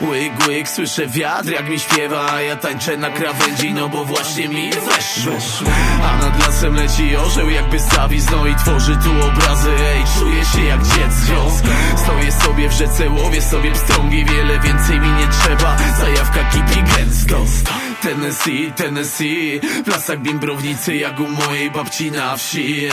Łyk, 0.02 0.32
łyk, 0.48 0.68
słyszę 0.68 1.06
wiatr 1.06 1.50
jak 1.50 1.68
mi 1.68 1.78
śpiewa 1.78 2.32
A 2.32 2.40
ja 2.40 2.56
tańczę 2.56 2.96
na 2.96 3.10
krawędzi, 3.10 3.74
no 3.74 3.88
bo 3.88 4.04
właśnie 4.04 4.48
mi 4.48 4.70
weszło. 4.70 5.32
A 6.04 6.16
nad 6.16 6.40
lasem 6.40 6.74
leci 6.74 7.16
orzeł 7.16 7.50
jakby 7.50 7.78
zawis 7.78 8.30
No 8.30 8.46
i 8.46 8.54
tworzy 8.54 8.96
tu 8.96 9.28
obrazy, 9.28 9.70
ej, 9.70 10.04
czuję 10.18 10.44
się 10.44 10.64
jak 10.64 10.82
dziecko. 10.82 11.50
Stoję 11.96 12.32
sobie 12.32 12.68
w 12.68 12.72
rzece, 12.72 13.10
łowię 13.10 13.42
sobie 13.42 13.72
pstrągi 13.72 14.24
Wiele 14.24 14.58
więcej 14.58 15.00
mi 15.00 15.08
nie 15.08 15.28
trzeba, 15.28 15.76
zajawka 15.98 16.44
kipi 16.44 16.82
gęsto 16.82 17.44
Tennessee, 18.06 18.72
Tennessee. 18.76 19.60
W 19.84 19.88
lasach 19.88 20.18
bimbrownicy 20.18 20.96
jak 20.96 21.20
u 21.20 21.28
mojej 21.28 21.70
babci 21.70 22.10
na 22.10 22.36
wsi. 22.36 22.88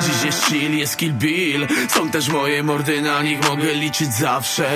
Dziś 0.00 0.24
jest 0.24 0.44
chill, 0.44 0.78
jest 0.78 0.96
kill 0.96 1.12
bill. 1.12 1.66
Są 1.88 2.10
też 2.10 2.28
moje 2.28 2.62
mordy, 2.62 3.02
na 3.02 3.22
nich 3.22 3.48
mogę 3.48 3.74
liczyć 3.74 4.14
zawsze. 4.14 4.68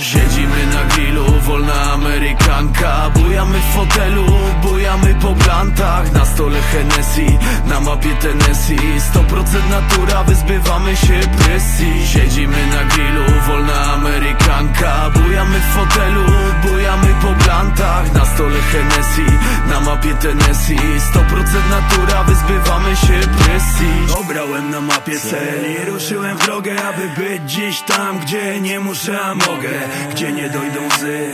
Siedzimy 0.00 0.66
na 0.74 0.84
grillu, 0.94 1.24
wolna 1.40 1.92
amerykanka. 1.92 3.10
Bujamy 3.10 3.58
w 3.58 3.74
fotelu, 3.74 4.24
bujamy 4.62 5.14
po 5.14 5.34
plantach. 5.34 6.12
Na 6.12 6.24
stole 6.24 6.60
Hennessy, 6.62 7.26
na 7.66 7.80
mapie 7.80 8.14
Tennessee. 8.14 9.00
100% 9.14 9.70
natura, 9.70 10.24
wyzbywamy 10.24 10.96
się 10.96 11.20
presji. 11.38 12.06
Siedzimy 12.06 12.66
na 12.66 12.84
grillu, 12.84 13.24
wolna 13.46 13.92
amerykanka. 13.92 15.10
Bujamy 15.10 15.60
w 15.60 15.74
fotelu, 15.74 16.24
bujamy 16.62 17.14
po 17.22 17.44
plantach. 17.44 18.14
Na 18.14 18.24
stole 18.24 18.45
Hennessy, 18.72 19.26
na 19.68 19.80
mapie 19.80 20.14
Tennessee. 20.14 21.00
100% 21.14 21.70
natura, 21.70 22.24
wyzbywamy 22.24 22.96
się 22.96 23.28
presji. 23.38 24.20
Obrałem 24.20 24.70
na 24.70 24.80
mapie 24.80 25.20
cel 25.20 25.72
i 25.72 25.90
ruszyłem 25.90 26.38
w 26.38 26.44
drogę 26.46 26.84
Aby 26.84 27.08
być 27.08 27.42
gdzieś 27.42 27.80
tam, 27.80 28.18
gdzie 28.18 28.60
nie 28.60 28.80
muszę, 28.80 29.20
a 29.20 29.34
mogę. 29.34 29.70
Gdzie 30.10 30.32
nie 30.32 30.50
dojdą 30.50 30.80
łzy, 30.96 31.30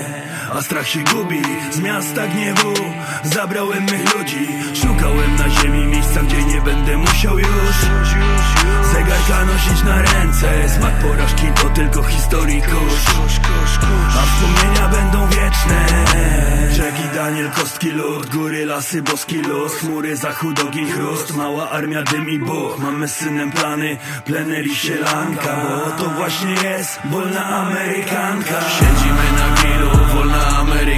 a 0.52 0.62
strach 0.62 0.88
się 0.88 1.00
gubi. 1.00 1.42
Z 1.70 1.80
miasta 1.80 2.26
gniewu 2.26 2.74
zabrałem 3.22 3.82
mych 3.82 4.14
ludzi. 4.14 4.48
Szukałem 4.74 5.36
na 5.36 5.50
ziemi 5.50 5.86
miejsca, 5.86 6.22
gdzie 6.22 6.44
nie 6.44 6.60
będę 6.60 6.96
musiał 6.96 7.38
już 7.38 7.76
Zegarka 8.92 9.44
nosić 9.44 9.84
na 9.84 10.02
ręce. 10.02 10.68
Smak 10.68 10.94
porażki 10.98 11.46
to 11.62 11.68
tylko 11.68 12.02
historii 12.02 12.62
kurz 12.62 13.38
A 14.08 14.22
wspomnienia 14.26 14.88
będą 14.88 15.28
wieczne 15.28 15.86
Rzeki 16.92 17.14
Daniel, 17.14 17.50
kostki 17.50 17.90
lód 17.90 18.26
Góry, 18.26 18.66
lasy, 18.66 19.02
boski 19.02 19.42
luz 19.42 19.72
Chmury, 19.72 20.16
zachód, 20.16 20.60
ogień, 20.60 20.86
chrust 20.92 21.36
Mała 21.36 21.70
armia, 21.70 22.02
dym 22.02 22.28
i 22.30 22.38
Mamy 22.78 23.08
z 23.08 23.16
synem 23.16 23.50
plany, 23.50 23.98
plener 24.24 24.66
i 24.66 24.74
sielanka. 24.74 25.56
Bo 25.56 25.90
to 26.04 26.10
właśnie 26.10 26.52
jest 26.52 27.00
wolna 27.04 27.44
Amerykanka. 27.44 28.60
Siedzimy 28.60 29.26
na 29.38 29.62
grillu, 29.62 30.01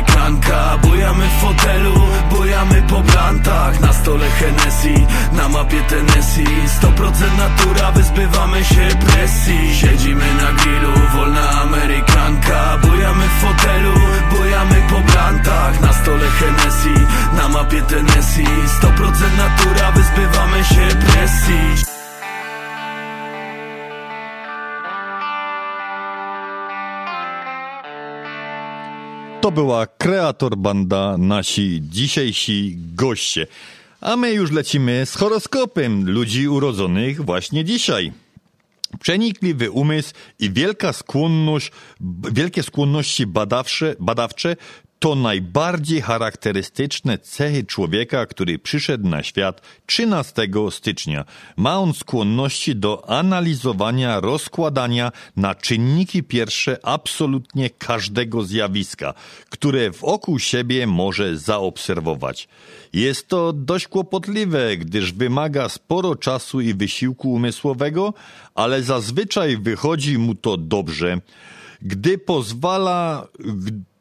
amerykanka. 0.09 0.79
Bujamy 0.83 1.27
w 1.29 1.41
fotelu, 1.41 1.95
bujamy 2.31 2.83
po 2.83 3.03
plantach. 3.03 3.81
Na 3.81 3.93
stole 3.93 4.31
Hennessy, 4.31 4.95
na 5.33 5.49
mapie 5.49 5.83
Tennessee. 5.83 6.69
100% 6.83 7.39
natura, 7.39 7.93
wyzbywamy 7.93 8.65
się 8.65 8.89
presji. 9.07 9.75
Siedzimy 9.75 10.25
na 10.43 10.53
grillu, 10.53 10.93
wolna 11.15 11.51
amerykanka. 11.51 12.79
Bujamy 12.83 13.25
w 13.25 13.41
fotelu, 13.41 13.93
bujamy 14.31 14.83
po 14.91 15.13
plantach. 15.13 15.81
Na 15.81 15.93
stole 15.93 16.29
Hennessy, 16.39 16.95
na 17.37 17.49
mapie 17.49 17.83
Tennessee. 17.83 18.49
100% 18.83 19.37
natura, 19.37 19.93
wyzbywamy 19.93 20.65
się 20.65 20.97
presji 20.97 21.94
To 29.45 29.53
była 29.53 29.87
Kreator 29.87 30.57
Banda, 30.57 31.19
nasi 31.19 31.81
dzisiejsi 31.83 32.77
goście. 32.95 33.47
A 34.01 34.17
my 34.17 34.33
już 34.33 34.51
lecimy 34.51 35.07
z 35.07 35.15
horoskopem 35.15 36.11
ludzi 36.11 36.49
urodzonych 36.49 37.25
właśnie 37.25 37.65
dzisiaj. 37.65 38.13
Przenikliwy 39.01 39.71
umysł 39.71 40.13
i 40.39 40.51
wielka 40.51 40.93
skłonność, 40.93 41.73
wielkie 42.33 42.63
skłonności 42.63 43.27
badawcze, 43.27 43.97
badawcze 44.01 44.57
to 44.99 45.15
najbardziej 45.15 46.01
charakterystyczne 46.01 47.19
cechy 47.19 47.65
człowieka, 47.65 48.27
który 48.27 48.59
przyszedł 48.59 49.09
na 49.09 49.23
świat 49.23 49.61
13 49.87 50.49
stycznia. 50.71 51.25
Ma 51.57 51.79
on 51.79 51.95
skłonności 51.95 52.77
do 52.77 53.11
analizowania, 53.11 54.21
rozkładania 54.21 55.13
na 55.37 55.55
czynniki 55.55 56.23
pierwsze 56.23 56.79
absolutnie 56.83 57.71
każdego 57.71 58.43
zjawiska, 58.45 59.15
które 59.51 59.91
wokół 59.91 60.39
siebie 60.39 60.87
może 60.87 61.37
zaobserwować. 61.39 62.49
Jest 62.93 63.29
to 63.29 63.53
dość 63.53 63.89
kłopotliwe, 63.89 64.77
gdyż 64.77 65.13
wymaga 65.13 65.69
sporo 65.69 66.17
czasu 66.17 66.61
i 66.61 66.75
wysiłku 66.75 67.33
umysłowego, 67.33 68.15
ale 68.55 68.83
zazwyczaj 68.83 69.57
wychodzi 69.57 70.19
mu 70.19 70.35
to 70.35 70.57
dobrze, 70.57 71.21
gdy 71.83 72.19
pozwala, 72.19 73.29
po- 73.37 73.94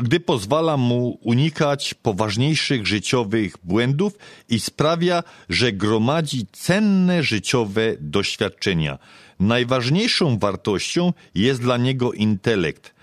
gdy 0.00 0.20
pozwala 0.20 0.76
mu 0.76 1.18
unikać 1.20 1.94
poważniejszych 1.94 2.86
życiowych 2.86 3.56
błędów 3.64 4.18
i 4.48 4.60
sprawia, 4.60 5.22
że 5.48 5.72
gromadzi 5.72 6.46
cenne 6.52 7.22
życiowe 7.22 7.94
doświadczenia. 8.00 8.98
Najważniejszą 9.40 10.38
wartością 10.38 11.12
jest 11.34 11.60
dla 11.60 11.76
niego 11.76 12.12
intelekt, 12.12 12.94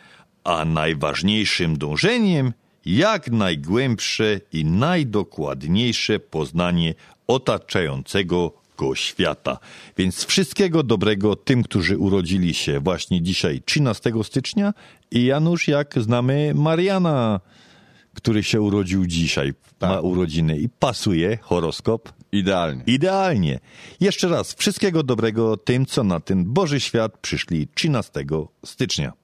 a 0.44 0.66
najważniejszym 0.66 1.78
dążeniem 1.78 2.54
jak 2.86 3.32
najgłębsze 3.32 4.42
i 4.54 4.66
najdokładniejsze 4.66 6.20
poznanie 6.20 6.94
otaczającego 7.28 8.59
świata. 8.96 9.58
Więc 9.98 10.26
wszystkiego 10.26 10.84
dobrego 10.84 11.36
tym, 11.36 11.64
którzy 11.64 11.98
urodzili 11.98 12.54
się 12.54 12.80
właśnie 12.80 13.22
dzisiaj 13.22 13.62
13 13.66 14.12
stycznia 14.24 14.74
i 15.12 15.26
Janusz, 15.26 15.68
jak 15.68 15.94
znamy 15.98 16.52
Mariana, 16.56 17.40
który 18.14 18.44
się 18.44 18.62
urodził 18.62 19.06
dzisiaj, 19.06 19.54
ma 19.82 20.00
urodziny 20.00 20.60
i 20.60 20.70
pasuje 20.70 21.38
horoskop. 21.42 22.14
Idealnie. 22.32 22.84
Idealnie. 22.88 23.60
Jeszcze 24.00 24.28
raz 24.28 24.54
wszystkiego 24.54 25.04
dobrego 25.04 25.58
tym, 25.58 25.86
co 25.86 26.04
na 26.04 26.20
ten 26.20 26.46
Boży 26.46 26.80
świat 26.80 27.18
przyszli 27.18 27.68
13 27.76 28.26
stycznia. 28.66 29.19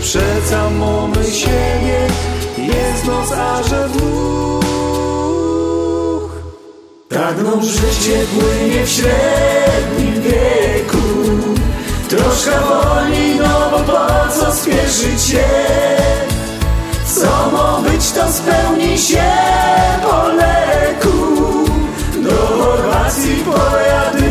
Przeca 0.00 0.70
mamy 0.70 1.24
siebie 1.24 2.08
Jest 2.58 3.04
noc, 3.06 3.32
a 3.32 3.62
że 3.62 3.88
dwóch. 3.88 4.64
Tak 7.08 7.34
no 7.42 7.62
życie 7.62 8.18
płynie 8.34 8.86
w 8.86 8.88
średnim 8.88 10.22
wieku. 10.22 10.98
Troszkę 12.08 12.50
wolniej, 12.60 13.36
no 13.36 13.70
bo 13.70 13.78
po 13.78 14.32
co 14.40 14.52
spieszyć 14.52 15.22
się? 15.22 15.44
Co 17.14 17.50
ma 17.52 17.80
być, 17.90 18.10
to 18.10 18.32
spełni 18.32 18.98
się 18.98 19.32
po 20.02 20.28
leku. 20.28 21.44
Do 22.22 22.36
Chorwacji 22.46 23.44
pojadymy 23.44 24.23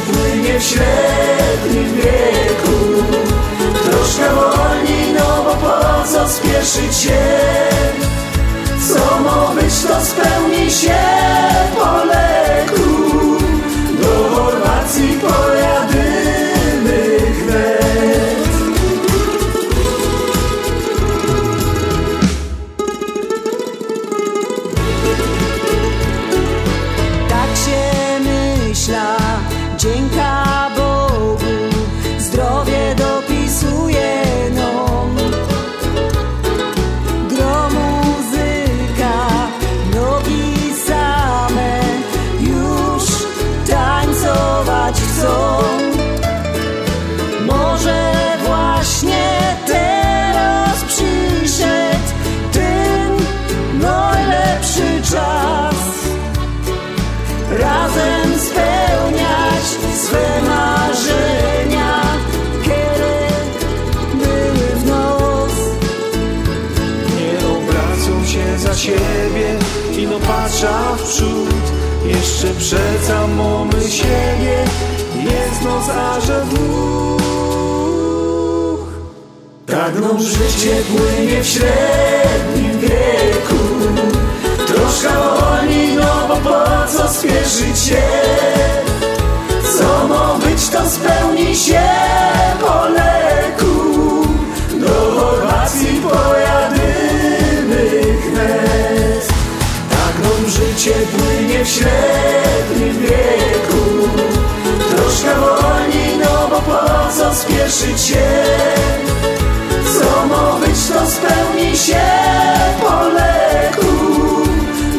płynie 0.00 0.60
w 0.60 0.62
średnim 0.62 1.94
wieku. 1.96 3.02
Troszkę 3.84 4.34
wolniej, 4.34 5.12
no 5.12 5.44
bo 5.44 5.54
po 5.54 6.08
co 6.08 6.28
spieszyć 6.28 6.96
się? 6.96 7.22
Co 8.88 9.20
ma 9.20 9.54
być, 9.54 9.74
to 9.82 10.04
spełni 10.04 10.70
się 10.70 10.98
po 11.78 12.04
leku. 12.04 13.16
Do 14.00 14.36
Chorwacji 14.36 15.20
Chorwacji 15.20 16.05
patrza 70.66 70.96
w 70.96 71.02
przód 71.02 71.72
Jeszcze 72.06 72.46
przeca 72.58 73.26
mamy 73.26 73.90
siebie 73.90 74.64
Jest 75.14 75.62
noc, 75.62 75.88
a 75.88 76.20
że 76.20 76.44
dwóch 76.44 77.26
no 80.02 80.20
życie 80.20 80.76
płynie 80.88 81.42
w 81.42 81.46
średnim 81.46 82.80
wieku. 82.80 83.64
Troszkę 84.66 85.08
wolniej, 85.08 85.96
no 85.96 86.28
bo 86.28 86.36
po 86.36 86.92
co 86.92 87.08
spieszyć 87.08 87.78
się? 87.78 88.02
Co 89.78 90.08
ma 90.08 90.34
być, 90.34 90.68
to 90.68 90.90
spełni 90.90 91.56
się 91.56 91.82
po 92.60 92.88
życie 100.86 101.06
płynie 101.06 101.64
w 101.64 101.68
średnim 101.68 103.00
wieku. 103.00 104.08
Troszkę 104.90 105.34
wolniej, 105.34 106.18
no 106.18 106.48
bo 106.48 106.60
po 106.60 107.12
co 107.18 107.34
spieszyć 107.34 108.00
się? 108.00 108.44
Co 109.98 110.26
ma 110.26 110.58
być, 110.60 110.86
to 110.88 111.06
spełni 111.10 111.76
się 111.76 112.06
po 112.80 113.02
leku. 113.02 113.96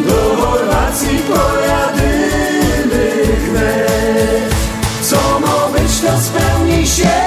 Do 0.08 0.36
Chorwacji 0.42 1.20
pojadymy 1.20 2.66
wnet 3.50 4.56
Co 5.02 5.40
ma 5.40 5.80
być, 5.80 6.00
to 6.00 6.22
spełni 6.22 6.88
się 6.88 7.27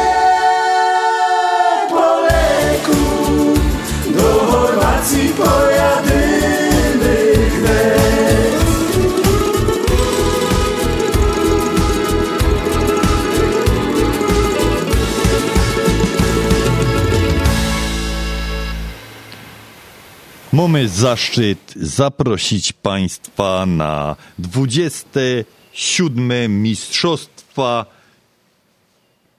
Mamy 20.71 20.89
zaszczyt 20.89 21.73
zaprosić 21.77 22.73
Państwa 22.73 23.67
na 23.67 24.17
27. 24.39 26.63
Mistrzostwa 26.63 27.87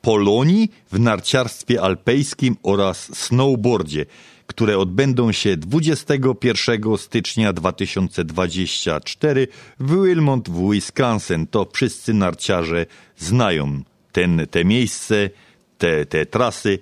Polonii 0.01 0.71
w 0.91 0.99
narciarstwie 0.99 1.81
alpejskim 1.81 2.57
oraz 2.63 3.17
snowboardzie, 3.17 4.05
które 4.47 4.77
odbędą 4.77 5.31
się 5.31 5.57
21 5.57 6.97
stycznia 6.97 7.53
2024 7.53 9.47
w 9.79 10.03
Wilmot 10.03 10.49
w 10.49 10.71
Wisconsin. 10.71 11.47
To 11.47 11.67
wszyscy 11.73 12.13
narciarze 12.13 12.85
znają 13.17 13.81
ten, 14.11 14.47
te 14.51 14.65
miejsce, 14.65 15.29
te, 15.77 16.05
te 16.05 16.25
trasy. 16.25 16.79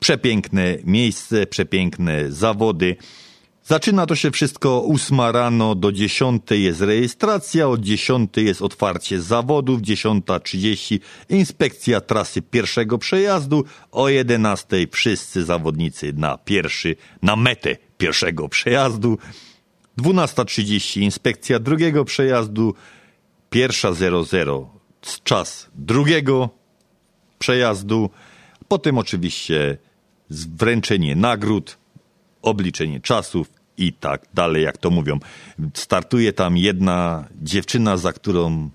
Przepiękne 0.00 0.78
miejsce, 0.84 1.46
przepiękne 1.46 2.32
zawody. 2.32 2.96
Zaczyna 3.68 4.06
to 4.06 4.14
się 4.14 4.30
wszystko 4.30 4.84
8 4.84 5.20
rano, 5.20 5.74
do 5.74 5.92
10 5.92 6.42
jest 6.50 6.80
rejestracja, 6.80 7.68
od 7.68 7.80
10 7.80 8.30
jest 8.36 8.62
otwarcie 8.62 9.20
zawodów, 9.20 9.80
10.30 9.80 10.98
inspekcja 11.28 12.00
trasy 12.00 12.42
pierwszego 12.42 12.98
przejazdu, 12.98 13.64
o 13.92 14.08
11 14.08 14.86
wszyscy 14.92 15.44
zawodnicy 15.44 16.12
na 16.12 16.38
pierwszy, 16.38 16.96
na 17.22 17.36
metę 17.36 17.76
pierwszego 17.98 18.48
przejazdu, 18.48 19.18
12.30 19.98 21.00
inspekcja 21.00 21.58
drugiego 21.58 22.04
przejazdu, 22.04 22.74
pierwsza 23.50 23.92
00 23.92 24.70
czas 25.24 25.70
drugiego 25.74 26.48
przejazdu, 27.38 28.10
potem 28.68 28.98
oczywiście 28.98 29.78
wręczenie 30.30 31.16
nagród, 31.16 31.78
obliczenie 32.46 33.00
czasów 33.00 33.50
i 33.78 33.92
tak 33.92 34.26
dalej, 34.34 34.62
jak 34.62 34.78
to 34.78 34.90
mówią. 34.90 35.18
Startuje 35.74 36.32
tam 36.32 36.56
jedna 36.56 37.24
dziewczyna, 37.42 37.96
za 37.96 38.12
którą 38.12 38.70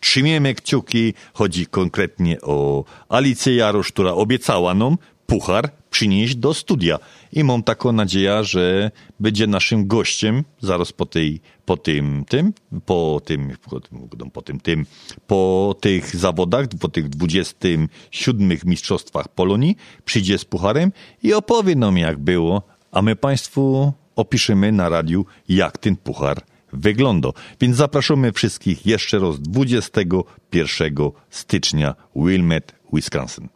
trzymiemy 0.00 0.54
kciuki. 0.54 1.14
Chodzi 1.34 1.66
konkretnie 1.66 2.40
o 2.40 2.84
Alicję 3.08 3.54
Jarosz, 3.56 3.92
która 3.92 4.12
obiecała 4.12 4.74
nam 4.74 4.96
puchar 5.26 5.70
przynieść 5.90 6.34
do 6.36 6.54
studia. 6.54 6.98
I 7.32 7.44
mam 7.44 7.62
taką 7.62 7.92
nadzieję, 7.92 8.44
że 8.44 8.90
będzie 9.20 9.46
naszym 9.46 9.86
gościem 9.86 10.44
zaraz 10.60 10.92
po 10.92 11.06
tej, 11.06 11.40
po 11.64 11.76
tym, 11.76 12.24
tym, 12.28 12.52
po 12.86 13.20
tym, 13.24 13.56
po 13.70 13.80
tym, 13.80 14.30
po 14.30 14.42
tym, 14.42 14.60
tym, 14.60 14.86
po 15.26 15.74
tych 15.80 16.16
zawodach, 16.16 16.66
po 16.80 16.88
tych 16.88 17.08
27 17.08 18.58
mistrzostwach 18.64 19.28
Polonii, 19.28 19.76
przyjdzie 20.04 20.38
z 20.38 20.44
pucharem 20.44 20.92
i 21.22 21.34
opowie 21.34 21.74
nam 21.74 21.98
jak 21.98 22.18
było, 22.18 22.62
a 22.92 23.02
my 23.02 23.16
Państwu 23.16 23.92
opiszemy 24.16 24.72
na 24.72 24.88
radiu, 24.88 25.26
jak 25.48 25.78
ten 25.78 25.96
puchar 25.96 26.42
wygląda. 26.72 27.28
Więc 27.60 27.76
zapraszamy 27.76 28.32
wszystkich 28.32 28.86
jeszcze 28.86 29.18
raz 29.18 29.40
21 29.40 30.94
stycznia 31.30 31.94
Wilmette, 32.16 32.74
Wisconsin. 32.92 33.48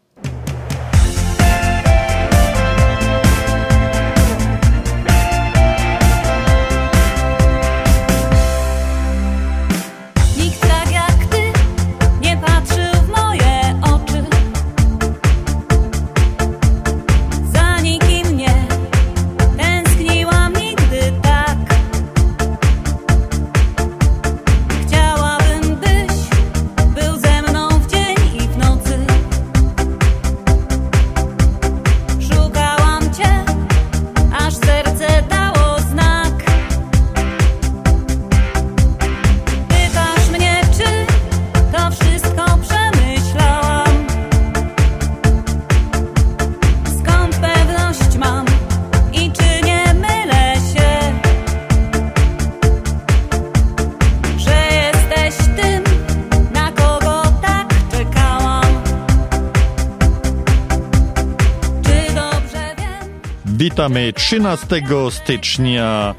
Witamy 63.65 64.12
13 64.12 64.83
stycznia 65.11 66.15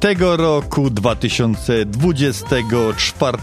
tego 0.00 0.36
roku 0.36 0.90
2024 0.90 3.38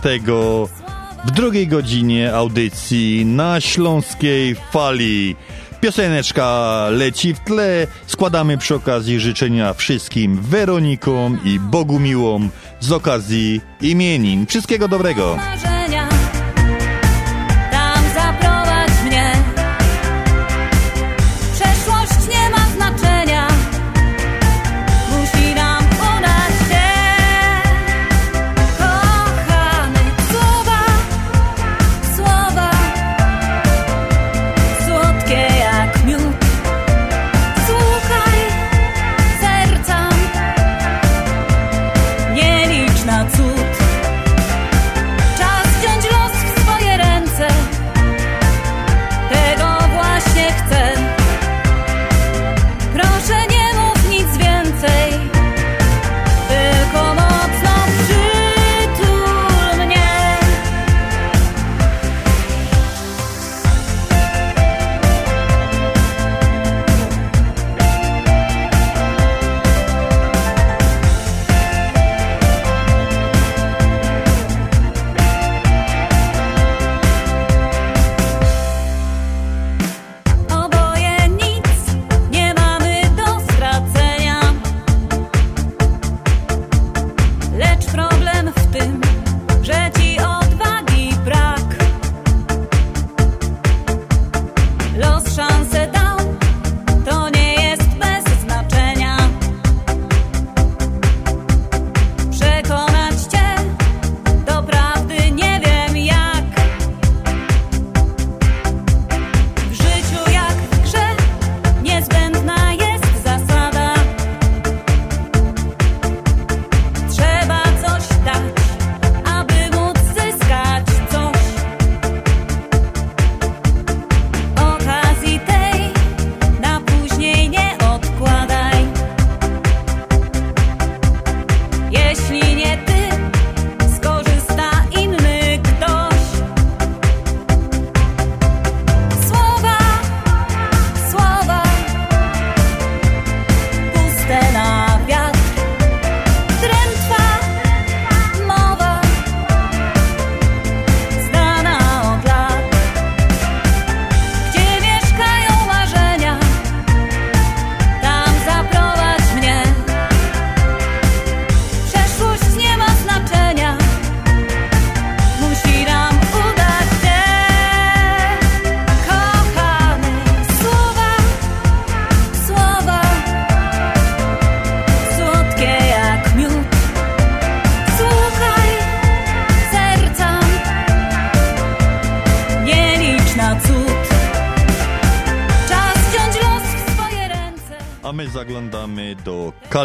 w 1.25 1.31
drugiej 1.31 1.67
godzinie 1.67 2.35
audycji 2.35 3.25
na 3.25 3.61
Śląskiej 3.61 4.55
Fali. 4.55 5.35
Pioseneczka 5.81 6.87
leci 6.91 7.33
w 7.33 7.39
tle. 7.39 7.87
Składamy 8.07 8.57
przy 8.57 8.75
okazji 8.75 9.19
życzenia 9.19 9.73
wszystkim 9.73 10.41
Weronikom 10.41 11.39
i 11.45 11.59
Bogumiłom 11.59 12.49
z 12.79 12.91
okazji 12.91 13.61
imienin. 13.81 14.45
Wszystkiego 14.45 14.87
dobrego. 14.87 15.37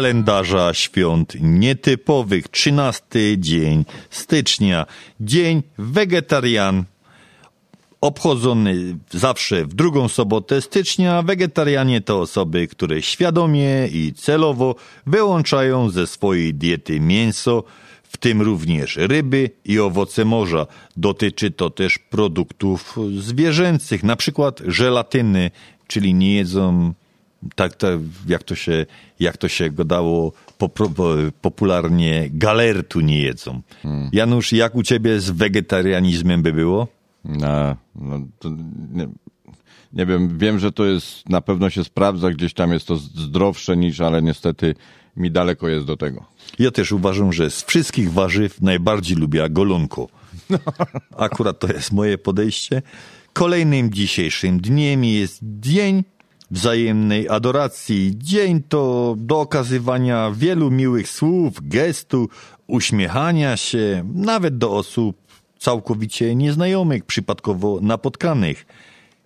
Kalendarza 0.09 0.73
świąt 0.73 1.33
nietypowych. 1.41 2.47
13 2.47 3.09
dzień 3.37 3.85
stycznia. 4.09 4.85
Dzień 5.21 5.63
wegetarian. 5.77 6.83
Obchodzony 8.01 8.97
zawsze 9.11 9.65
w 9.65 9.73
drugą 9.73 10.07
sobotę 10.07 10.61
stycznia. 10.61 11.21
Wegetarianie 11.21 12.01
to 12.01 12.19
osoby, 12.21 12.67
które 12.67 13.01
świadomie 13.01 13.87
i 13.87 14.13
celowo 14.13 14.75
wyłączają 15.05 15.89
ze 15.89 16.07
swojej 16.07 16.53
diety 16.53 16.99
mięso, 16.99 17.63
w 18.03 18.17
tym 18.17 18.41
również 18.41 18.97
ryby 18.97 19.49
i 19.65 19.79
owoce 19.79 20.25
morza. 20.25 20.67
Dotyczy 20.97 21.51
to 21.51 21.69
też 21.69 21.99
produktów 21.99 22.97
zwierzęcych, 23.17 24.03
na 24.03 24.15
przykład 24.15 24.61
żelatyny, 24.67 25.51
czyli 25.87 26.13
nie 26.13 26.35
jedzą 26.35 26.93
tak, 27.55 27.75
tak 27.75 27.99
jak 28.27 28.43
to 28.43 28.55
się, 28.55 28.85
jak 29.19 29.37
to 29.37 29.47
się 29.47 29.69
po, 30.57 30.69
popularnie, 31.41 32.29
galertu 32.33 32.99
nie 32.99 33.21
jedzą. 33.21 33.61
Janusz, 34.11 34.53
jak 34.53 34.75
u 34.75 34.83
ciebie 34.83 35.19
z 35.19 35.29
wegetarianizmem 35.29 36.41
by 36.41 36.53
było? 36.53 36.87
No, 37.25 37.75
no 37.95 38.19
nie, 38.93 39.07
nie 39.93 40.05
wiem, 40.05 40.37
wiem, 40.37 40.59
że 40.59 40.71
to 40.71 40.85
jest, 40.85 41.29
na 41.29 41.41
pewno 41.41 41.69
się 41.69 41.83
sprawdza, 41.83 42.31
gdzieś 42.31 42.53
tam 42.53 42.73
jest 42.73 42.87
to 42.87 42.95
zdrowsze 42.95 43.77
niż, 43.77 44.01
ale 44.01 44.21
niestety 44.21 44.75
mi 45.17 45.31
daleko 45.31 45.67
jest 45.67 45.85
do 45.85 45.97
tego. 45.97 46.25
Ja 46.59 46.71
też 46.71 46.91
uważam, 46.91 47.33
że 47.33 47.49
z 47.49 47.63
wszystkich 47.63 48.13
warzyw 48.13 48.61
najbardziej 48.61 49.17
lubię 49.17 49.49
golonko. 49.49 50.07
Akurat 51.17 51.59
to 51.59 51.67
jest 51.67 51.91
moje 51.91 52.17
podejście. 52.17 52.81
Kolejnym 53.33 53.93
dzisiejszym 53.93 54.59
dniem 54.59 55.03
jest 55.03 55.39
Dzień 55.41 56.03
Wzajemnej 56.51 57.29
Adoracji. 57.29 58.13
Dzień 58.17 58.63
to 58.69 59.15
do 59.17 59.39
okazywania 59.39 60.31
wielu 60.35 60.71
miłych 60.71 61.09
słów, 61.09 61.53
gestu, 61.61 62.29
uśmiechania 62.67 63.57
się, 63.57 64.03
nawet 64.13 64.57
do 64.57 64.71
osób 64.71 65.17
całkowicie 65.59 66.35
nieznajomych, 66.35 67.05
przypadkowo 67.05 67.79
napotkanych. 67.81 68.65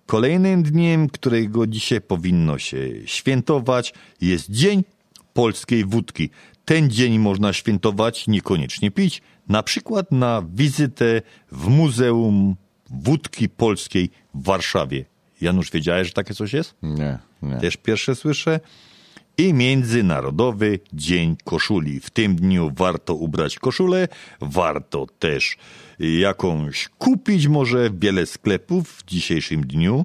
Kolejnym 0.06 0.62
dniem, 0.62 1.08
którego 1.08 1.66
dzisiaj 1.66 2.00
powinno 2.00 2.58
się 2.58 2.78
świętować, 3.04 3.94
jest 4.20 4.50
Dzień 4.50 4.84
Polskiej 5.32 5.84
Wódki. 5.84 6.30
Ten 6.64 6.90
dzień 6.90 7.18
można 7.18 7.52
świętować, 7.52 8.26
niekoniecznie 8.26 8.90
pić, 8.90 9.22
na 9.48 9.62
przykład 9.62 10.12
na 10.12 10.42
wizytę 10.54 11.22
w 11.52 11.68
Muzeum 11.68 12.56
Wódki 12.90 13.48
Polskiej 13.48 14.10
w 14.34 14.44
Warszawie. 14.44 15.13
Janusz, 15.44 15.70
wiedziałeś, 15.70 16.08
że 16.08 16.14
takie 16.14 16.34
coś 16.34 16.52
jest? 16.52 16.74
Nie, 16.82 17.18
nie. 17.42 17.56
Też 17.56 17.76
pierwsze 17.76 18.14
słyszę. 18.14 18.60
I 19.38 19.54
Międzynarodowy 19.54 20.80
Dzień 20.92 21.36
Koszuli. 21.44 22.00
W 22.00 22.10
tym 22.10 22.36
dniu 22.36 22.72
warto 22.76 23.14
ubrać 23.14 23.58
koszulę, 23.58 24.08
warto 24.40 25.06
też 25.18 25.56
jakąś 25.98 26.88
kupić. 26.88 27.48
Może 27.48 27.90
wiele 27.90 28.26
sklepów 28.26 28.88
w 28.88 29.04
dzisiejszym 29.04 29.66
dniu 29.66 30.04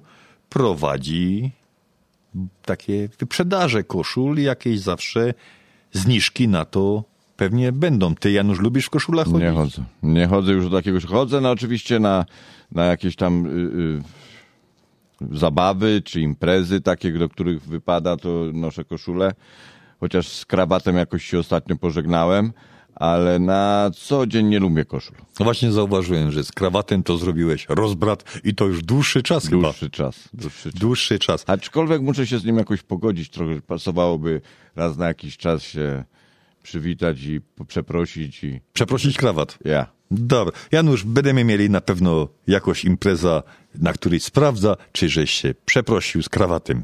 prowadzi 0.50 1.52
takie 2.66 3.10
wyprzedaże 3.20 3.84
koszul, 3.84 4.38
jakieś 4.38 4.80
zawsze 4.80 5.34
zniżki 5.92 6.48
na 6.48 6.66
to 6.66 7.04
pewnie 7.38 7.72
będą. 7.72 8.16
Ty, 8.16 8.32
Janusz, 8.32 8.60
lubisz 8.60 8.86
w 8.86 8.90
koszulach 8.90 9.26
chodzić? 9.28 9.42
Nie 9.42 9.52
chodzę. 9.52 9.84
Nie 10.04 10.28
chodzę 10.28 10.52
już 10.52 10.70
do 10.70 10.78
jakiegoś. 10.78 11.06
Chodzę 11.06 11.42
na, 11.42 11.52
oczywiście 11.52 12.00
na, 12.00 12.26
na 12.72 12.86
jakieś 12.86 13.16
tam 13.16 13.46
y, 13.46 13.50
y, 13.50 14.02
zabawy 15.32 16.01
czy 16.05 16.22
imprezy 16.22 16.82
takie, 16.82 17.11
do 17.11 17.30
których 17.30 17.61
wypada, 17.61 18.17
to 18.17 18.45
noszę 18.53 18.86
koszulę. 18.86 19.34
Chociaż 19.99 20.28
z 20.28 20.45
krawatem 20.45 20.95
jakoś 20.95 21.26
się 21.26 21.39
ostatnio 21.39 21.76
pożegnałem, 21.76 22.53
ale 22.95 23.39
na 23.39 23.91
co 23.95 24.28
dzień 24.28 24.47
nie 24.47 24.59
lubię 24.59 24.86
koszul. 24.86 25.15
No 25.39 25.43
właśnie 25.43 25.72
zauważyłem, 25.72 26.32
że 26.32 26.43
z 26.43 26.51
krawatem 26.51 27.03
to 27.03 27.17
zrobiłeś 27.17 27.65
rozbrat 27.70 28.24
i 28.43 28.55
to 28.55 28.65
już 28.65 28.84
dłuższy 28.84 29.24
czas 29.24 29.47
chyba. 29.47 29.61
Dłuższy 29.61 29.89
czas. 29.89 30.30
Dłuższy 30.34 30.72
czas. 30.72 30.80
Dłuższy 30.82 31.20
czas. 31.20 31.43
Aczkolwiek 31.47 32.01
muszę 32.01 32.28
się 32.28 32.39
z 32.39 32.45
nim 32.45 32.57
jakoś 32.57 32.82
pogodzić. 32.82 33.30
Trochę 33.30 33.61
pasowałoby 33.61 34.41
raz 34.76 34.97
na 34.97 35.07
jakiś 35.07 35.38
czas 35.38 35.63
się 35.63 36.03
przywitać 36.63 37.24
i 37.24 37.41
przeprosić. 37.67 38.43
I... 38.43 38.61
Przeprosić 38.74 39.17
krawat. 39.17 39.57
Ja. 39.65 39.99
Dobra. 40.12 40.53
Janusz, 40.72 41.03
będziemy 41.03 41.43
mieli 41.43 41.70
na 41.70 41.82
pewno 41.82 42.28
jakąś 42.47 42.86
impreza, 42.86 43.43
na 43.76 43.93
której 43.93 44.20
sprawdza, 44.20 44.76
czy 44.91 45.10
żeś 45.10 45.32
się 45.32 45.53
przeprosił 45.66 46.24
z 46.24 46.30
krawatem. 46.30 46.84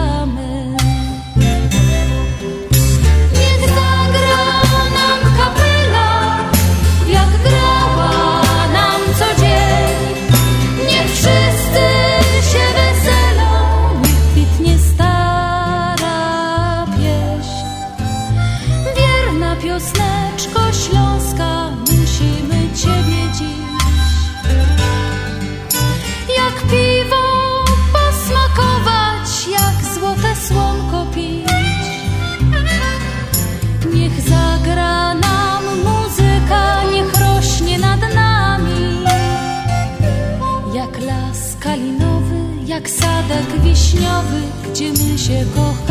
Wiśniowy, 43.63 44.41
gdzie 44.71 44.91
my 44.91 45.17
się 45.17 45.45
kochamy. 45.55 45.90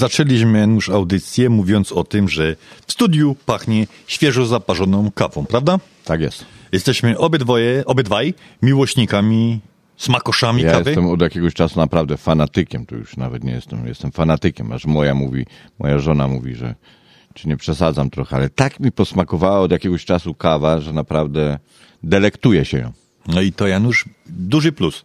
Zaczęliśmy 0.00 0.66
już 0.74 0.88
audycję 0.88 1.50
mówiąc 1.50 1.92
o 1.92 2.04
tym, 2.04 2.28
że 2.28 2.56
w 2.86 2.92
studiu 2.92 3.36
pachnie 3.46 3.86
świeżo 4.06 4.46
zaparzoną 4.46 5.10
kawą, 5.10 5.46
prawda? 5.46 5.78
Tak 6.04 6.20
jest. 6.20 6.44
Jesteśmy 6.72 7.18
obydwoje, 7.18 7.82
obydwaj 7.86 8.34
miłośnikami, 8.62 9.60
smakoszami 9.96 10.62
Ja 10.62 10.72
kawy. 10.72 10.90
jestem 10.90 11.08
od 11.10 11.20
jakiegoś 11.20 11.54
czasu 11.54 11.80
naprawdę 11.80 12.16
fanatykiem, 12.16 12.86
to 12.86 12.96
już 12.96 13.16
nawet 13.16 13.44
nie 13.44 13.52
jestem, 13.52 13.86
jestem 13.86 14.12
fanatykiem, 14.12 14.72
aż 14.72 14.86
moja 14.86 15.14
mówi, 15.14 15.46
moja 15.78 15.98
żona 15.98 16.28
mówi, 16.28 16.54
że 16.54 16.74
czy 17.34 17.48
nie 17.48 17.56
przesadzam 17.56 18.10
trochę, 18.10 18.36
ale 18.36 18.48
tak 18.48 18.80
mi 18.80 18.92
posmakowała 18.92 19.60
od 19.60 19.70
jakiegoś 19.70 20.04
czasu 20.04 20.34
kawa, 20.34 20.80
że 20.80 20.92
naprawdę 20.92 21.58
delektuję 22.02 22.64
się 22.64 22.78
ją. 22.78 22.92
No 23.28 23.40
i 23.40 23.52
to 23.52 23.66
Janusz, 23.66 24.04
duży 24.26 24.72
plus. 24.72 25.04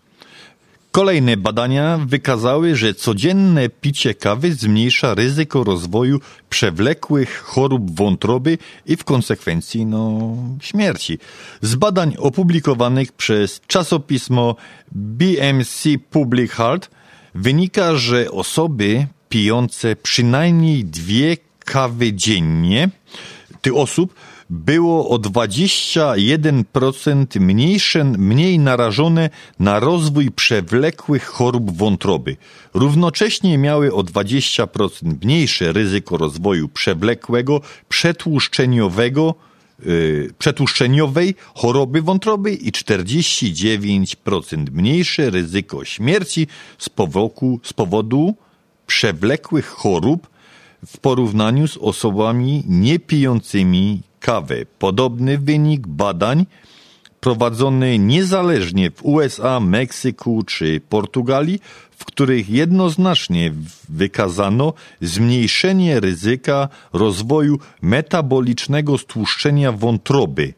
Kolejne 0.96 1.38
badania 1.38 2.00
wykazały, 2.06 2.76
że 2.76 2.94
codzienne 2.94 3.70
picie 3.70 4.14
kawy 4.14 4.54
zmniejsza 4.54 5.14
ryzyko 5.14 5.64
rozwoju 5.64 6.20
przewlekłych 6.50 7.38
chorób 7.44 7.96
wątroby 7.96 8.58
i 8.86 8.96
w 8.96 9.04
konsekwencji 9.04 9.86
no, 9.86 10.36
śmierci. 10.62 11.20
Z 11.62 11.76
badań 11.76 12.16
opublikowanych 12.20 13.12
przez 13.12 13.62
czasopismo 13.68 14.56
BMC 14.92 15.84
Public 16.10 16.52
Health 16.52 16.90
wynika, 17.34 17.96
że 17.96 18.32
osoby 18.32 19.08
pijące 19.30 19.96
przynajmniej 19.96 20.86
dwie 20.86 21.38
kawy 21.60 22.14
dziennie, 22.14 22.90
tych 23.62 23.76
osób 23.76 24.14
było 24.50 25.10
o 25.10 25.18
21% 25.18 27.40
mniejsze, 27.40 28.04
mniej 28.04 28.60
narażone 28.60 29.30
na 29.60 29.80
rozwój 29.80 30.32
przewlekłych 30.32 31.26
chorób 31.26 31.78
wątroby. 31.78 32.38
Równocześnie 32.74 33.58
miały 33.58 33.94
o 33.94 34.02
20% 34.02 35.26
mniejsze 35.26 35.74
ryzyko 35.74 36.18
rozwoju 36.18 36.70
przewlekłego, 36.70 37.62
przetłuszczeniowego 37.90 39.36
y, 39.86 40.34
przetłuszczeniowej, 40.38 41.36
choroby 41.56 42.02
wątroby 42.02 42.54
i 42.54 42.72
49% 42.72 44.66
mniejsze 44.72 45.30
ryzyko 45.30 45.86
śmierci 45.86 46.48
z 46.78 46.90
powodu, 46.90 47.60
z 47.64 47.74
powodu 47.74 48.36
przewlekłych 48.88 49.68
chorób 49.68 50.28
w 50.86 50.98
porównaniu 50.98 51.68
z 51.68 51.78
osobami 51.78 52.64
niepijącymi 52.68 54.02
kawy. 54.26 54.66
Podobny 54.80 55.38
wynik 55.38 55.88
badań 55.88 56.46
prowadzony 57.20 58.00
niezależnie 58.00 58.92
w 58.92 59.06
USA, 59.06 59.60
Meksyku 59.60 60.44
czy 60.44 60.82
Portugalii, 60.90 61.60
w 61.92 62.06
których 62.06 62.50
jednoznacznie 62.50 63.52
wykazano 63.90 64.74
zmniejszenie 65.02 66.00
ryzyka 66.00 66.70
rozwoju 66.94 67.60
metabolicznego 67.82 68.98
stłuszczenia 68.98 69.72
wątroby. 69.72 70.54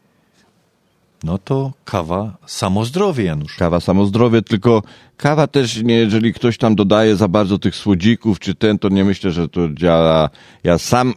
No 1.24 1.38
to 1.38 1.72
kawa 1.84 2.36
samozdrowie, 2.46 3.24
Janusz. 3.24 3.56
Kawa 3.56 3.80
samozdrowie, 3.80 4.42
tylko 4.42 4.82
kawa 5.16 5.46
też 5.46 5.82
nie, 5.82 5.94
jeżeli 5.94 6.34
ktoś 6.34 6.58
tam 6.58 6.74
dodaje 6.74 7.16
za 7.16 7.28
bardzo 7.28 7.58
tych 7.58 7.76
słodzików 7.76 8.38
czy 8.38 8.54
ten, 8.54 8.78
to 8.78 8.88
nie 8.88 9.04
myślę, 9.04 9.30
że 9.30 9.48
to 9.48 9.68
działa. 9.68 10.30
Ja 10.64 10.78
sam 10.78 11.14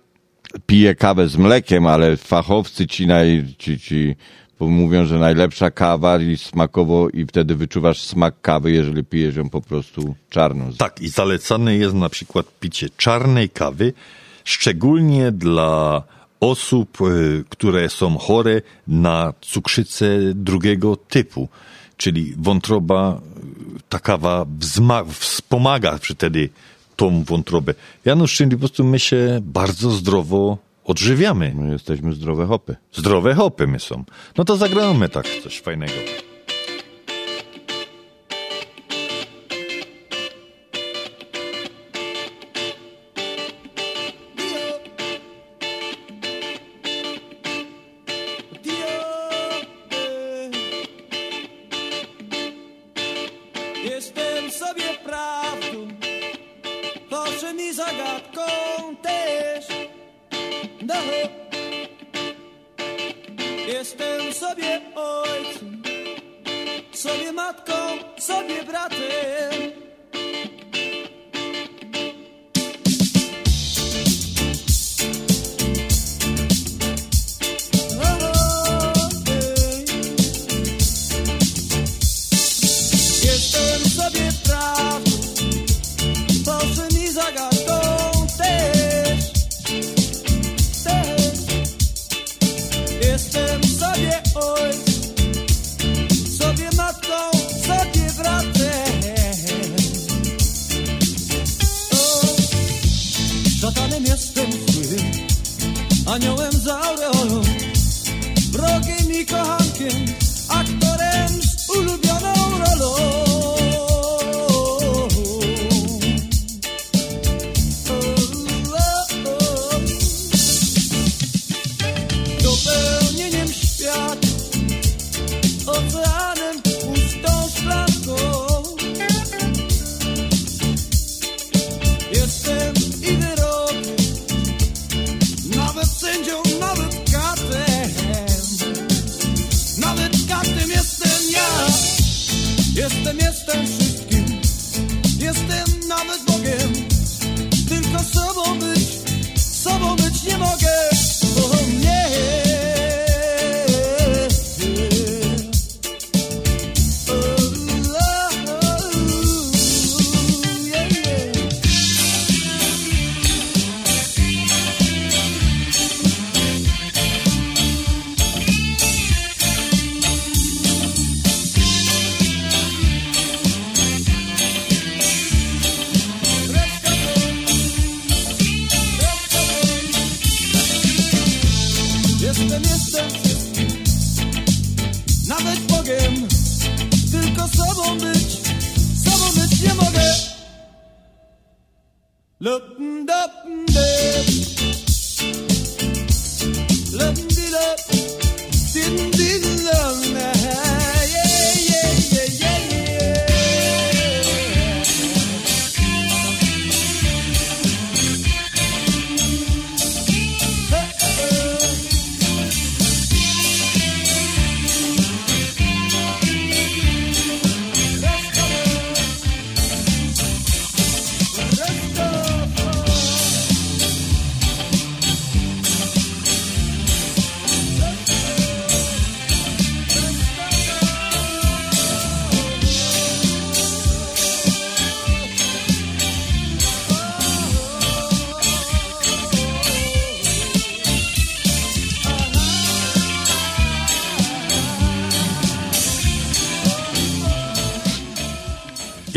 piję 0.66 0.96
kawę 0.96 1.28
z 1.28 1.38
mlekiem, 1.38 1.88
ale 1.88 2.18
fachowcy 2.18 2.88
ci, 2.88 3.08
naj, 3.08 3.46
ci, 3.58 3.80
ci 3.80 4.16
mówią, 4.60 5.06
że 5.06 5.20
najlepsza 5.20 5.72
kawa 5.72 6.20
i 6.20 6.38
smakowo 6.38 7.10
i 7.10 7.26
wtedy 7.26 7.56
wyczuwasz 7.56 8.02
smak 8.02 8.42
kawy, 8.42 8.72
jeżeli 8.72 9.04
pijesz 9.04 9.36
ją 9.36 9.50
po 9.50 9.62
prostu 9.62 10.16
czarną. 10.30 10.74
Tak, 10.78 11.02
i 11.02 11.10
zalecane 11.10 11.76
jest 11.76 11.96
na 11.96 12.10
przykład 12.10 12.46
picie 12.60 12.88
czarnej 12.98 13.50
kawy, 13.50 13.94
szczególnie 14.44 15.32
dla 15.32 16.04
osób, 16.40 17.02
y, 17.02 17.44
które 17.50 17.90
są 17.90 18.18
chore 18.18 18.62
na 18.88 19.34
cukrzycę 19.42 20.20
drugiego 20.36 20.96
typu, 20.96 21.50
czyli 21.98 22.34
wątroba, 22.38 23.22
y, 23.78 23.80
ta 23.90 24.00
kawa 24.00 24.46
wspomaga 25.10 26.00
wtedy 26.02 26.50
tą 27.02 27.24
wątrobę. 27.24 27.74
Janusz, 28.06 28.36
czyli 28.36 28.52
po 28.52 28.58
prostu 28.58 28.84
my 28.84 29.00
się 29.00 29.40
bardzo 29.42 29.92
zdrowo 29.92 30.58
odżywiamy. 30.84 31.54
My 31.56 31.72
jesteśmy 31.72 32.14
zdrowe 32.14 32.46
hopy. 32.46 32.76
Zdrowe 32.94 33.34
hopy 33.34 33.68
my 33.68 33.80
są. 33.80 34.04
No 34.38 34.46
to 34.46 34.58
zagramy 34.58 35.10
tak 35.10 35.26
coś 35.44 35.60
fajnego. 35.62 35.94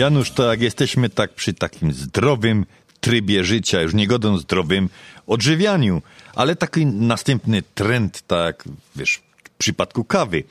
Janusz, 0.04 0.30
to 0.30 0.50
jak 0.50 0.60
jesteśmy 0.60 1.08
tak 1.08 1.34
przy 1.34 1.54
takim 1.54 1.92
zdrowym 1.92 2.66
trybie 3.00 3.44
życia, 3.44 3.82
już 3.82 3.94
nie 3.94 4.06
godą 4.06 4.38
zdrowym 4.38 4.88
odżywianiu. 5.26 6.02
Ale 6.34 6.56
taki 6.56 6.86
następny 6.86 7.62
trend, 7.74 8.22
tak 8.26 8.64
wiesz, 8.96 9.22
w 9.44 9.50
przypadku 9.58 10.04
kawy. 10.04 10.44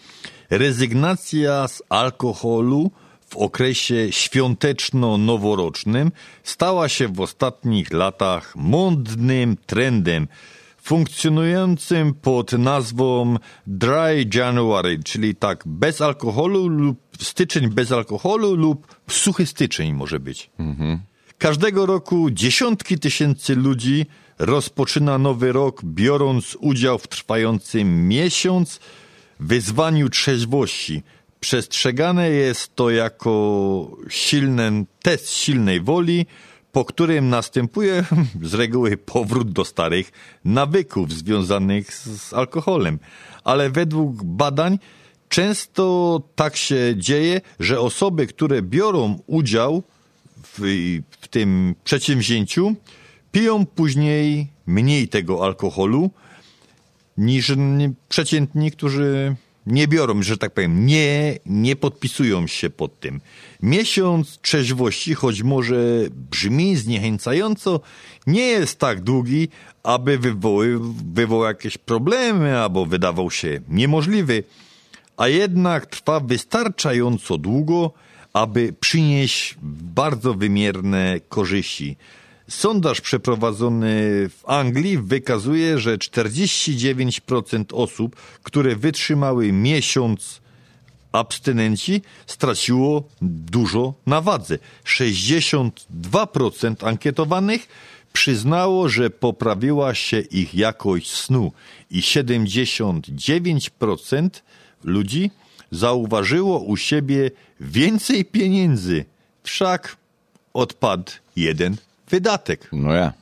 Rezygnacja 0.50 1.68
z 1.68 1.84
alkoholu 1.90 2.92
w 3.30 3.38
okresie 3.38 4.12
świąteczno-noworocznym 4.12 6.12
stała 6.44 6.90
się 6.90 7.08
w 7.08 7.22
ostatnich 7.22 7.92
latach 7.92 8.56
modnym 8.56 9.58
trendem 9.66 10.28
funkcjonującym 10.84 12.14
pod 12.14 12.52
nazwą 12.52 13.38
Dry 13.68 14.30
January, 14.34 15.00
czyli 15.06 15.36
tak 15.36 15.64
bez 15.66 16.02
alkoholu 16.02 16.68
lub 16.68 17.00
styczeń 17.22 17.70
bez 17.70 17.92
alkoholu 17.92 18.56
lub 18.56 18.88
suchy 19.10 19.46
styczeń 19.46 19.94
może 19.94 20.20
być. 20.20 20.50
Każdego 21.38 21.86
roku 21.86 22.32
dziesiątki 22.32 23.00
tysięcy 23.00 23.56
ludzi 23.56 24.06
rozpoczyna 24.40 25.18
nowy 25.18 25.52
rok, 25.52 25.82
biorąc 25.86 26.58
udział 26.60 26.98
w 26.98 27.08
trwającym 27.08 28.08
miesiąc 28.08 28.80
wyzwaniu 29.40 30.10
trzeźwości. 30.10 31.04
Przestrzegane 31.40 32.30
jest 32.30 32.76
to 32.76 32.90
jako 32.90 33.98
silny 34.10 34.86
test 35.02 35.30
silnej 35.30 35.82
woli, 35.82 36.26
po 36.74 36.86
którym 36.86 37.30
następuje 37.30 38.06
z 38.42 38.54
reguły 38.54 38.98
powrót 38.98 39.52
do 39.52 39.66
starych 39.66 40.12
nawyków 40.46 41.14
związanych 41.14 41.94
z 41.94 42.34
alkoholem. 42.34 43.00
Ale 43.44 43.70
według 43.70 44.24
badań 44.24 44.80
często 45.30 46.22
tak 46.36 46.56
się 46.56 46.94
dzieje, 46.98 47.42
że 47.60 47.80
osoby, 47.80 48.28
które 48.28 48.62
biorą 48.62 49.20
udział 49.28 49.84
w, 50.44 50.60
w 51.22 51.28
tym 51.28 51.76
przedsięwzięciu, 51.84 52.76
piją 53.32 53.66
później 53.66 54.48
mniej 54.66 55.08
tego 55.08 55.46
alkoholu 55.46 56.12
niż 57.18 57.52
przeciętni, 58.10 58.72
którzy 58.72 59.36
nie 59.66 59.88
biorą, 59.88 60.24
że 60.24 60.38
tak 60.38 60.54
powiem, 60.54 60.86
nie, 60.86 61.40
nie 61.46 61.76
podpisują 61.76 62.48
się 62.48 62.70
pod 62.70 63.00
tym. 63.00 63.22
Miesiąc 63.62 64.40
trzeźwości, 64.42 65.14
choć 65.14 65.44
może 65.44 65.76
brzmi 66.32 66.76
zniechęcająco, 66.76 67.80
nie 68.28 68.42
jest 68.42 68.80
tak 68.80 69.02
długi, 69.02 69.48
aby 69.84 70.18
wywoły, 70.18 70.80
wywołał 71.14 71.48
jakieś 71.48 71.78
problemy 71.78 72.60
albo 72.60 72.86
wydawał 72.86 73.32
się 73.32 73.60
niemożliwy, 73.70 74.44
a 75.18 75.28
jednak 75.28 75.86
trwa 75.86 76.20
wystarczająco 76.20 77.38
długo, 77.38 77.92
aby 78.34 78.74
przynieść 78.80 79.56
bardzo 79.62 80.34
wymierne 80.34 81.20
korzyści. 81.30 81.98
Sondaż 82.50 83.02
przeprowadzony 83.02 83.90
w 84.30 84.50
Anglii 84.50 84.98
wykazuje, 84.98 85.80
że 85.80 85.98
49% 85.98 87.66
osób, 87.74 88.16
które 88.44 88.76
wytrzymały 88.76 89.52
miesiąc 89.52 90.42
abstynenci, 91.12 92.02
straciło 92.26 93.04
dużo 93.22 93.94
na 94.06 94.22
wadze. 94.22 94.58
62% 94.86 96.88
ankietowanych 96.88 97.68
przyznało, 98.14 98.90
że 98.90 99.10
poprawiła 99.10 99.96
się 99.96 100.20
ich 100.20 100.56
jakość 100.56 101.12
snu 101.12 101.52
i 101.92 102.02
79% 102.02 104.30
ludzi 104.84 105.32
zauważyło 105.72 106.60
u 106.60 106.78
siebie 106.78 107.32
więcej 107.60 108.26
pieniędzy. 108.26 109.06
Wszak 109.44 109.98
odpadł 110.54 111.12
jeden 111.36 111.78
wydatek. 112.14 112.70
No 112.72 112.94
ja. 112.94 113.14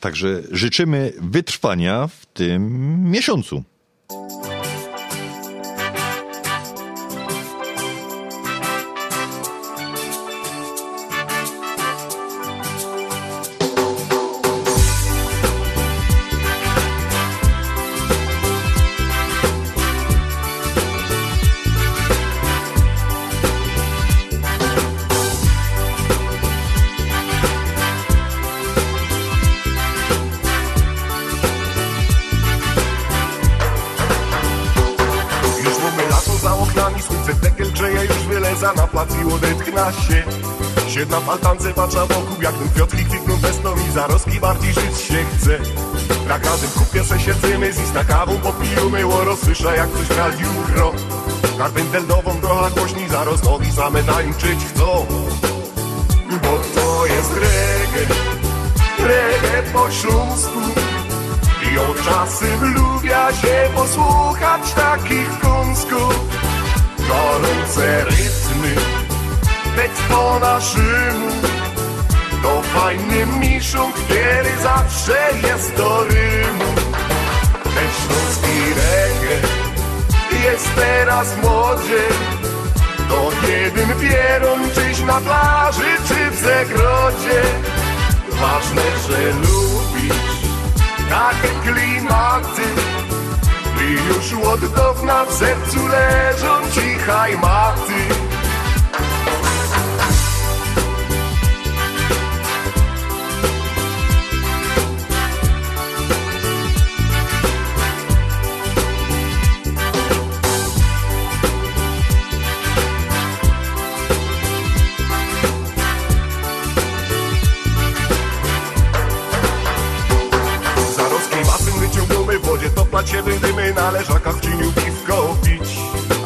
Także 0.00 0.42
życzymy 0.50 1.12
wytrwania 1.20 2.06
w 2.06 2.26
tym 2.26 2.62
miesiącu. 3.10 3.62
Słysza 49.62 49.76
jak 49.76 49.90
coś 49.90 50.06
w 50.06 50.18
radiu 50.18 50.46
gro. 50.66 50.92
Karpenteldową 51.58 52.40
trochę 52.40 52.70
głośniej, 52.70 53.08
zaraz 53.08 53.44
nogi 53.44 53.72
same 53.72 54.02
tańczyć 54.02 54.58
chcą. 54.74 55.06
Bo 56.42 56.58
to 56.74 57.06
jest 57.06 57.32
reggae, 57.32 58.14
reggae 58.98 59.62
po 59.72 59.90
śląsku. 59.90 60.60
I 61.72 61.78
od 61.78 62.04
czasem 62.04 62.74
lubia 62.74 63.32
się 63.32 63.68
posłuchać 63.74 64.72
takich 64.72 65.38
kąsków 65.40 66.14
Gorące 66.98 68.04
rytmy, 68.04 68.74
tekst 69.76 70.02
po 70.08 70.38
naszemu 70.38 71.30
To 72.42 72.62
fajny 72.62 73.26
miszą, 73.26 73.92
który 73.92 74.62
zawsze 74.62 75.48
jest 75.48 75.76
do 75.76 76.04
rymu 76.04 76.41
jest 80.52 80.74
teraz 80.74 81.36
modzie 81.42 82.02
To 83.08 83.30
jeden 83.48 83.88
pieron 84.00 84.60
czyś 84.74 85.00
na 85.00 85.20
plaży 85.20 85.96
czy 86.08 86.30
w 86.30 86.40
zagrodzie 86.40 87.42
Ważne, 88.30 88.82
że 89.08 89.32
lubisz 89.32 90.32
takie 91.08 91.72
klimaty. 91.72 92.62
By 93.76 93.84
już 93.84 94.44
od 94.46 94.74
dawna 94.74 95.24
w 95.24 95.34
sercu 95.34 95.86
leżą 95.86 96.70
cichaj 96.74 97.38
maty 97.38 98.31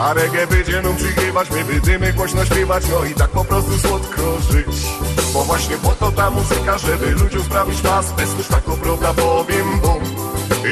A 0.07 0.13
reggae 0.13 0.47
będzie 0.47 0.83
nam 0.83 0.97
przygrywać 0.97 1.51
My 1.51 1.65
będziemy 1.65 2.13
głośno 2.13 2.45
śpiewać 2.45 2.85
No 2.91 3.05
i 3.05 3.15
tak 3.15 3.31
po 3.31 3.45
prostu 3.45 3.79
słodko 3.79 4.23
żyć. 4.51 4.87
Bo 5.35 5.45
właśnie 5.45 5.77
po 5.77 5.89
to 5.89 6.13
ta 6.13 6.31
muzyka 6.31 6.79
Żeby 6.79 7.11
ludziom 7.11 7.43
sprawić 7.43 7.81
pas 7.81 8.13
Bez 8.13 8.39
już 8.39 8.47
tak 8.47 8.63
prawda 8.63 9.15
powiem 9.15 9.81
bum 9.81 10.03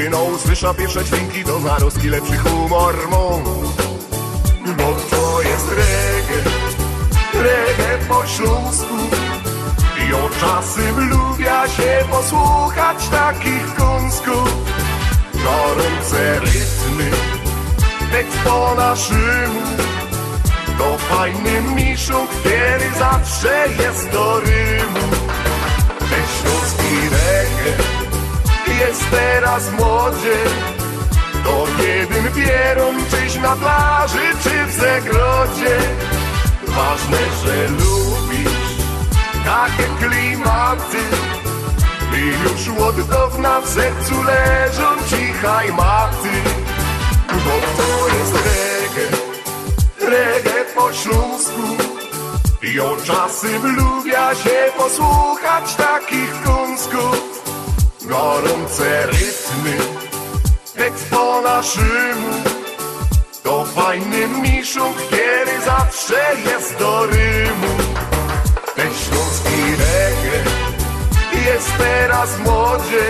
I 0.06 0.10
no 0.10 0.24
usłysza 0.24 0.74
pierwsze 0.74 1.04
dźwięki 1.04 1.44
Do 1.44 1.60
zaroski 1.60 2.08
lepszy 2.08 2.36
humor 2.36 2.94
mą. 3.10 3.42
Bo 4.76 4.96
to 5.10 5.42
jest 5.42 5.68
reggae 5.68 6.50
Reggae 7.34 7.98
po 8.08 8.26
śląsku. 8.26 8.94
I 10.08 10.14
od 10.14 10.40
czasem 10.40 11.10
lubia 11.10 11.68
się 11.68 12.04
posłuchać 12.10 13.08
takich 13.08 13.74
kąsków. 13.74 14.48
Gorące 15.34 16.40
rytmy, 16.40 17.10
tekst 18.14 18.38
po 18.44 18.74
naszemu 18.74 19.60
To 20.78 20.98
fajny 20.98 21.62
miszą, 21.62 22.26
który 22.26 22.90
zawsze 22.98 23.66
jest 23.82 24.10
do 24.10 24.40
rymu. 24.40 25.06
Ten 25.98 26.24
śląski 26.34 26.94
reggae 27.14 27.72
jest 28.80 29.10
teraz 29.10 29.68
w 29.68 29.78
modzie. 29.78 30.38
To 31.44 31.82
jeden 31.82 32.32
pieron 32.32 32.96
czyś 33.10 33.34
na 33.36 33.56
plaży 33.56 34.26
czy 34.42 34.66
w 34.66 34.72
zagrodzie 34.72 35.78
Ważne, 36.66 37.18
że 37.44 37.68
lubisz 37.68 38.70
takie 39.44 40.06
klimaty. 40.06 41.02
I 42.16 42.26
już 42.26 42.78
od 42.78 43.08
dawna 43.08 43.60
w 43.60 43.68
sercu 43.68 44.22
leżą 44.22 44.88
cichaj 45.10 45.72
maty 45.72 46.64
Bo 47.44 47.82
to 47.82 48.08
jest 48.16 48.34
reggae, 48.34 49.08
reggae 50.10 50.64
po 50.74 50.92
śląsku. 50.92 51.84
On 52.82 53.04
czasem 53.04 53.62
się 54.44 54.72
posłuchać 54.78 55.74
takich 55.74 56.42
kąsków 56.44 57.44
Gorące 58.02 59.06
rytmy, 59.06 59.78
tekst 60.76 61.10
po 61.10 61.40
naszemu 61.40 62.28
To 63.42 63.64
fajny 63.64 64.28
miszuk, 64.28 64.96
który 64.96 65.60
zawsze 65.64 66.36
jest 66.50 66.78
do 66.78 67.06
rymu. 67.06 67.74
Ten 68.76 68.90
śląski 68.94 69.60
reggae 69.70 70.50
jest 71.50 71.70
teraz 71.78 72.30
w 72.30 72.40
modzie. 72.40 73.04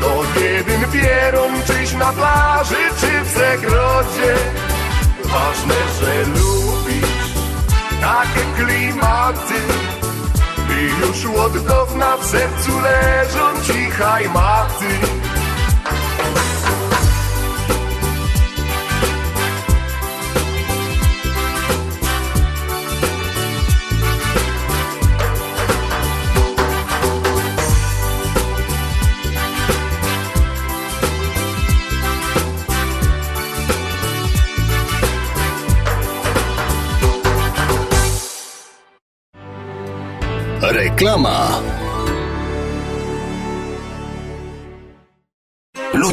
To 0.00 0.40
jeden 0.40 0.90
wierą 0.90 1.40
czyś 1.66 1.92
na 1.92 2.12
plaży 2.12 2.76
czy 3.00 3.23
w 3.44 3.46
zagrodzie 3.46 4.34
Ważne, 5.24 5.74
że 6.00 6.24
lubisz 6.24 7.34
takie 8.00 8.64
klimaty. 8.64 9.54
I 10.70 11.06
już 11.06 11.36
od 11.36 11.66
dawna 11.66 12.16
w 12.16 12.24
sercu 12.24 12.80
leżą 12.80 13.62
cichaj 13.62 14.28
Reklama. 40.94 41.73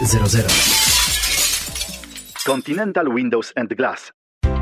1600 0.00 0.44
Continental 2.44 3.08
Windows 3.10 3.52
and 3.56 3.74
Glass 3.74 4.12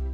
now. 0.00 0.13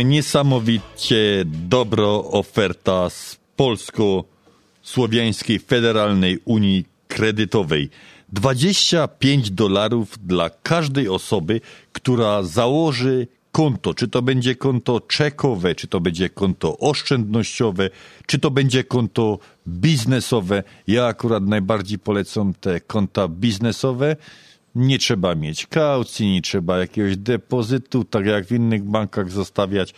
Mamy 0.00 0.10
niesamowicie 0.10 1.44
dobro 1.44 2.30
oferta 2.30 3.10
z 3.10 3.38
Polsko-Słowiańskiej 3.56 5.58
Federalnej 5.58 6.38
Unii 6.44 6.84
Kredytowej. 7.08 7.90
25 8.32 9.50
dolarów 9.50 10.18
dla 10.26 10.50
każdej 10.50 11.08
osoby, 11.08 11.60
która 11.92 12.42
założy 12.42 13.26
konto. 13.52 13.94
Czy 13.94 14.08
to 14.08 14.22
będzie 14.22 14.54
konto 14.54 15.00
czekowe, 15.00 15.74
czy 15.74 15.86
to 15.86 16.00
będzie 16.00 16.28
konto 16.28 16.78
oszczędnościowe, 16.78 17.90
czy 18.26 18.38
to 18.38 18.50
będzie 18.50 18.84
konto 18.84 19.38
biznesowe. 19.68 20.62
Ja 20.86 21.06
akurat 21.06 21.46
najbardziej 21.46 21.98
polecam 21.98 22.54
te 22.54 22.80
konta 22.80 23.28
biznesowe. 23.28 24.16
Nie 24.74 24.98
trzeba 24.98 25.34
mieć 25.34 25.66
kaucji, 25.66 26.32
nie 26.32 26.42
trzeba 26.42 26.78
jakiegoś 26.78 27.16
depozytu, 27.16 28.04
tak 28.04 28.26
jak 28.26 28.46
w 28.46 28.52
innych 28.52 28.84
bankach 28.84 29.30
zostawiać. 29.30 29.94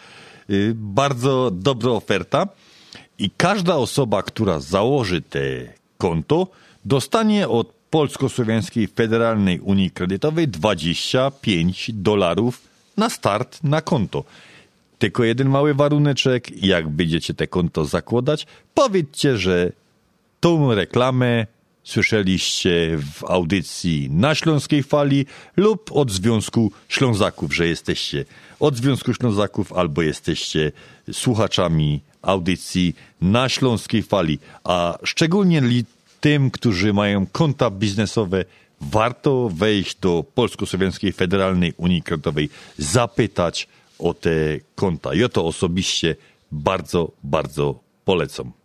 Y, 0.50 0.72
Bardzo 0.76 1.50
dobra 1.50 1.90
oferta. 1.90 2.48
I 3.18 3.30
każda 3.30 3.76
osoba, 3.76 4.22
która 4.22 4.60
założy 4.60 5.22
te 5.22 5.40
konto, 5.98 6.46
dostanie 6.84 7.48
od 7.48 7.72
Polsko-Słowiańskiej 7.90 8.88
Federalnej 8.88 9.60
Unii 9.60 9.90
Kredytowej 9.90 10.48
25 10.48 11.90
dolarów 11.94 12.60
na 12.96 13.10
start 13.10 13.64
na 13.64 13.80
konto. 13.80 14.24
Tylko 14.98 15.24
jeden 15.24 15.48
mały 15.48 15.74
waruneczek, 15.74 16.62
jak 16.64 16.88
będziecie 16.88 17.34
te 17.34 17.46
konto 17.46 17.84
zakładać, 17.84 18.46
powiedzcie, 18.74 19.36
że 19.38 19.72
tą 20.40 20.74
reklamę 20.74 21.46
słyszeliście 21.84 22.98
w 23.12 23.24
audycji 23.24 24.08
na 24.10 24.34
Śląskiej 24.34 24.82
Fali 24.82 25.26
lub 25.56 25.90
od 25.92 26.10
Związku 26.10 26.72
Ślązaków, 26.88 27.54
że 27.54 27.66
jesteście 27.66 28.24
od 28.60 28.76
Związku 28.76 29.14
Ślązaków 29.14 29.72
albo 29.72 30.02
jesteście 30.02 30.72
słuchaczami 31.12 32.00
audycji 32.22 32.94
na 33.20 33.48
Śląskiej 33.48 34.02
Fali, 34.02 34.38
a 34.64 34.98
szczególnie 35.04 35.62
tym, 36.20 36.50
którzy 36.50 36.92
mają 36.92 37.26
konta 37.26 37.70
biznesowe, 37.70 38.44
warto 38.80 39.48
wejść 39.54 39.96
do 40.00 40.24
Polsko-Słowiańskiej 40.34 41.12
Federalnej 41.12 41.72
Unii 41.76 42.02
Kredytowej, 42.02 42.48
zapytać 42.78 43.68
o 43.98 44.14
te 44.14 44.30
konta. 44.74 45.14
Ja 45.14 45.28
to 45.28 45.46
osobiście 45.46 46.16
bardzo, 46.52 47.12
bardzo 47.24 47.80
polecam. 48.04 48.61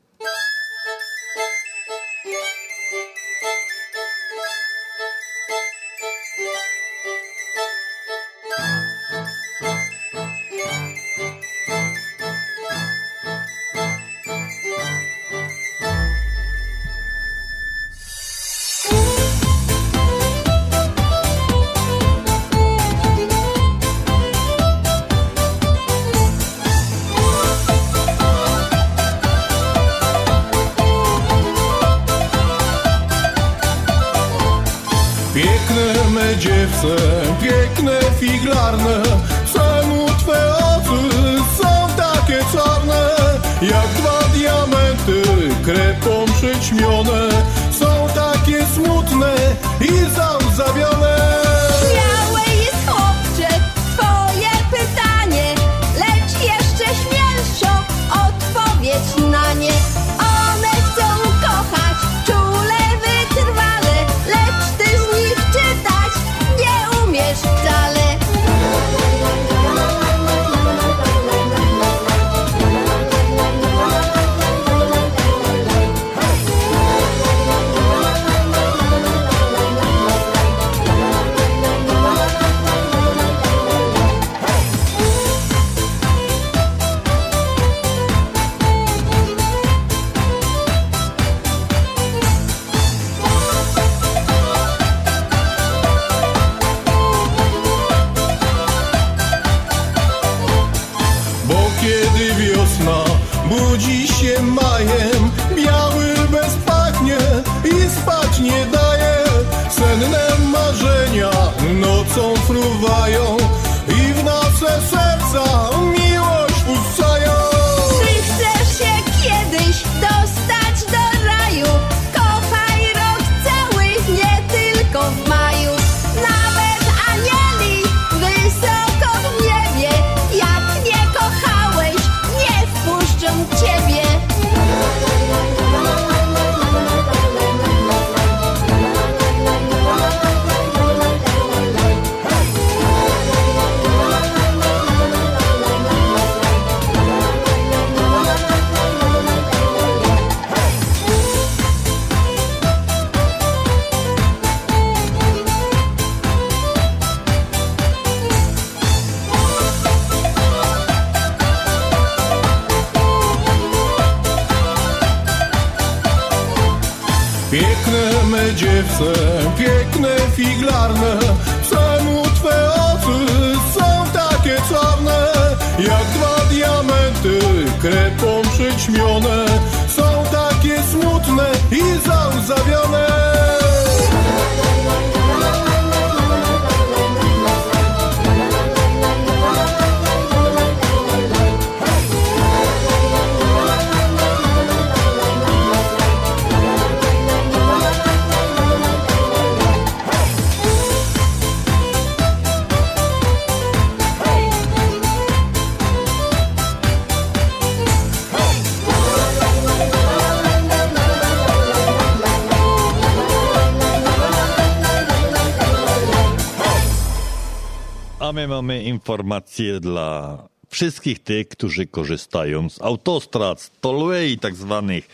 Informacje 219.08 219.80
dla 219.80 220.38
wszystkich 220.70 221.20
tych, 221.20 221.48
którzy 221.48 221.88
korzystają 221.88 222.70
z 222.70 222.82
autostrad, 222.82 223.62
z 223.62 223.72
tollway 223.82 224.38
tak 224.38 224.56
zwanych 224.56 225.08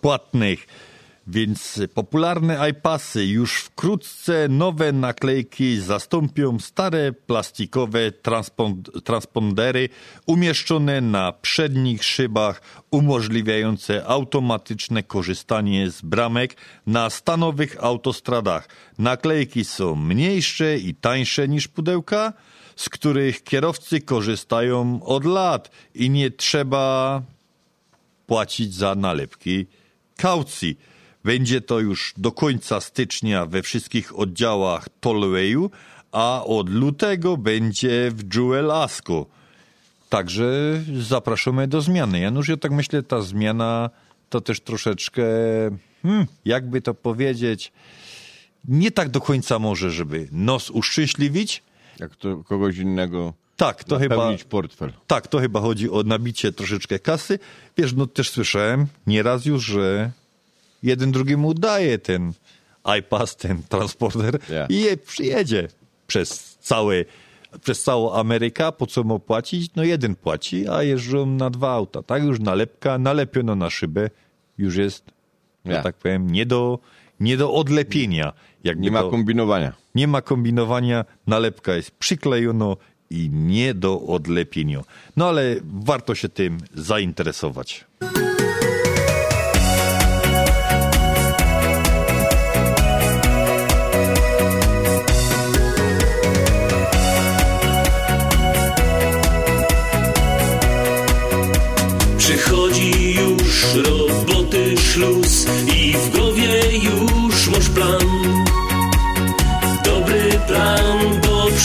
płatnych. 0.00 0.66
Więc 1.26 1.80
popularne 1.94 2.70
iPasy 2.70 3.24
już 3.24 3.56
wkrótce 3.56 4.48
nowe 4.48 4.92
naklejki 4.92 5.80
zastąpią 5.80 6.58
stare 6.58 7.12
plastikowe 7.12 8.10
transpon- 8.10 9.00
transpondery 9.04 9.88
umieszczone 10.26 11.00
na 11.00 11.32
przednich 11.32 12.04
szybach, 12.04 12.62
umożliwiające 12.90 14.06
automatyczne 14.06 15.02
korzystanie 15.02 15.90
z 15.90 16.02
bramek 16.02 16.56
na 16.86 17.10
stanowych 17.10 17.84
autostradach. 17.84 18.68
Naklejki 18.98 19.64
są 19.64 19.94
mniejsze 19.94 20.78
i 20.78 20.94
tańsze 20.94 21.48
niż 21.48 21.68
pudełka, 21.68 22.32
z 22.78 22.88
których 22.88 23.44
kierowcy 23.44 24.00
korzystają 24.00 25.02
od 25.02 25.24
lat 25.24 25.70
i 25.94 26.10
nie 26.10 26.30
trzeba 26.30 27.22
płacić 28.26 28.74
za 28.74 28.94
nalepki 28.94 29.66
kaucji. 30.16 30.78
Będzie 31.24 31.60
to 31.60 31.80
już 31.80 32.14
do 32.16 32.32
końca 32.32 32.80
stycznia 32.80 33.46
we 33.46 33.62
wszystkich 33.62 34.18
oddziałach 34.18 34.88
Tollwayu, 35.00 35.70
a 36.12 36.44
od 36.44 36.70
lutego 36.70 37.36
będzie 37.36 38.10
w 38.10 38.34
Jewel 38.34 38.70
Asko. 38.70 39.26
Także 40.08 40.80
zapraszamy 41.00 41.68
do 41.68 41.80
zmiany. 41.80 42.20
Janusz, 42.20 42.48
ja 42.48 42.56
tak 42.56 42.72
myślę, 42.72 43.02
ta 43.02 43.22
zmiana 43.22 43.90
to 44.30 44.40
też 44.40 44.60
troszeczkę, 44.60 45.22
hmm, 46.02 46.26
jakby 46.44 46.82
to 46.82 46.94
powiedzieć, 46.94 47.72
nie 48.68 48.90
tak 48.90 49.08
do 49.08 49.20
końca 49.20 49.58
może, 49.58 49.90
żeby 49.90 50.28
nos 50.32 50.70
uszczęśliwić. 50.70 51.62
Jak 52.00 52.16
to 52.16 52.36
kogoś 52.44 52.76
innego 52.76 53.34
tak, 53.58 53.84
to 53.84 53.98
chyba 53.98 54.30
portfel. 54.48 54.92
Tak, 55.06 55.26
to 55.26 55.38
chyba 55.38 55.60
chodzi 55.60 55.90
o 55.90 56.02
nabicie 56.02 56.52
troszeczkę 56.52 56.98
kasy. 56.98 57.38
Wiesz, 57.76 57.92
no 57.92 58.06
też 58.06 58.30
słyszałem 58.30 58.86
nieraz 59.06 59.46
już, 59.46 59.64
że 59.64 60.10
jeden 60.82 61.12
drugiemu 61.12 61.54
daje 61.54 61.98
ten 61.98 62.32
iPass, 62.98 63.36
ten 63.36 63.62
transporter 63.68 64.38
Yeah. 64.50 64.70
i 64.70 64.80
je 64.80 64.96
przyjedzie 64.96 65.68
przez 66.06 66.58
całe, 66.60 67.04
przez 67.62 67.82
całą 67.82 68.12
Amerykę. 68.12 68.72
Po 68.72 68.86
co 68.86 69.04
mu 69.04 69.18
płacić? 69.18 69.70
No 69.76 69.84
jeden 69.84 70.14
płaci, 70.14 70.68
a 70.68 70.82
jeżdżą 70.82 71.26
na 71.26 71.50
dwa 71.50 71.72
auta. 71.72 72.02
Tak 72.02 72.22
już 72.22 72.40
nalepka, 72.40 72.98
nalepiono 72.98 73.54
na 73.54 73.70
szybę, 73.70 74.10
już 74.58 74.76
jest, 74.76 75.04
Yeah. 75.64 75.82
tak 75.82 75.96
powiem, 75.96 76.30
nie 76.30 76.46
do, 76.46 76.78
nie 77.20 77.36
do 77.36 77.52
odlepienia. 77.52 78.32
Jakby 78.64 78.82
Nie 78.82 78.90
ma 78.90 79.00
to- 79.02 79.10
kombinowania. 79.10 79.72
nie 79.94 80.08
ma 80.08 80.22
kombinowania, 80.22 81.04
nalepka 81.26 81.74
jest 81.74 81.90
przyklejono 81.90 82.76
i 83.10 83.30
nie 83.32 83.74
do 83.74 84.00
odlepienia. 84.00 84.80
No 85.16 85.28
ale 85.28 85.56
warto 85.64 86.14
się 86.14 86.28
tym 86.28 86.58
zainteresować. 86.74 87.84
Przychodzi 102.18 103.14
już 103.14 103.64
roboty 103.74 104.76
szluz 104.76 105.46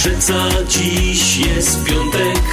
przeca 0.03 0.49
dziś 0.69 1.37
jest 1.37 1.83
piątek. 1.83 2.43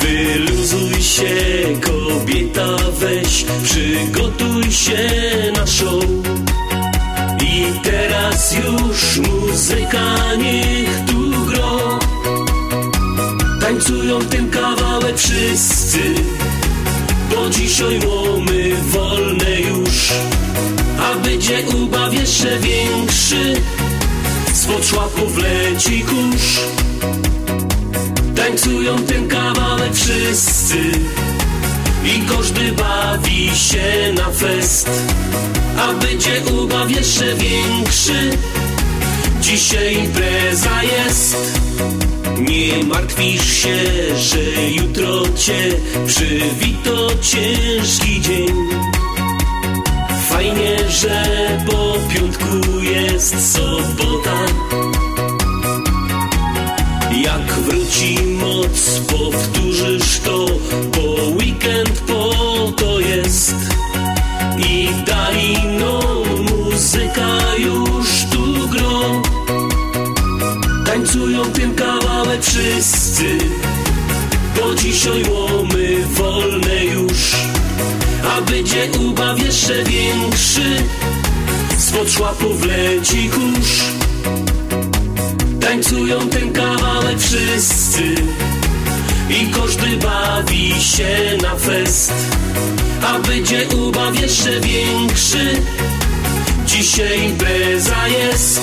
Wyluzuj 0.00 1.02
się, 1.02 1.34
kobieta, 1.80 2.76
weź, 2.98 3.44
przygotuj 3.64 4.72
się 4.72 5.08
na 5.56 5.66
show. 5.66 6.04
I 7.42 7.64
teraz 7.82 8.54
już 8.54 9.28
muzyka 9.28 10.34
niech 10.38 11.04
tu 11.06 11.44
gro. 11.46 11.98
Tańcują 13.60 14.20
ten 14.20 14.50
kawałek 14.50 15.18
wszyscy 15.18 16.00
Bo 17.30 17.50
dzisiaj 17.50 18.00
łomy 18.06 18.74
wolne 18.82 19.60
już 19.60 20.12
A 21.00 21.14
będzie 21.14 21.62
ubaw 21.76 22.14
jeszcze 22.14 22.58
większy 22.58 23.54
Spod 24.62 24.86
szłaków 24.86 25.38
leci 25.38 26.00
kurz. 26.00 26.60
Tańcują 28.36 28.98
ten 28.98 29.28
kawałek 29.28 29.94
wszyscy. 29.94 30.76
I 32.04 32.20
każdy 32.36 32.72
bawi 32.72 33.50
się 33.56 34.12
na 34.14 34.30
fest. 34.30 34.90
A 35.78 35.92
będzie 35.92 36.42
ubaw 36.62 36.90
jeszcze 36.90 37.34
większy. 37.34 38.38
Dzisiaj 39.40 39.96
impreza 39.96 40.82
jest. 40.82 41.36
Nie 42.38 42.84
martwisz 42.84 43.52
się, 43.56 43.76
że 44.16 44.70
jutro 44.70 45.22
cię 45.36 45.70
przywito 46.06 47.08
ciężki 47.20 48.20
dzień. 48.20 49.01
Fajnie, 50.32 50.90
że 50.90 51.24
po 51.66 51.94
piątku 52.14 52.80
jest 52.80 53.52
sobota. 53.52 54.38
Jak 57.22 57.52
wróci 57.52 58.18
moc, 58.22 59.00
powtórzysz 59.00 60.20
to, 60.20 60.46
bo 60.96 61.28
weekend 61.28 62.00
po 62.00 62.32
to 62.76 63.00
jest. 63.00 63.54
I 64.58 64.88
dali 65.06 65.56
no 65.80 66.00
muzyka 66.50 67.38
już 67.58 68.24
tu 68.30 68.68
gro. 68.68 69.22
Tańcują 70.86 71.44
ten 71.44 71.74
kawałek 71.74 72.42
wszyscy 72.42 73.38
Bo 74.56 74.74
dzisiaj 74.74 75.22
łomy 75.30 76.06
wolne 76.06 76.81
A 78.36 78.40
będzie 78.40 78.88
ubaw 79.08 79.38
jeszcze 79.38 79.84
większy 79.84 80.82
Spod 81.78 82.10
szłapów 82.12 82.66
leci 82.66 83.30
kurz. 83.30 83.82
Tańcują 85.60 86.28
ten 86.28 86.52
kawałek 86.52 87.18
wszyscy 87.18 88.14
I 89.30 89.46
każdy 89.46 89.96
bawi 89.96 90.74
się 90.82 91.38
na 91.42 91.56
fest. 91.56 92.12
A 93.06 93.18
będzie 93.18 93.68
ubaw 93.68 94.20
jeszcze 94.20 94.60
większy 94.60 95.62
Dzisiaj 96.66 97.24
impreza 97.24 98.08
jest 98.08 98.60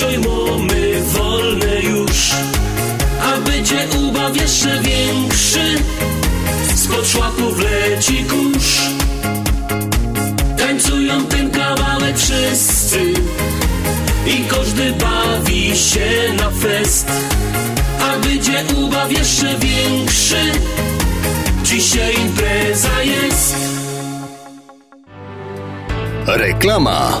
Dzisiaj 0.00 0.18
mamy 0.18 1.02
wolne 1.02 1.80
już. 1.80 2.30
A 3.22 3.40
będzie 3.40 3.88
ubaw 3.98 4.36
jeszcze 4.36 4.80
większy. 4.80 5.78
Spod 6.74 7.08
szłaków 7.08 7.58
leci 7.58 8.24
kurz. 8.24 8.80
Tańcują 10.58 11.24
ten 11.24 11.50
kawałek 11.50 12.18
wszyscy. 12.18 13.00
I 14.26 14.44
każdy 14.48 14.92
bawi 14.92 15.76
się 15.76 16.32
na 16.36 16.50
fest. 16.50 17.06
A 18.00 18.26
będzie 18.26 18.64
ubaw 18.76 19.12
jeszcze 19.12 19.58
większy. 19.58 20.52
Dzisiaj 21.62 22.14
impreza 22.14 23.02
jest. 23.02 23.56
Reklama. 26.26 27.20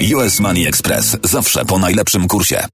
US 0.00 0.40
Money 0.40 0.66
Express. 0.66 1.16
Zawsze 1.22 1.64
po 1.64 1.78
najlepszym 1.78 2.28
kursie. 2.28 2.64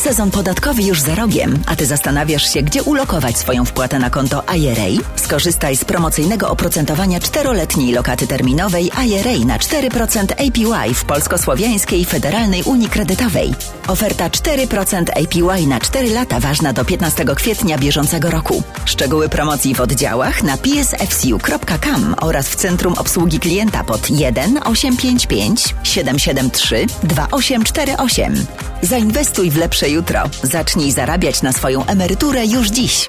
Sezon 0.00 0.30
podatkowy 0.30 0.82
już 0.82 1.00
za 1.00 1.14
rogiem, 1.14 1.58
a 1.66 1.76
ty 1.76 1.86
zastanawiasz 1.86 2.52
się, 2.52 2.62
gdzie 2.62 2.82
ulokować 2.82 3.38
swoją 3.38 3.64
wpłatę 3.64 3.98
na 3.98 4.10
konto 4.10 4.42
IRA? 4.56 5.02
Skorzystaj 5.16 5.76
z 5.76 5.84
promocyjnego 5.84 6.50
oprocentowania 6.50 7.20
czteroletniej 7.20 7.92
lokaty 7.92 8.26
terminowej 8.26 8.90
IRA 9.06 9.44
na 9.46 9.58
4% 9.58 10.32
APY 10.32 10.94
w 10.94 11.04
Polsko-Słowiańskiej 11.04 12.04
Federalnej 12.04 12.62
Unii 12.62 12.88
Kredytowej. 12.88 13.54
Oferta 13.88 14.28
4% 14.28 15.04
APY 15.10 15.66
na 15.66 15.80
4 15.80 16.10
lata 16.10 16.40
ważna 16.40 16.72
do 16.72 16.84
15 16.84 17.24
kwietnia 17.36 17.78
bieżącego 17.78 18.30
roku. 18.30 18.62
Szczegóły 18.84 19.28
promocji 19.28 19.74
w 19.74 19.80
oddziałach 19.80 20.42
na 20.42 20.56
psfcu.com 20.56 22.14
oraz 22.20 22.48
w 22.48 22.54
Centrum 22.54 22.94
Obsługi 22.94 23.40
Klienta 23.40 23.84
pod 23.84 24.10
1 24.10 24.60
855 24.64 25.74
773 25.82 26.86
2848. 27.02 28.46
Zainwestuj 28.82 29.50
w 29.50 29.56
lepsze 29.56 29.89
jutro. 29.90 30.22
Zacznij 30.42 30.92
zarabiać 30.92 31.42
na 31.42 31.52
swoją 31.52 31.86
emeryturę 31.86 32.46
już 32.46 32.68
dziś. 32.68 33.08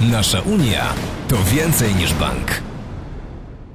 Nasza 0.00 0.40
Unia 0.40 0.94
to 1.28 1.36
więcej 1.54 1.94
niż 1.94 2.14
bank. 2.14 2.60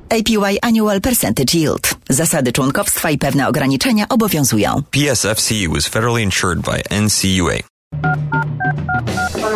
APY 0.10 0.58
Annual 0.62 1.02
Percentage 1.02 1.58
Yield. 1.58 1.96
Zasady 2.10 2.52
członkowstwa 2.52 3.10
i 3.12 3.18
pewne 3.18 3.48
ograniczenia 3.48 4.10
obowiązują. 4.10 4.84
PSFCU 4.92 5.76
is 5.78 5.88
federally 5.88 6.24
insured 6.24 6.60
by 6.60 7.02
NCUA. 7.02 7.58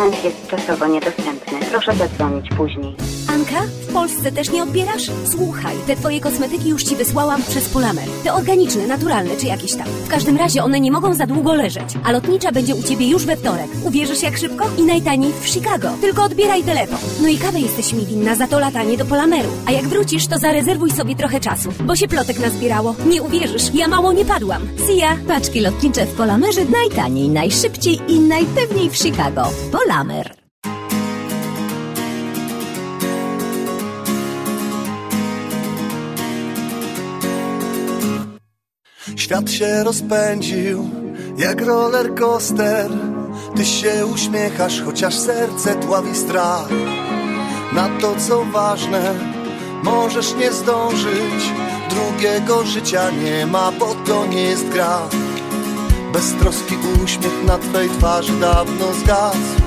Abonent 0.02 0.24
jest 0.24 0.48
czasowo 0.48 0.86
niedostępny. 0.86 1.58
Proszę 1.70 1.94
zadzwonić 1.94 2.48
później. 2.56 2.96
Anka, 3.28 3.62
w 3.88 3.92
Polsce 3.92 4.32
też 4.32 4.50
nie 4.50 4.62
odbierasz? 4.62 5.10
Słuchaj, 5.24 5.76
te 5.86 5.96
twoje 5.96 6.20
kosmetyki 6.20 6.68
już 6.68 6.84
ci 6.84 6.96
wysłałam 6.96 7.42
przez 7.42 7.68
Polamer. 7.68 8.04
Te 8.24 8.34
organiczne, 8.34 8.86
naturalne 8.86 9.36
czy 9.36 9.46
jakieś 9.46 9.72
tam. 9.74 9.86
W 10.04 10.08
każdym 10.08 10.36
razie 10.36 10.64
one 10.64 10.80
nie 10.80 10.92
mogą 10.92 11.14
za 11.14 11.26
długo 11.26 11.54
leżeć, 11.54 11.88
a 12.04 12.12
lotnicza 12.12 12.52
będzie 12.52 12.74
u 12.74 12.82
ciebie 12.82 13.08
już 13.08 13.26
we 13.26 13.36
wtorek. 13.36 13.66
Uwierzysz 13.84 14.22
jak 14.22 14.36
szybko? 14.38 14.64
I 14.78 14.82
najtaniej 14.82 15.32
w 15.40 15.48
Chicago. 15.48 15.88
Tylko 16.00 16.24
odbieraj 16.24 16.62
telefon. 16.62 16.98
No 17.22 17.28
i 17.28 17.38
kawę 17.38 17.60
jesteś 17.60 17.92
mi 17.92 18.06
winna 18.06 18.34
za 18.34 18.46
to 18.46 18.58
latanie 18.58 18.96
do 18.96 19.04
Polameru. 19.04 19.48
A 19.66 19.72
jak 19.72 19.84
wrócisz, 19.84 20.26
to 20.26 20.38
zarezerwuj 20.38 20.90
sobie 20.90 21.16
trochę 21.16 21.40
czasu, 21.40 21.72
bo 21.84 21.96
się 21.96 22.08
plotek 22.08 22.38
nazbierało. 22.38 22.94
Nie 23.06 23.22
uwierzysz, 23.22 23.74
ja 23.74 23.88
mało 23.88 24.12
nie 24.12 24.24
padłam. 24.24 24.62
See 24.86 24.96
ya! 24.96 25.16
Paczki 25.28 25.60
lotnicze 25.60 26.06
w 26.06 26.14
Polamerze 26.14 26.64
najtaniej, 26.64 27.28
najszybciej 27.28 28.00
i 28.08 28.20
najpewniej 28.20 28.90
w 28.90 28.96
Chicago. 28.96 29.42
Polamer. 29.72 29.91
Świat 39.16 39.50
się 39.50 39.84
rozpędził 39.84 40.90
jak 41.36 41.60
roller 41.60 42.14
coaster. 42.14 42.90
Ty 43.56 43.64
się 43.64 44.06
uśmiechasz, 44.06 44.82
chociaż 44.82 45.18
serce 45.18 45.74
dławi 45.74 46.16
strach. 46.16 46.68
Na 47.72 47.88
to 48.00 48.14
co 48.28 48.44
ważne, 48.44 49.14
możesz 49.82 50.34
nie 50.34 50.52
zdążyć. 50.52 51.52
Drugiego 51.90 52.64
życia 52.64 53.10
nie 53.10 53.46
ma, 53.46 53.72
bo 53.72 53.94
to 53.94 54.26
nie 54.26 54.42
jest 54.42 54.68
gra. 54.68 55.08
Beztroski 56.12 56.74
uśmiech 57.04 57.44
na 57.46 57.58
twej 57.58 57.88
twarzy 57.88 58.32
dawno 58.40 58.92
zgasł. 58.92 59.62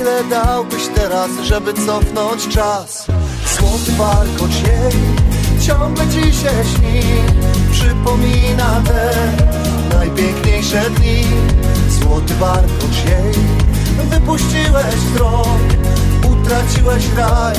Ile 0.00 0.24
dałbyś 0.24 0.88
teraz, 0.94 1.30
żeby 1.42 1.74
cofnąć 1.74 2.48
czas? 2.48 3.06
Złoty 3.58 3.92
warkocz 3.98 4.54
jej? 4.62 5.02
Ciągle 5.66 6.04
ci 6.08 6.22
się 6.22 6.50
śni. 6.74 7.02
Przypomina 7.72 8.82
te 8.86 9.10
najpiękniejsze 9.96 10.90
dni. 10.90 11.24
Złoty 11.88 12.34
warkocz 12.34 13.04
jej. 13.04 13.44
Wypuściłeś 14.10 14.94
wzrok 14.94 15.58
Utraciłeś 16.32 17.04
raj. 17.16 17.56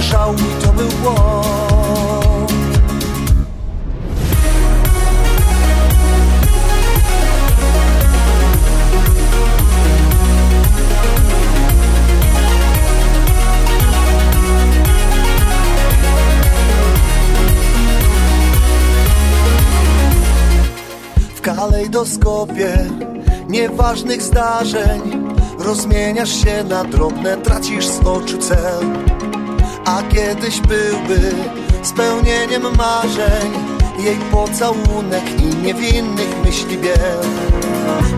Żałuj, 0.00 0.42
to 0.64 0.72
był 0.72 0.88
błąd 0.88 2.17
W 21.38 21.40
kalejdoskopie 21.40 22.86
nieważnych 23.48 24.22
zdarzeń. 24.22 25.00
Rozmieniasz 25.58 26.44
się 26.44 26.64
na 26.64 26.84
drobne, 26.84 27.36
tracisz 27.36 27.86
z 27.86 27.98
oczu 27.98 28.38
cel. 28.38 28.84
A 29.84 30.02
kiedyś 30.02 30.60
byłby 30.60 31.32
spełnieniem 31.82 32.62
marzeń 32.62 33.52
Jej 33.98 34.16
pocałunek 34.16 35.42
i 35.42 35.56
niewinnych 35.56 36.44
myśli 36.44 36.78
biel. 36.78 37.20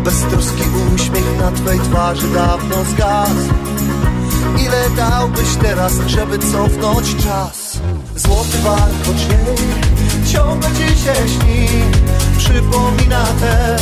Beztroski 0.04 0.62
uśmiech 0.94 1.38
na 1.40 1.50
twej 1.50 1.80
twarzy 1.80 2.28
dawno 2.28 2.76
zgasł. 2.84 3.54
Ile 4.58 4.90
dałbyś 4.96 5.56
teraz, 5.62 5.92
żeby 6.06 6.38
cofnąć 6.38 7.16
czas? 7.16 7.80
Złoty 8.16 8.58
warkocz 8.62 9.28
jej 9.28 9.90
ciągle 10.32 10.68
ci 10.68 10.96
śni 11.30 11.66
Przypomina 12.50 13.24
te 13.40 13.76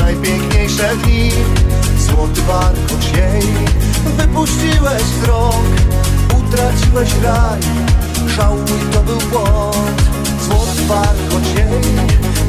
najpiękniejsze 0.00 0.96
dni. 0.96 1.30
Złoty 1.98 2.42
warkocz 2.42 3.16
jej 3.16 3.42
Wypuściłeś 4.16 5.02
wzrok 5.02 5.64
Utraciłeś 6.38 7.10
raj. 7.22 7.60
Żałuj, 8.26 8.80
to 8.92 9.00
był 9.02 9.18
błąd. 9.18 10.02
Złoty 10.44 10.82
warkocz 10.88 11.58
jej 11.58 11.82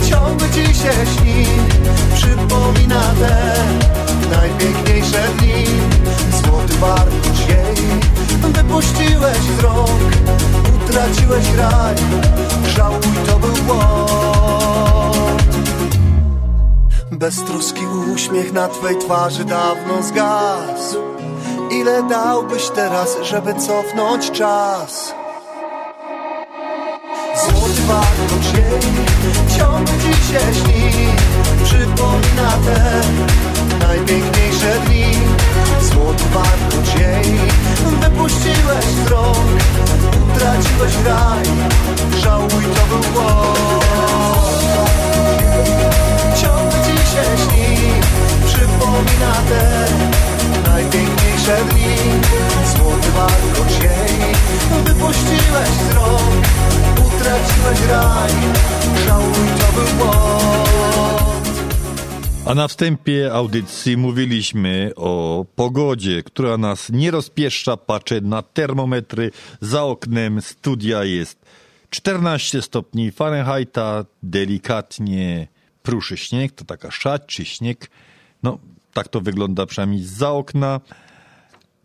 Ciągle 0.10 0.50
ci 0.50 0.66
się 0.66 0.92
śni. 1.18 1.46
Przypomina 2.16 3.02
te 3.02 3.56
najpiękniejsze 4.38 5.22
dni. 5.40 5.66
Złoty 6.44 6.74
warkocz 6.74 7.50
jej 7.50 7.88
Wypuściłeś 8.54 9.38
wzrok 9.38 9.90
Utraciłeś 10.76 11.46
raj. 11.58 11.96
Żałuj, 12.76 13.18
to 13.28 13.40
był 13.40 13.54
błąd 13.54 14.33
Beztroski 17.24 17.82
uśmiech 18.16 18.54
na 18.54 18.68
twej 18.68 18.98
twarzy 18.98 19.46
dawno 19.46 20.04
zgasł. 20.04 20.98
Ile 21.72 22.04
dałbyś 22.04 22.70
teraz, 22.70 23.18
żeby 23.22 23.54
cofnąć 23.54 24.32
czas? 24.32 25.14
Złoty 27.36 27.82
warkocz 27.88 28.58
jej 28.58 28.82
ciągle 29.58 29.94
ci 29.94 30.14
się 30.28 30.40
śni. 30.60 31.08
Przypomina 31.64 32.52
te 32.66 33.02
najpiękniejsze 33.88 34.80
dni. 34.86 35.06
Złoty 35.82 36.24
warkocz 36.34 37.00
jej 37.00 37.40
Wypuściłeś 38.02 38.86
wzrok 38.86 39.38
Utraciłeś 40.34 40.94
raj. 41.06 41.46
Żałuj, 42.22 42.64
to 42.76 42.86
był 42.90 43.12
błąd 43.14 43.83
się 47.14 47.26
śni 47.44 47.78
Przypomina 48.46 49.34
te 49.50 49.88
najpiękniejsze 50.70 51.58
dni. 51.72 51.96
Złoty 52.76 53.12
Wypuściłeś 54.86 55.74
Utraciłeś 57.08 57.82
raj 57.90 58.32
Żałuj, 59.06 59.48
to 59.60 59.68
był 59.74 60.10
A 62.46 62.56
na 62.56 62.68
wstępie 62.68 63.34
audycji 63.34 63.98
mówiliśmy 63.98 64.92
o 64.96 65.46
pogodzie, 65.56 66.24
która 66.24 66.58
nas 66.58 66.90
nie 66.90 67.12
rozpieszcza. 67.12 67.78
Patrzę 67.78 68.22
na 68.22 68.42
termometry. 68.42 69.32
Za 69.62 69.84
oknem, 69.84 70.42
studia 70.42 71.04
jest 71.04 71.46
14 71.90 72.62
stopni 72.62 73.12
Fahrenheita, 73.12 74.06
delikatnie 74.24 75.48
pruszy 75.84 76.18
śnieg, 76.18 76.52
to 76.52 76.66
taka 76.66 76.92
szać 76.92 77.22
czy 77.28 77.46
śnieg. 77.46 77.90
No, 78.44 78.60
tak 78.94 79.08
to 79.08 79.22
wygląda 79.22 79.66
przynajmniej 79.66 80.04
za 80.04 80.32
okna. 80.32 80.82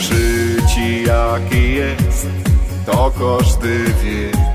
Życie 0.00 1.02
jakie 1.02 1.72
jest, 1.72 2.28
to 2.86 3.12
każdy 3.18 3.84
wie. 3.84 4.48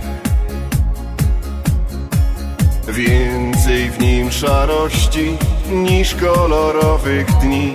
Więcej 2.93 3.89
w 3.89 3.99
nim 3.99 4.12
szarości 4.33 5.37
niż 5.71 6.15
kolorowych 6.15 7.27
dni. 7.41 7.73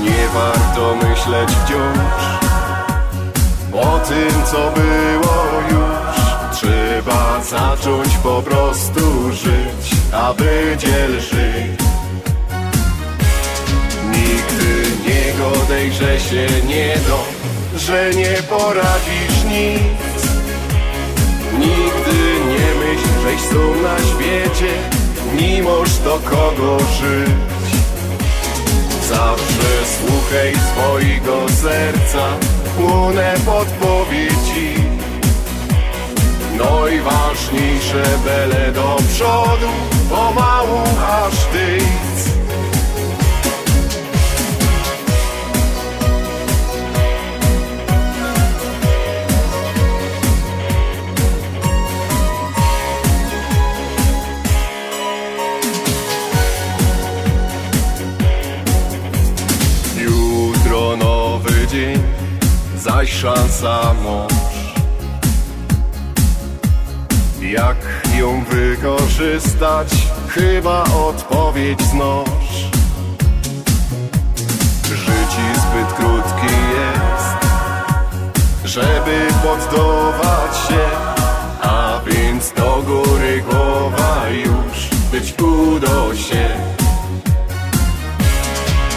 Nie 0.00 0.28
warto 0.34 0.96
myśleć 0.96 1.50
wciąż 1.50 2.24
o 3.72 3.98
tym, 3.98 4.42
co 4.50 4.72
było 4.80 5.36
już. 5.70 6.16
Trzeba 6.52 7.40
zacząć 7.42 8.16
po 8.22 8.42
prostu 8.42 9.32
żyć, 9.32 9.96
aby 10.12 10.76
dziel 10.78 11.20
żyć. 11.20 11.80
Nigdy 14.10 14.84
nie 15.06 15.32
godej, 15.38 15.92
że 15.92 16.20
się 16.20 16.46
nie 16.66 16.96
do, 17.08 17.24
że 17.78 18.10
nie 18.14 18.42
poradzisz 18.42 19.44
nic. 19.44 20.24
Nigdy 21.58 22.40
nie 22.48 22.74
myśl, 22.74 22.83
żeś 23.24 23.40
są 23.40 23.82
na 23.82 23.98
świecie, 23.98 24.72
możesz 25.62 25.98
do 25.98 26.18
kogo 26.18 26.78
żyć. 26.78 27.74
Zawsze 29.08 29.70
słuchaj 29.98 30.52
swojego 30.72 31.48
serca, 31.48 32.28
płynę 32.76 33.34
podpowiedzi. 33.46 34.74
No 36.58 36.88
i 36.88 37.00
ważniejsze, 37.00 38.04
bele 38.24 38.72
do 38.72 38.96
przodu, 39.08 39.72
pomału 40.10 40.80
aż 41.22 41.34
tyc. 41.34 42.13
Zaś 63.04 63.12
szansa 63.12 63.94
mąż. 64.04 64.32
Jak 67.40 67.76
ją 68.18 68.44
wykorzystać, 68.44 69.88
chyba 70.28 70.84
odpowiedź 70.84 71.82
znosz. 71.82 72.70
Życie 74.84 75.46
zbyt 75.54 75.92
krótkie 75.96 76.54
jest, 76.76 77.46
żeby 78.64 79.26
poddawać 79.42 80.56
się, 80.68 80.84
a 81.62 82.00
więc 82.06 82.52
do 82.52 82.82
góry 82.86 83.42
głowa 83.50 84.28
już 84.28 84.88
być 85.12 85.34
udo 85.42 86.14
się. 86.14 86.48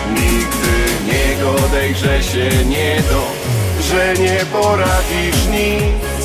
Nigdy 0.10 0.78
nie 1.08 1.44
godej, 1.44 1.96
że 1.96 2.24
się 2.24 2.66
nie 2.66 3.02
do, 3.10 3.37
że 3.90 4.14
nie 4.14 4.46
poradzisz 4.46 5.46
nic. 5.52 6.24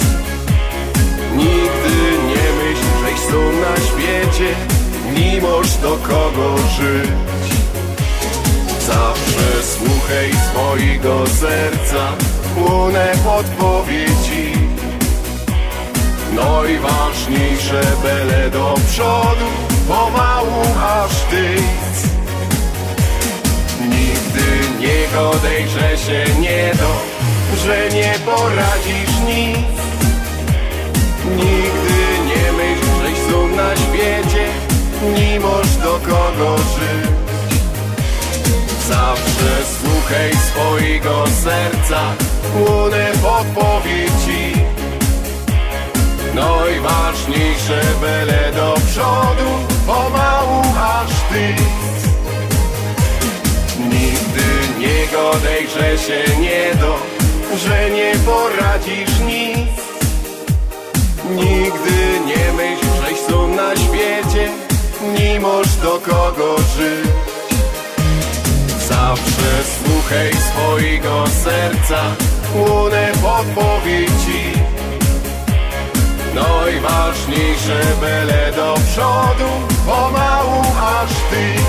Nigdy 1.36 1.96
nie 2.28 2.46
myśl, 2.58 2.86
żeś 3.02 3.20
są 3.30 3.52
na 3.52 3.76
świecie, 3.76 4.54
możesz 5.42 5.76
do 5.76 5.96
kogo 5.96 6.58
żyć. 6.58 7.52
Zawsze 8.86 9.62
słuchaj 9.62 10.30
swojego 10.50 11.26
serca, 11.26 12.12
płynę 12.54 13.12
podpowiedzi. 13.24 14.52
No 16.34 16.64
i 16.64 16.78
ważniejsze, 16.78 17.82
bele 18.02 18.50
do 18.50 18.74
przodu, 18.88 19.46
pomału 19.88 20.62
aż 20.82 21.10
tyc. 21.10 22.12
Nigdy 23.80 24.48
nie 24.80 25.18
godej, 25.18 25.68
że 25.68 25.98
się 25.98 26.40
nie 26.40 26.72
do, 26.74 27.11
że 27.56 27.88
nie 27.88 28.14
poradzisz 28.24 29.16
nic. 29.26 29.82
Nigdy 31.36 32.00
nie 32.26 32.52
myśl, 32.52 32.86
żeś 33.02 33.32
są 33.32 33.48
na 33.48 33.76
świecie, 33.76 34.46
nie 35.14 35.40
możesz 35.40 35.76
do 35.76 35.92
kogo 35.92 36.56
żyć. 36.56 37.12
Zawsze 38.88 39.50
słuchaj 39.80 40.30
swojego 40.50 41.24
serca, 41.42 42.00
płynę 42.52 43.12
podpowiedzi. 43.22 44.72
No 46.34 46.68
i 46.68 46.80
ważniejsze 46.80 47.82
byle 48.00 48.52
do 48.56 48.74
przodu 48.74 49.50
Pomału 49.86 50.62
aż 50.80 51.10
ty 51.30 51.54
Nigdy 53.78 54.78
nie 54.78 55.06
godej, 55.06 55.68
że 55.68 55.98
się 55.98 56.40
nie 56.40 56.74
do 56.80 57.11
Że 57.56 57.90
nie 57.90 58.12
poradzisz 58.26 59.20
nic. 59.20 59.82
Nigdy 61.30 62.20
nie 62.26 62.52
myśl, 62.52 62.86
żeś 63.02 63.18
są 63.20 63.48
na 63.48 63.76
świecie 63.76 64.50
Nie 65.18 65.40
masz 65.40 65.76
do 65.76 66.00
kogo 66.00 66.56
żyć. 66.76 67.12
Zawsze 68.88 69.50
słuchaj 69.84 70.30
swojego 70.32 71.24
serca 71.44 72.02
Łunę 72.54 73.12
podpowie 73.22 74.06
ci 74.06 74.52
No 76.34 76.68
i 76.68 76.80
ważniejsze 76.80 77.80
byle 78.00 78.52
do 78.56 78.74
przodu 78.74 79.50
Pomału 79.86 80.62
aż 80.80 81.10
ty 81.10 81.62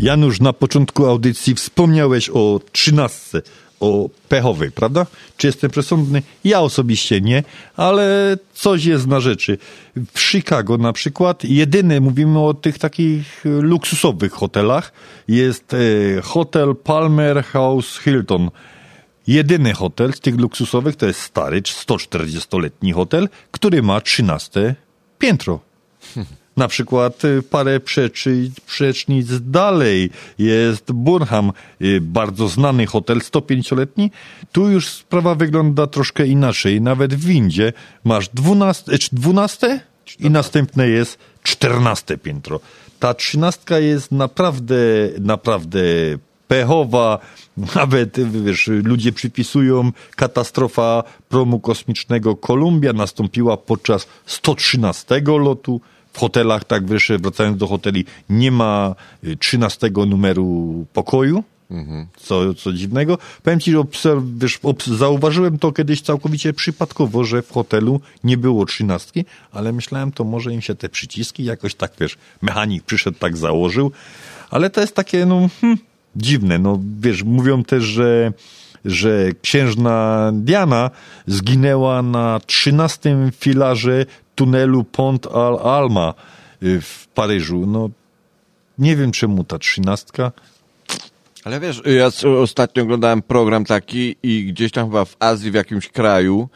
Janusz, 0.00 0.40
na 0.40 0.52
początku 0.52 1.06
audycji 1.06 1.54
wspomniałeś 1.54 2.30
o 2.30 2.60
trzynastce, 2.72 3.42
o 3.80 4.10
pechowej, 4.28 4.70
prawda? 4.70 5.06
Czy 5.36 5.46
jestem 5.46 5.70
przesądny? 5.70 6.22
Ja 6.44 6.60
osobiście 6.60 7.20
nie, 7.20 7.44
ale 7.76 8.36
coś 8.54 8.84
jest 8.84 9.06
na 9.06 9.20
rzeczy. 9.20 9.58
W 10.14 10.20
Chicago 10.20 10.78
na 10.78 10.92
przykład, 10.92 11.44
jedyny, 11.44 12.00
mówimy 12.00 12.38
o 12.38 12.54
tych 12.54 12.78
takich 12.78 13.44
luksusowych 13.44 14.32
hotelach, 14.32 14.92
jest 15.28 15.74
e, 15.74 15.76
hotel 16.22 16.76
Palmer 16.76 17.44
House 17.44 17.98
Hilton. 17.98 18.50
Jedyny 19.26 19.72
hotel 19.72 20.12
z 20.12 20.20
tych 20.20 20.40
luksusowych 20.40 20.96
to 20.96 21.06
jest 21.06 21.20
stary, 21.20 21.62
140-letni 21.62 22.92
hotel, 22.92 23.28
który 23.50 23.82
ma 23.82 24.00
13 24.00 24.74
piętro. 25.18 25.60
Na 26.58 26.68
przykład 26.68 27.24
y, 27.24 27.42
parę 27.42 27.80
przeczy, 27.80 28.50
przecznic 28.66 29.28
dalej 29.40 30.10
jest 30.38 30.92
Burnham, 30.92 31.52
y, 31.82 32.00
bardzo 32.00 32.48
znany 32.48 32.86
hotel, 32.86 33.18
105-letni. 33.18 34.10
Tu 34.52 34.70
już 34.70 34.88
sprawa 34.88 35.34
wygląda 35.34 35.86
troszkę 35.86 36.26
inaczej. 36.26 36.80
Nawet 36.80 37.14
w 37.14 37.24
windzie 37.24 37.72
masz 38.04 38.28
12, 38.28 38.92
e, 38.92 38.98
czy 38.98 39.16
12 39.16 39.80
i 40.18 40.30
następne 40.30 40.88
jest 40.88 41.18
14 41.42 42.18
piętro. 42.18 42.60
Ta 42.98 43.14
trzynastka 43.14 43.78
jest 43.78 44.12
naprawdę, 44.12 44.76
naprawdę 45.20 45.80
pechowa, 46.48 47.18
nawet 47.74 48.42
wiesz, 48.44 48.70
ludzie 48.84 49.12
przypisują 49.12 49.92
katastrofa 50.16 51.02
promu 51.28 51.60
kosmicznego 51.60 52.36
Columbia 52.36 52.92
nastąpiła 52.92 53.56
podczas 53.56 54.06
113 54.26 55.22
lotu. 55.26 55.80
W 56.18 56.20
hotelach, 56.20 56.64
tak 56.64 56.86
wiesz, 56.86 57.12
wracając 57.20 57.58
do 57.58 57.66
hoteli, 57.66 58.04
nie 58.30 58.50
ma 58.50 58.94
y, 59.24 59.36
13 59.36 59.90
numeru 60.06 60.86
pokoju. 60.92 61.44
Co, 62.16 62.54
co 62.54 62.72
dziwnego. 62.72 63.18
Powiem 63.42 63.60
ci, 63.60 63.72
że 63.72 63.78
obserw, 63.80 64.22
wiesz, 64.38 64.60
obs- 64.62 64.96
zauważyłem 64.96 65.58
to 65.58 65.72
kiedyś 65.72 66.00
całkowicie 66.00 66.52
przypadkowo, 66.52 67.24
że 67.24 67.42
w 67.42 67.52
hotelu 67.52 68.00
nie 68.24 68.36
było 68.36 68.66
trzynastki, 68.66 69.24
ale 69.52 69.72
myślałem, 69.72 70.12
to 70.12 70.24
może 70.24 70.52
im 70.52 70.60
się 70.60 70.74
te 70.74 70.88
przyciski 70.88 71.44
jakoś 71.44 71.74
tak, 71.74 71.92
wiesz, 72.00 72.18
mechanik 72.42 72.82
przyszedł, 72.84 73.18
tak 73.18 73.36
założył, 73.36 73.92
ale 74.50 74.70
to 74.70 74.80
jest 74.80 74.94
takie, 74.94 75.26
no, 75.26 75.48
hmm, 75.60 75.78
dziwne. 76.16 76.58
No, 76.58 76.80
wiesz, 77.00 77.22
mówią 77.22 77.64
też, 77.64 77.84
że 77.84 78.32
że 78.84 79.28
księżna 79.42 80.30
Diana 80.34 80.90
zginęła 81.26 82.02
na 82.02 82.40
trzynastym 82.46 83.30
filarze 83.32 84.06
tunelu 84.38 84.84
Pont 84.84 85.26
al 85.26 85.58
Alma 85.58 86.14
y, 86.62 86.80
w 86.80 87.08
Paryżu. 87.14 87.66
No, 87.66 87.90
nie 88.78 88.96
wiem 88.96 89.12
czemu 89.12 89.44
ta 89.44 89.58
trzynastka. 89.58 90.32
Ale 91.44 91.60
wiesz, 91.60 91.82
ja 91.84 92.30
ostatnio 92.38 92.82
oglądałem 92.82 93.22
program 93.22 93.64
taki 93.64 94.16
i 94.22 94.44
gdzieś 94.46 94.72
tam 94.72 94.86
chyba 94.86 95.04
w 95.04 95.16
Azji, 95.18 95.50
w 95.50 95.54
jakimś 95.54 95.88
kraju, 95.88 96.48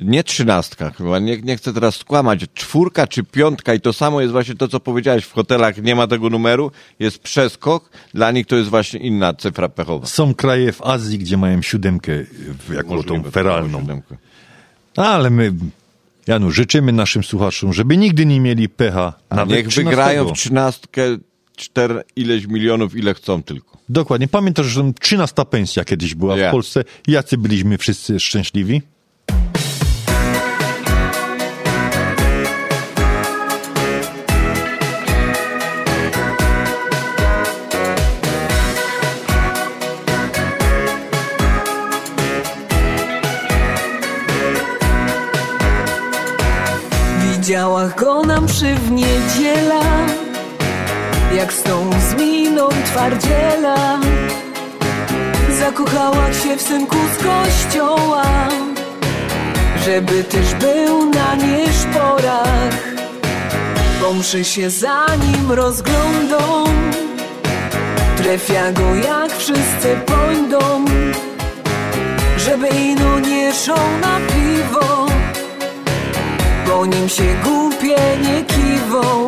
nie 0.00 0.24
trzynastka 0.24 0.90
chyba, 0.90 1.18
nie, 1.18 1.40
nie 1.40 1.56
chcę 1.56 1.72
teraz 1.72 1.96
skłamać, 1.96 2.40
czwórka 2.54 3.06
czy 3.06 3.24
piątka 3.24 3.74
i 3.74 3.80
to 3.80 3.92
samo 3.92 4.20
jest 4.20 4.32
właśnie 4.32 4.54
to, 4.54 4.68
co 4.68 4.80
powiedziałeś, 4.80 5.24
w 5.24 5.32
hotelach 5.32 5.82
nie 5.82 5.94
ma 5.94 6.06
tego 6.06 6.30
numeru, 6.30 6.70
jest 6.98 7.18
przeskok, 7.18 7.90
dla 8.14 8.30
nich 8.30 8.46
to 8.46 8.56
jest 8.56 8.70
właśnie 8.70 9.00
inna 9.00 9.34
cyfra 9.34 9.68
pechowa. 9.68 10.06
Są 10.06 10.34
kraje 10.34 10.72
w 10.72 10.82
Azji, 10.82 11.18
gdzie 11.18 11.36
mają 11.36 11.62
siódemkę 11.62 12.12
jako 12.74 13.02
tą 13.02 13.22
feralną. 13.22 14.02
Ale 14.96 15.30
my, 15.30 15.52
Janu, 16.28 16.50
życzymy 16.50 16.92
naszym 16.92 17.24
słuchaczom, 17.24 17.72
żeby 17.72 17.96
nigdy 17.96 18.26
nie 18.26 18.40
mieli 18.40 18.68
pecha. 18.68 19.12
A 19.28 19.36
nawet 19.36 19.56
niech 19.56 19.68
13. 19.68 19.90
wygrają 19.90 20.24
w 20.28 20.32
trzynastkę 20.32 21.02
czter 21.56 22.04
ileś 22.16 22.46
milionów, 22.46 22.96
ile 22.96 23.14
chcą 23.14 23.42
tylko. 23.42 23.78
Dokładnie. 23.88 24.28
Pamiętasz, 24.28 24.66
że 24.66 24.92
13 25.00 25.44
pensja 25.44 25.84
kiedyś 25.84 26.14
była 26.14 26.36
Ja. 26.36 26.48
w 26.48 26.52
Polsce. 26.52 26.84
Jacy 27.06 27.38
byliśmy 27.38 27.78
wszyscy 27.78 28.20
szczęśliwi? 28.20 28.82
Mszy 48.58 48.74
w 48.74 48.90
niedziela 48.90 49.82
Jak 51.36 51.52
z 51.52 51.62
tą 51.62 51.90
zminą 52.10 52.68
twardziela. 52.68 53.98
Zakochała 55.58 56.32
się 56.32 56.56
w 56.56 56.62
synku 56.62 56.96
z 57.14 57.24
kościoła 57.24 58.22
Żeby 59.84 60.24
też 60.24 60.54
był 60.54 61.10
na 61.10 61.34
nieszporach. 61.34 62.74
Pomszy 64.00 64.44
się 64.44 64.70
za 64.70 65.06
nim 65.06 65.52
rozglądą 65.52 66.64
Trefia 68.16 68.72
go 68.72 68.94
jak 68.94 69.32
wszyscy 69.32 69.96
pojdą 70.06 70.84
Żeby 72.36 72.68
ino 72.68 73.18
nie 73.20 73.52
szą 73.52 73.74
na 74.00 74.20
piwo 74.20 75.07
po 76.68 76.86
nim 76.86 77.08
się 77.08 77.24
głupie 77.44 77.96
nie 78.22 78.44
kiwą. 78.44 79.26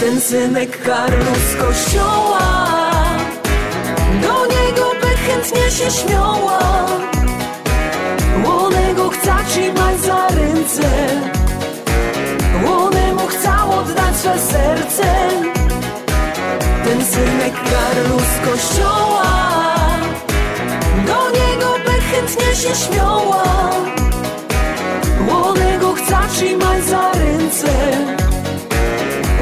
Ten 0.00 0.20
synek 0.20 0.82
Karlu 0.82 1.34
z 1.50 1.62
kościoła 1.62 2.38
Do 4.22 4.46
niego 4.46 4.90
by 5.00 5.16
chętnie 5.16 5.70
się 5.70 5.90
śmiała. 5.90 6.58
Łonego 8.44 9.08
chce 9.08 9.34
trzymać 9.48 10.00
za 10.00 10.28
ręce 10.28 10.90
Łonemu 12.64 13.26
chce 13.26 13.52
oddać 13.78 14.16
swe 14.16 14.38
serce. 14.38 15.28
Ten 16.84 17.04
synek 17.04 17.54
Karlu 17.54 18.18
z 18.18 18.50
kościoła 18.50 19.32
Do 21.06 21.30
niego 21.30 21.68
by 21.84 22.00
chętnie 22.00 22.56
się 22.56 22.74
śmiała 22.74 23.44
Trzymać 26.34 26.84
za 26.84 27.12
ręce. 27.12 27.72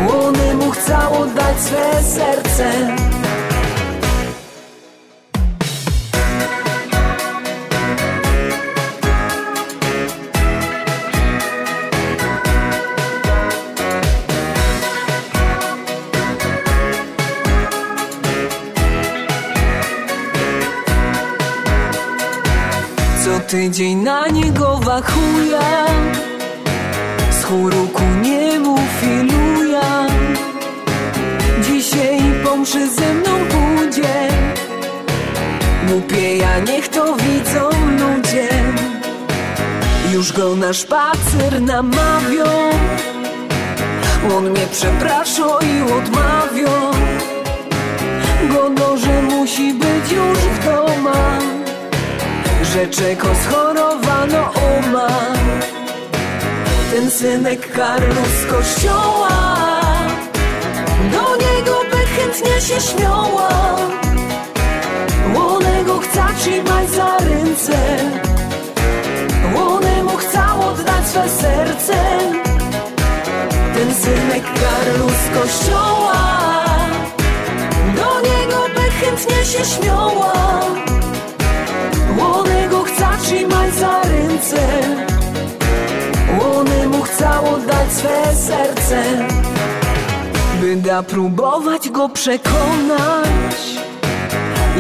Łonemu 0.09 0.71
chce 0.71 1.09
oddać 1.09 1.61
swe 1.61 2.03
serce. 2.03 2.73
Co 23.25 23.41
tydzień 23.41 23.97
na 23.97 24.29
niego 24.29 24.77
wachuja 24.77 25.87
Z 27.53 27.55
chóru 27.55 27.89
ku 27.93 28.03
niemu 28.23 28.77
filuja 29.01 30.07
Dzisiaj 31.67 32.19
pomszy 32.45 32.91
ze 32.91 33.15
mną 33.15 33.33
pójdzie. 33.53 34.15
Głupie 35.89 36.37
ja 36.37 36.59
niech 36.59 36.89
to 36.89 37.17
widzą 37.17 37.71
ludzie. 38.01 38.49
Już 40.13 40.33
go 40.33 40.57
na 40.57 40.73
spacer 40.73 41.63
namawią. 41.63 42.45
On 44.37 44.51
mnie 44.51 44.67
przeprasza 44.71 45.59
i 45.71 45.93
odmawią 45.93 46.73
Go 48.53 48.97
że 48.97 49.23
musi 49.23 49.75
być 49.75 50.13
już 50.13 50.39
w 50.39 50.65
doma 50.65 51.39
Że 52.63 52.87
czego 52.87 53.29
schorowano 53.35 54.51
uma 54.79 55.09
Ten 56.93 57.11
synek 57.11 57.73
Karlu 57.73 58.25
z 58.41 58.53
kościoła. 58.53 59.29
Do 61.13 61.37
niego 61.37 61.81
by 61.91 61.97
chętnie 61.97 62.61
się 62.61 62.81
śmiała. 62.81 63.49
Łonego 65.35 65.99
chce 65.99 66.23
trzymać 66.39 66.91
za 66.91 67.19
ręce. 67.19 67.79
Łonemu 69.55 70.17
chce 70.17 70.43
oddać 70.61 71.07
swe 71.09 71.29
serce. 71.29 71.97
Ten 73.75 73.95
synek 73.95 74.45
Karlu 74.45 75.09
z 75.09 75.39
kościoła. 75.39 76.23
Do 77.97 78.21
niego 78.21 78.69
by 78.75 78.91
chętnie 78.91 79.45
się 79.45 79.65
śmiała. 79.65 80.33
Łonego 82.19 82.83
chce 82.83 83.07
trzymać 83.23 83.75
za 83.75 84.03
ręce 84.03 85.12
Łonemu 86.43 87.03
chce 87.03 87.31
oddać 87.41 87.93
swe 87.93 88.35
serce 88.35 89.03
By 90.61 90.77
da 90.77 91.03
próbować 91.03 91.89
go 91.89 92.09
przekonać. 92.09 93.57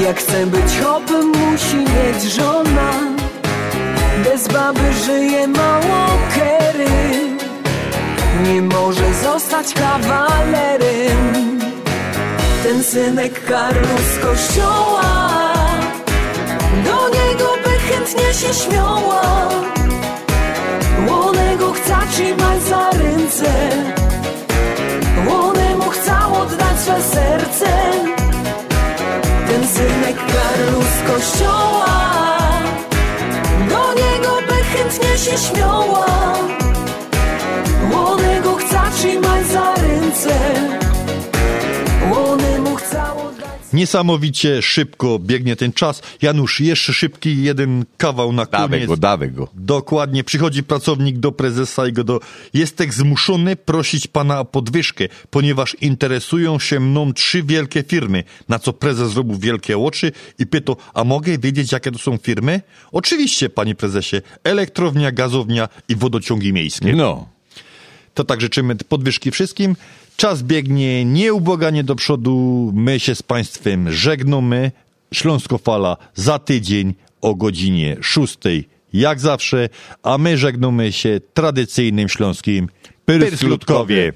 Jak 0.05 0.19
chce 0.19 0.47
być 0.47 0.81
hopem 0.85 1.27
musi 1.27 1.77
mieć 1.77 2.23
żona. 2.23 2.91
Bez 4.25 4.49
baby 4.49 4.93
żyje 5.07 5.49
mało 5.49 6.09
kery. 6.35 6.91
Nie 8.43 8.63
może 8.63 9.15
zostać 9.23 9.75
kawalerem. 9.75 11.61
Ten 12.63 12.85
synek 12.85 13.45
Karlu 13.45 13.99
z 14.15 14.25
kościoła 14.25 15.03
Do 16.85 17.09
niego 17.09 17.49
by 17.65 17.71
chętnie 17.71 18.35
się 18.35 18.55
śmiała 18.55 19.23
Łonego 21.63 21.81
chce 21.81 21.97
trzymać 22.13 22.63
za 22.63 22.91
ręce. 22.91 23.53
Łonemu 25.29 25.91
chce 25.91 26.13
oddać 26.41 26.79
swe 26.81 27.03
serce. 27.03 27.71
Ten 29.47 29.67
synek 29.69 30.17
Karlu 30.17 30.83
z 30.83 31.11
kościoła 31.11 31.87
Do 33.69 33.95
niego 33.95 34.37
by 34.49 34.65
chętnie 34.65 35.19
się 35.19 35.39
śmiała. 35.39 36.07
Łonego 37.93 38.55
chce 38.55 38.81
trzymać 38.97 39.47
za 39.47 39.75
ręce. 39.75 40.39
Łonemu 42.11 42.77
chce 42.77 43.03
Niesamowicie 43.73 44.63
szybko 44.63 45.19
biegnie 45.19 45.57
ten 45.57 45.73
czas. 45.73 46.03
Janusz, 46.23 46.61
jeszcze 46.61 46.93
szybki 46.93 47.43
jeden 47.43 47.85
kawał 47.97 48.33
na 48.33 48.47
koniec. 48.47 48.71
Dawaj 48.71 48.87
go, 48.87 48.97
dawaj 48.97 49.31
go. 49.31 49.49
Dokładnie. 49.55 50.25
Przychodzi 50.25 50.63
pracownik 50.63 51.19
do 51.19 51.33
prezesa 51.33 51.87
i 51.87 51.93
go 51.93 52.05
do... 52.05 52.21
Jestem 52.55 52.93
zmuszony 52.93 53.57
prosić 53.57 54.07
pana 54.07 54.41
o 54.41 54.45
podwyżkę, 54.45 55.05
ponieważ 55.31 55.77
interesują 55.81 56.59
się 56.59 56.81
mną 56.81 57.13
trzy 57.13 57.43
wielkie 57.43 57.83
firmy. 57.83 58.25
Na 58.49 58.59
co 58.59 58.73
prezes 58.73 59.13
zrobił 59.13 59.39
wielkie 59.39 59.79
oczy 59.79 60.13
i 60.39 60.47
pytał, 60.47 60.77
a 60.95 61.05
mogę 61.05 61.39
wiedzieć, 61.39 61.73
jakie 61.73 61.93
to 61.93 61.99
są 61.99 62.17
firmy? 62.17 62.61
Oczywiście, 62.93 63.51
panie 63.51 63.75
prezesie. 63.75 64.17
Elektrownia, 64.45 65.13
gazownia 65.13 65.69
i 65.89 65.97
wodociągi 65.97 66.53
miejskie. 66.53 66.93
No. 66.93 67.29
To 68.15 68.25
tak 68.25 68.41
życzymy 68.41 68.77
podwyżki 68.77 69.31
wszystkim. 69.31 69.77
Czas 70.17 70.43
biegnie 70.43 71.05
nieubłaganie 71.05 71.85
do 71.85 71.95
przodu. 71.95 72.71
My 72.75 73.01
się 73.01 73.15
z 73.15 73.23
Państwem 73.23 73.93
żegnamy. 73.93 74.73
Śląsko 75.15 75.59
Fala 75.59 75.97
za 76.15 76.39
tydzień 76.39 76.95
o 77.21 77.35
godzinie 77.35 77.97
6. 78.01 78.39
Jak 78.93 79.21
zawsze, 79.21 79.69
a 80.03 80.19
my 80.19 80.39
żegnamy 80.39 80.93
się 80.93 81.21
tradycyjnym 81.35 82.09
śląskim 82.09 82.69
Pyrslutkowie. 83.05 84.13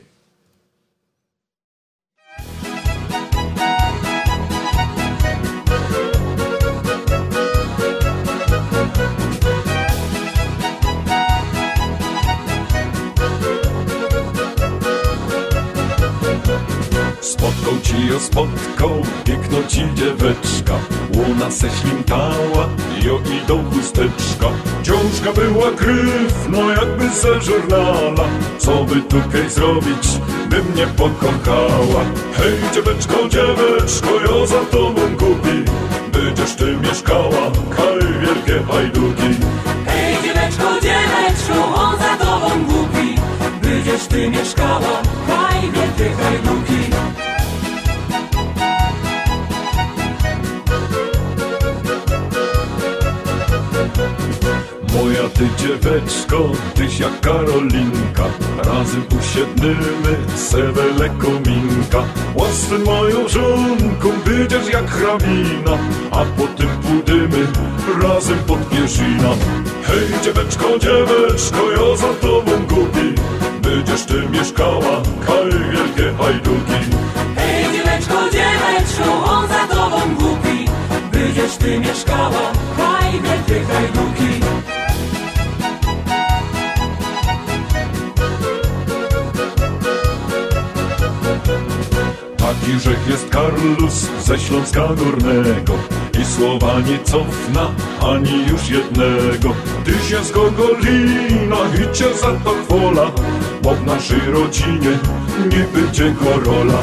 Spotkał 17.47 17.81
ci 17.83 18.07
ją 18.07 18.21
spotkał, 18.21 19.03
piękno 19.25 19.59
ci 19.69 19.95
dzieweczka. 19.95 20.75
Łona 21.17 21.51
se 21.51 21.71
ślimtała, 21.71 22.69
jo 23.03 23.21
i 23.35 23.47
do 23.47 23.59
chusteczka. 23.71 24.47
Ciążka 24.83 25.33
była 25.33 25.71
krew, 25.71 26.49
no 26.49 26.71
jakby 26.71 27.09
ze 27.09 27.41
żurnala. 27.41 28.29
Co 28.59 28.85
by 28.85 29.01
tutaj 29.01 29.51
zrobić, 29.51 30.09
by 30.51 30.63
mnie 30.63 30.87
pokochała. 30.87 32.05
Hej 32.37 32.55
dzieweczko, 32.75 33.29
dzieweczko, 33.29 34.11
jo 34.25 34.47
za 34.47 34.61
tobą 34.61 35.01
kupi. 35.19 35.65
Będziesz 36.13 36.55
ty 36.57 36.77
mieszkała, 36.77 37.51
kaj 37.77 37.99
wielkie 38.21 38.73
hajduki. 38.73 39.41
Hej 39.87 40.17
dzieweczko, 40.23 40.81
dzieweczko, 40.83 41.75
on 41.75 41.99
za 41.99 42.25
tobą 42.25 42.65
głupi 42.65 43.15
Będziesz 43.63 44.07
ty 44.07 44.31
mieszkała, 44.31 45.03
haj 45.29 45.61
wielkie 45.61 46.23
hajduki 46.23 46.97
Ty 55.35 55.49
dzieweczko, 55.59 56.51
tyś 56.75 57.01
jak 57.01 57.21
Karolinka 57.21 58.25
Razem 58.59 59.05
usiednymy, 59.21 60.17
sewele 60.37 61.09
kominka 61.09 62.03
Łasy 62.35 62.79
moją 62.79 63.29
żonką, 63.29 64.09
będziesz 64.27 64.73
jak 64.73 64.91
hrabina 64.91 65.79
A 66.11 66.25
potem 66.25 66.69
pójdziemy 66.83 67.47
razem 68.03 68.39
pod 68.39 68.69
pierzina. 68.69 69.31
Hej 69.83 70.21
dzieweczko, 70.25 70.79
dzieweczko, 70.79 71.71
ja 71.71 71.97
za 71.97 72.15
tobą 72.15 72.53
gubi 72.69 73.15
Będziesz 73.63 74.05
ty 74.07 74.29
mieszkała, 74.31 75.03
kaj 75.27 75.51
wielkie 75.51 76.17
hajduki. 76.19 76.97
Hej 77.37 77.65
dzieweczko, 77.73 78.15
dzieweczko, 78.33 79.25
on 79.25 79.49
za 79.49 79.75
tobą 79.75 80.15
głupi. 80.15 80.65
Będziesz 81.13 81.57
ty 81.57 81.79
mieszkała, 81.79 82.53
haj 82.77 83.13
wielkie 83.13 83.65
hajduki 83.73 84.76
Taki 92.61 92.81
rzech 92.81 93.09
jest 93.09 93.29
Karlus 93.29 94.09
ze 94.25 94.39
Śląska 94.39 94.89
Górnego. 94.97 95.75
I 96.21 96.25
słowa 96.25 96.81
nie 96.81 96.99
cofna 96.99 97.71
ani 98.01 98.47
już 98.47 98.69
jednego. 98.69 99.55
Ty 99.85 99.93
się 100.09 100.25
z 100.25 100.33
Gogolina 100.33 101.57
i 101.75 101.97
cię 101.97 102.15
za 102.15 102.33
to 102.33 102.51
chwola 102.51 103.11
Bo 103.63 103.75
w 103.75 103.87
naszej 103.87 104.21
rodzinie 104.21 104.99
nie 105.53 105.65
będzie 105.75 106.15
korola 106.25 106.79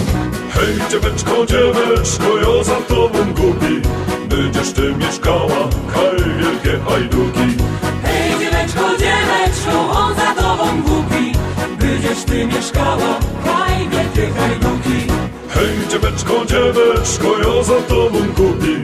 Hej 0.49 0.75
dzieweczko, 0.91 1.45
dzieweczko, 1.45 2.37
ja 2.37 2.63
za 2.63 2.75
tobą 2.75 3.33
gubi. 3.33 3.81
Będziesz 4.29 4.73
ty 4.73 4.95
mieszkała, 4.95 5.69
kaj 5.93 6.17
wielkie 6.39 6.79
hajduki. 6.89 7.57
Hej 8.03 8.39
dzieweczko, 8.39 8.81
dzieweczko, 8.99 9.89
on 9.91 10.15
za 10.15 10.41
tobą 10.41 10.81
głupi 10.81 11.33
Będziesz 11.79 12.23
ty 12.23 12.45
mieszkała, 12.45 13.19
haj 13.45 13.89
wielkie 13.89 14.39
hajduki 14.39 15.02
Hej 15.63 15.87
dzieweczko, 15.89 16.45
dzieweczko, 16.45 17.37
ja 17.37 17.63
za 17.63 17.81
tobą 17.81 18.19
kupi. 18.35 18.75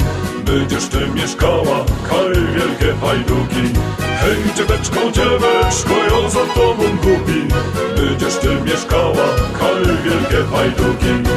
Będziesz 0.45 0.87
ty 0.87 1.07
mieszkała, 1.15 1.85
kaj 2.09 2.33
wielkie 2.55 2.93
hajduki 3.01 3.79
Hej 3.99 4.53
dzieweczko, 4.55 5.11
dzieweczko, 5.11 5.93
ja 6.11 6.29
za 6.29 6.45
tobą 6.53 6.83
kupi. 6.97 7.47
Będziesz 7.95 8.35
ty 8.35 8.47
mieszkała, 8.65 9.27
kaj 9.59 9.85
wielkie 10.03 10.43
hajduki 10.51 11.29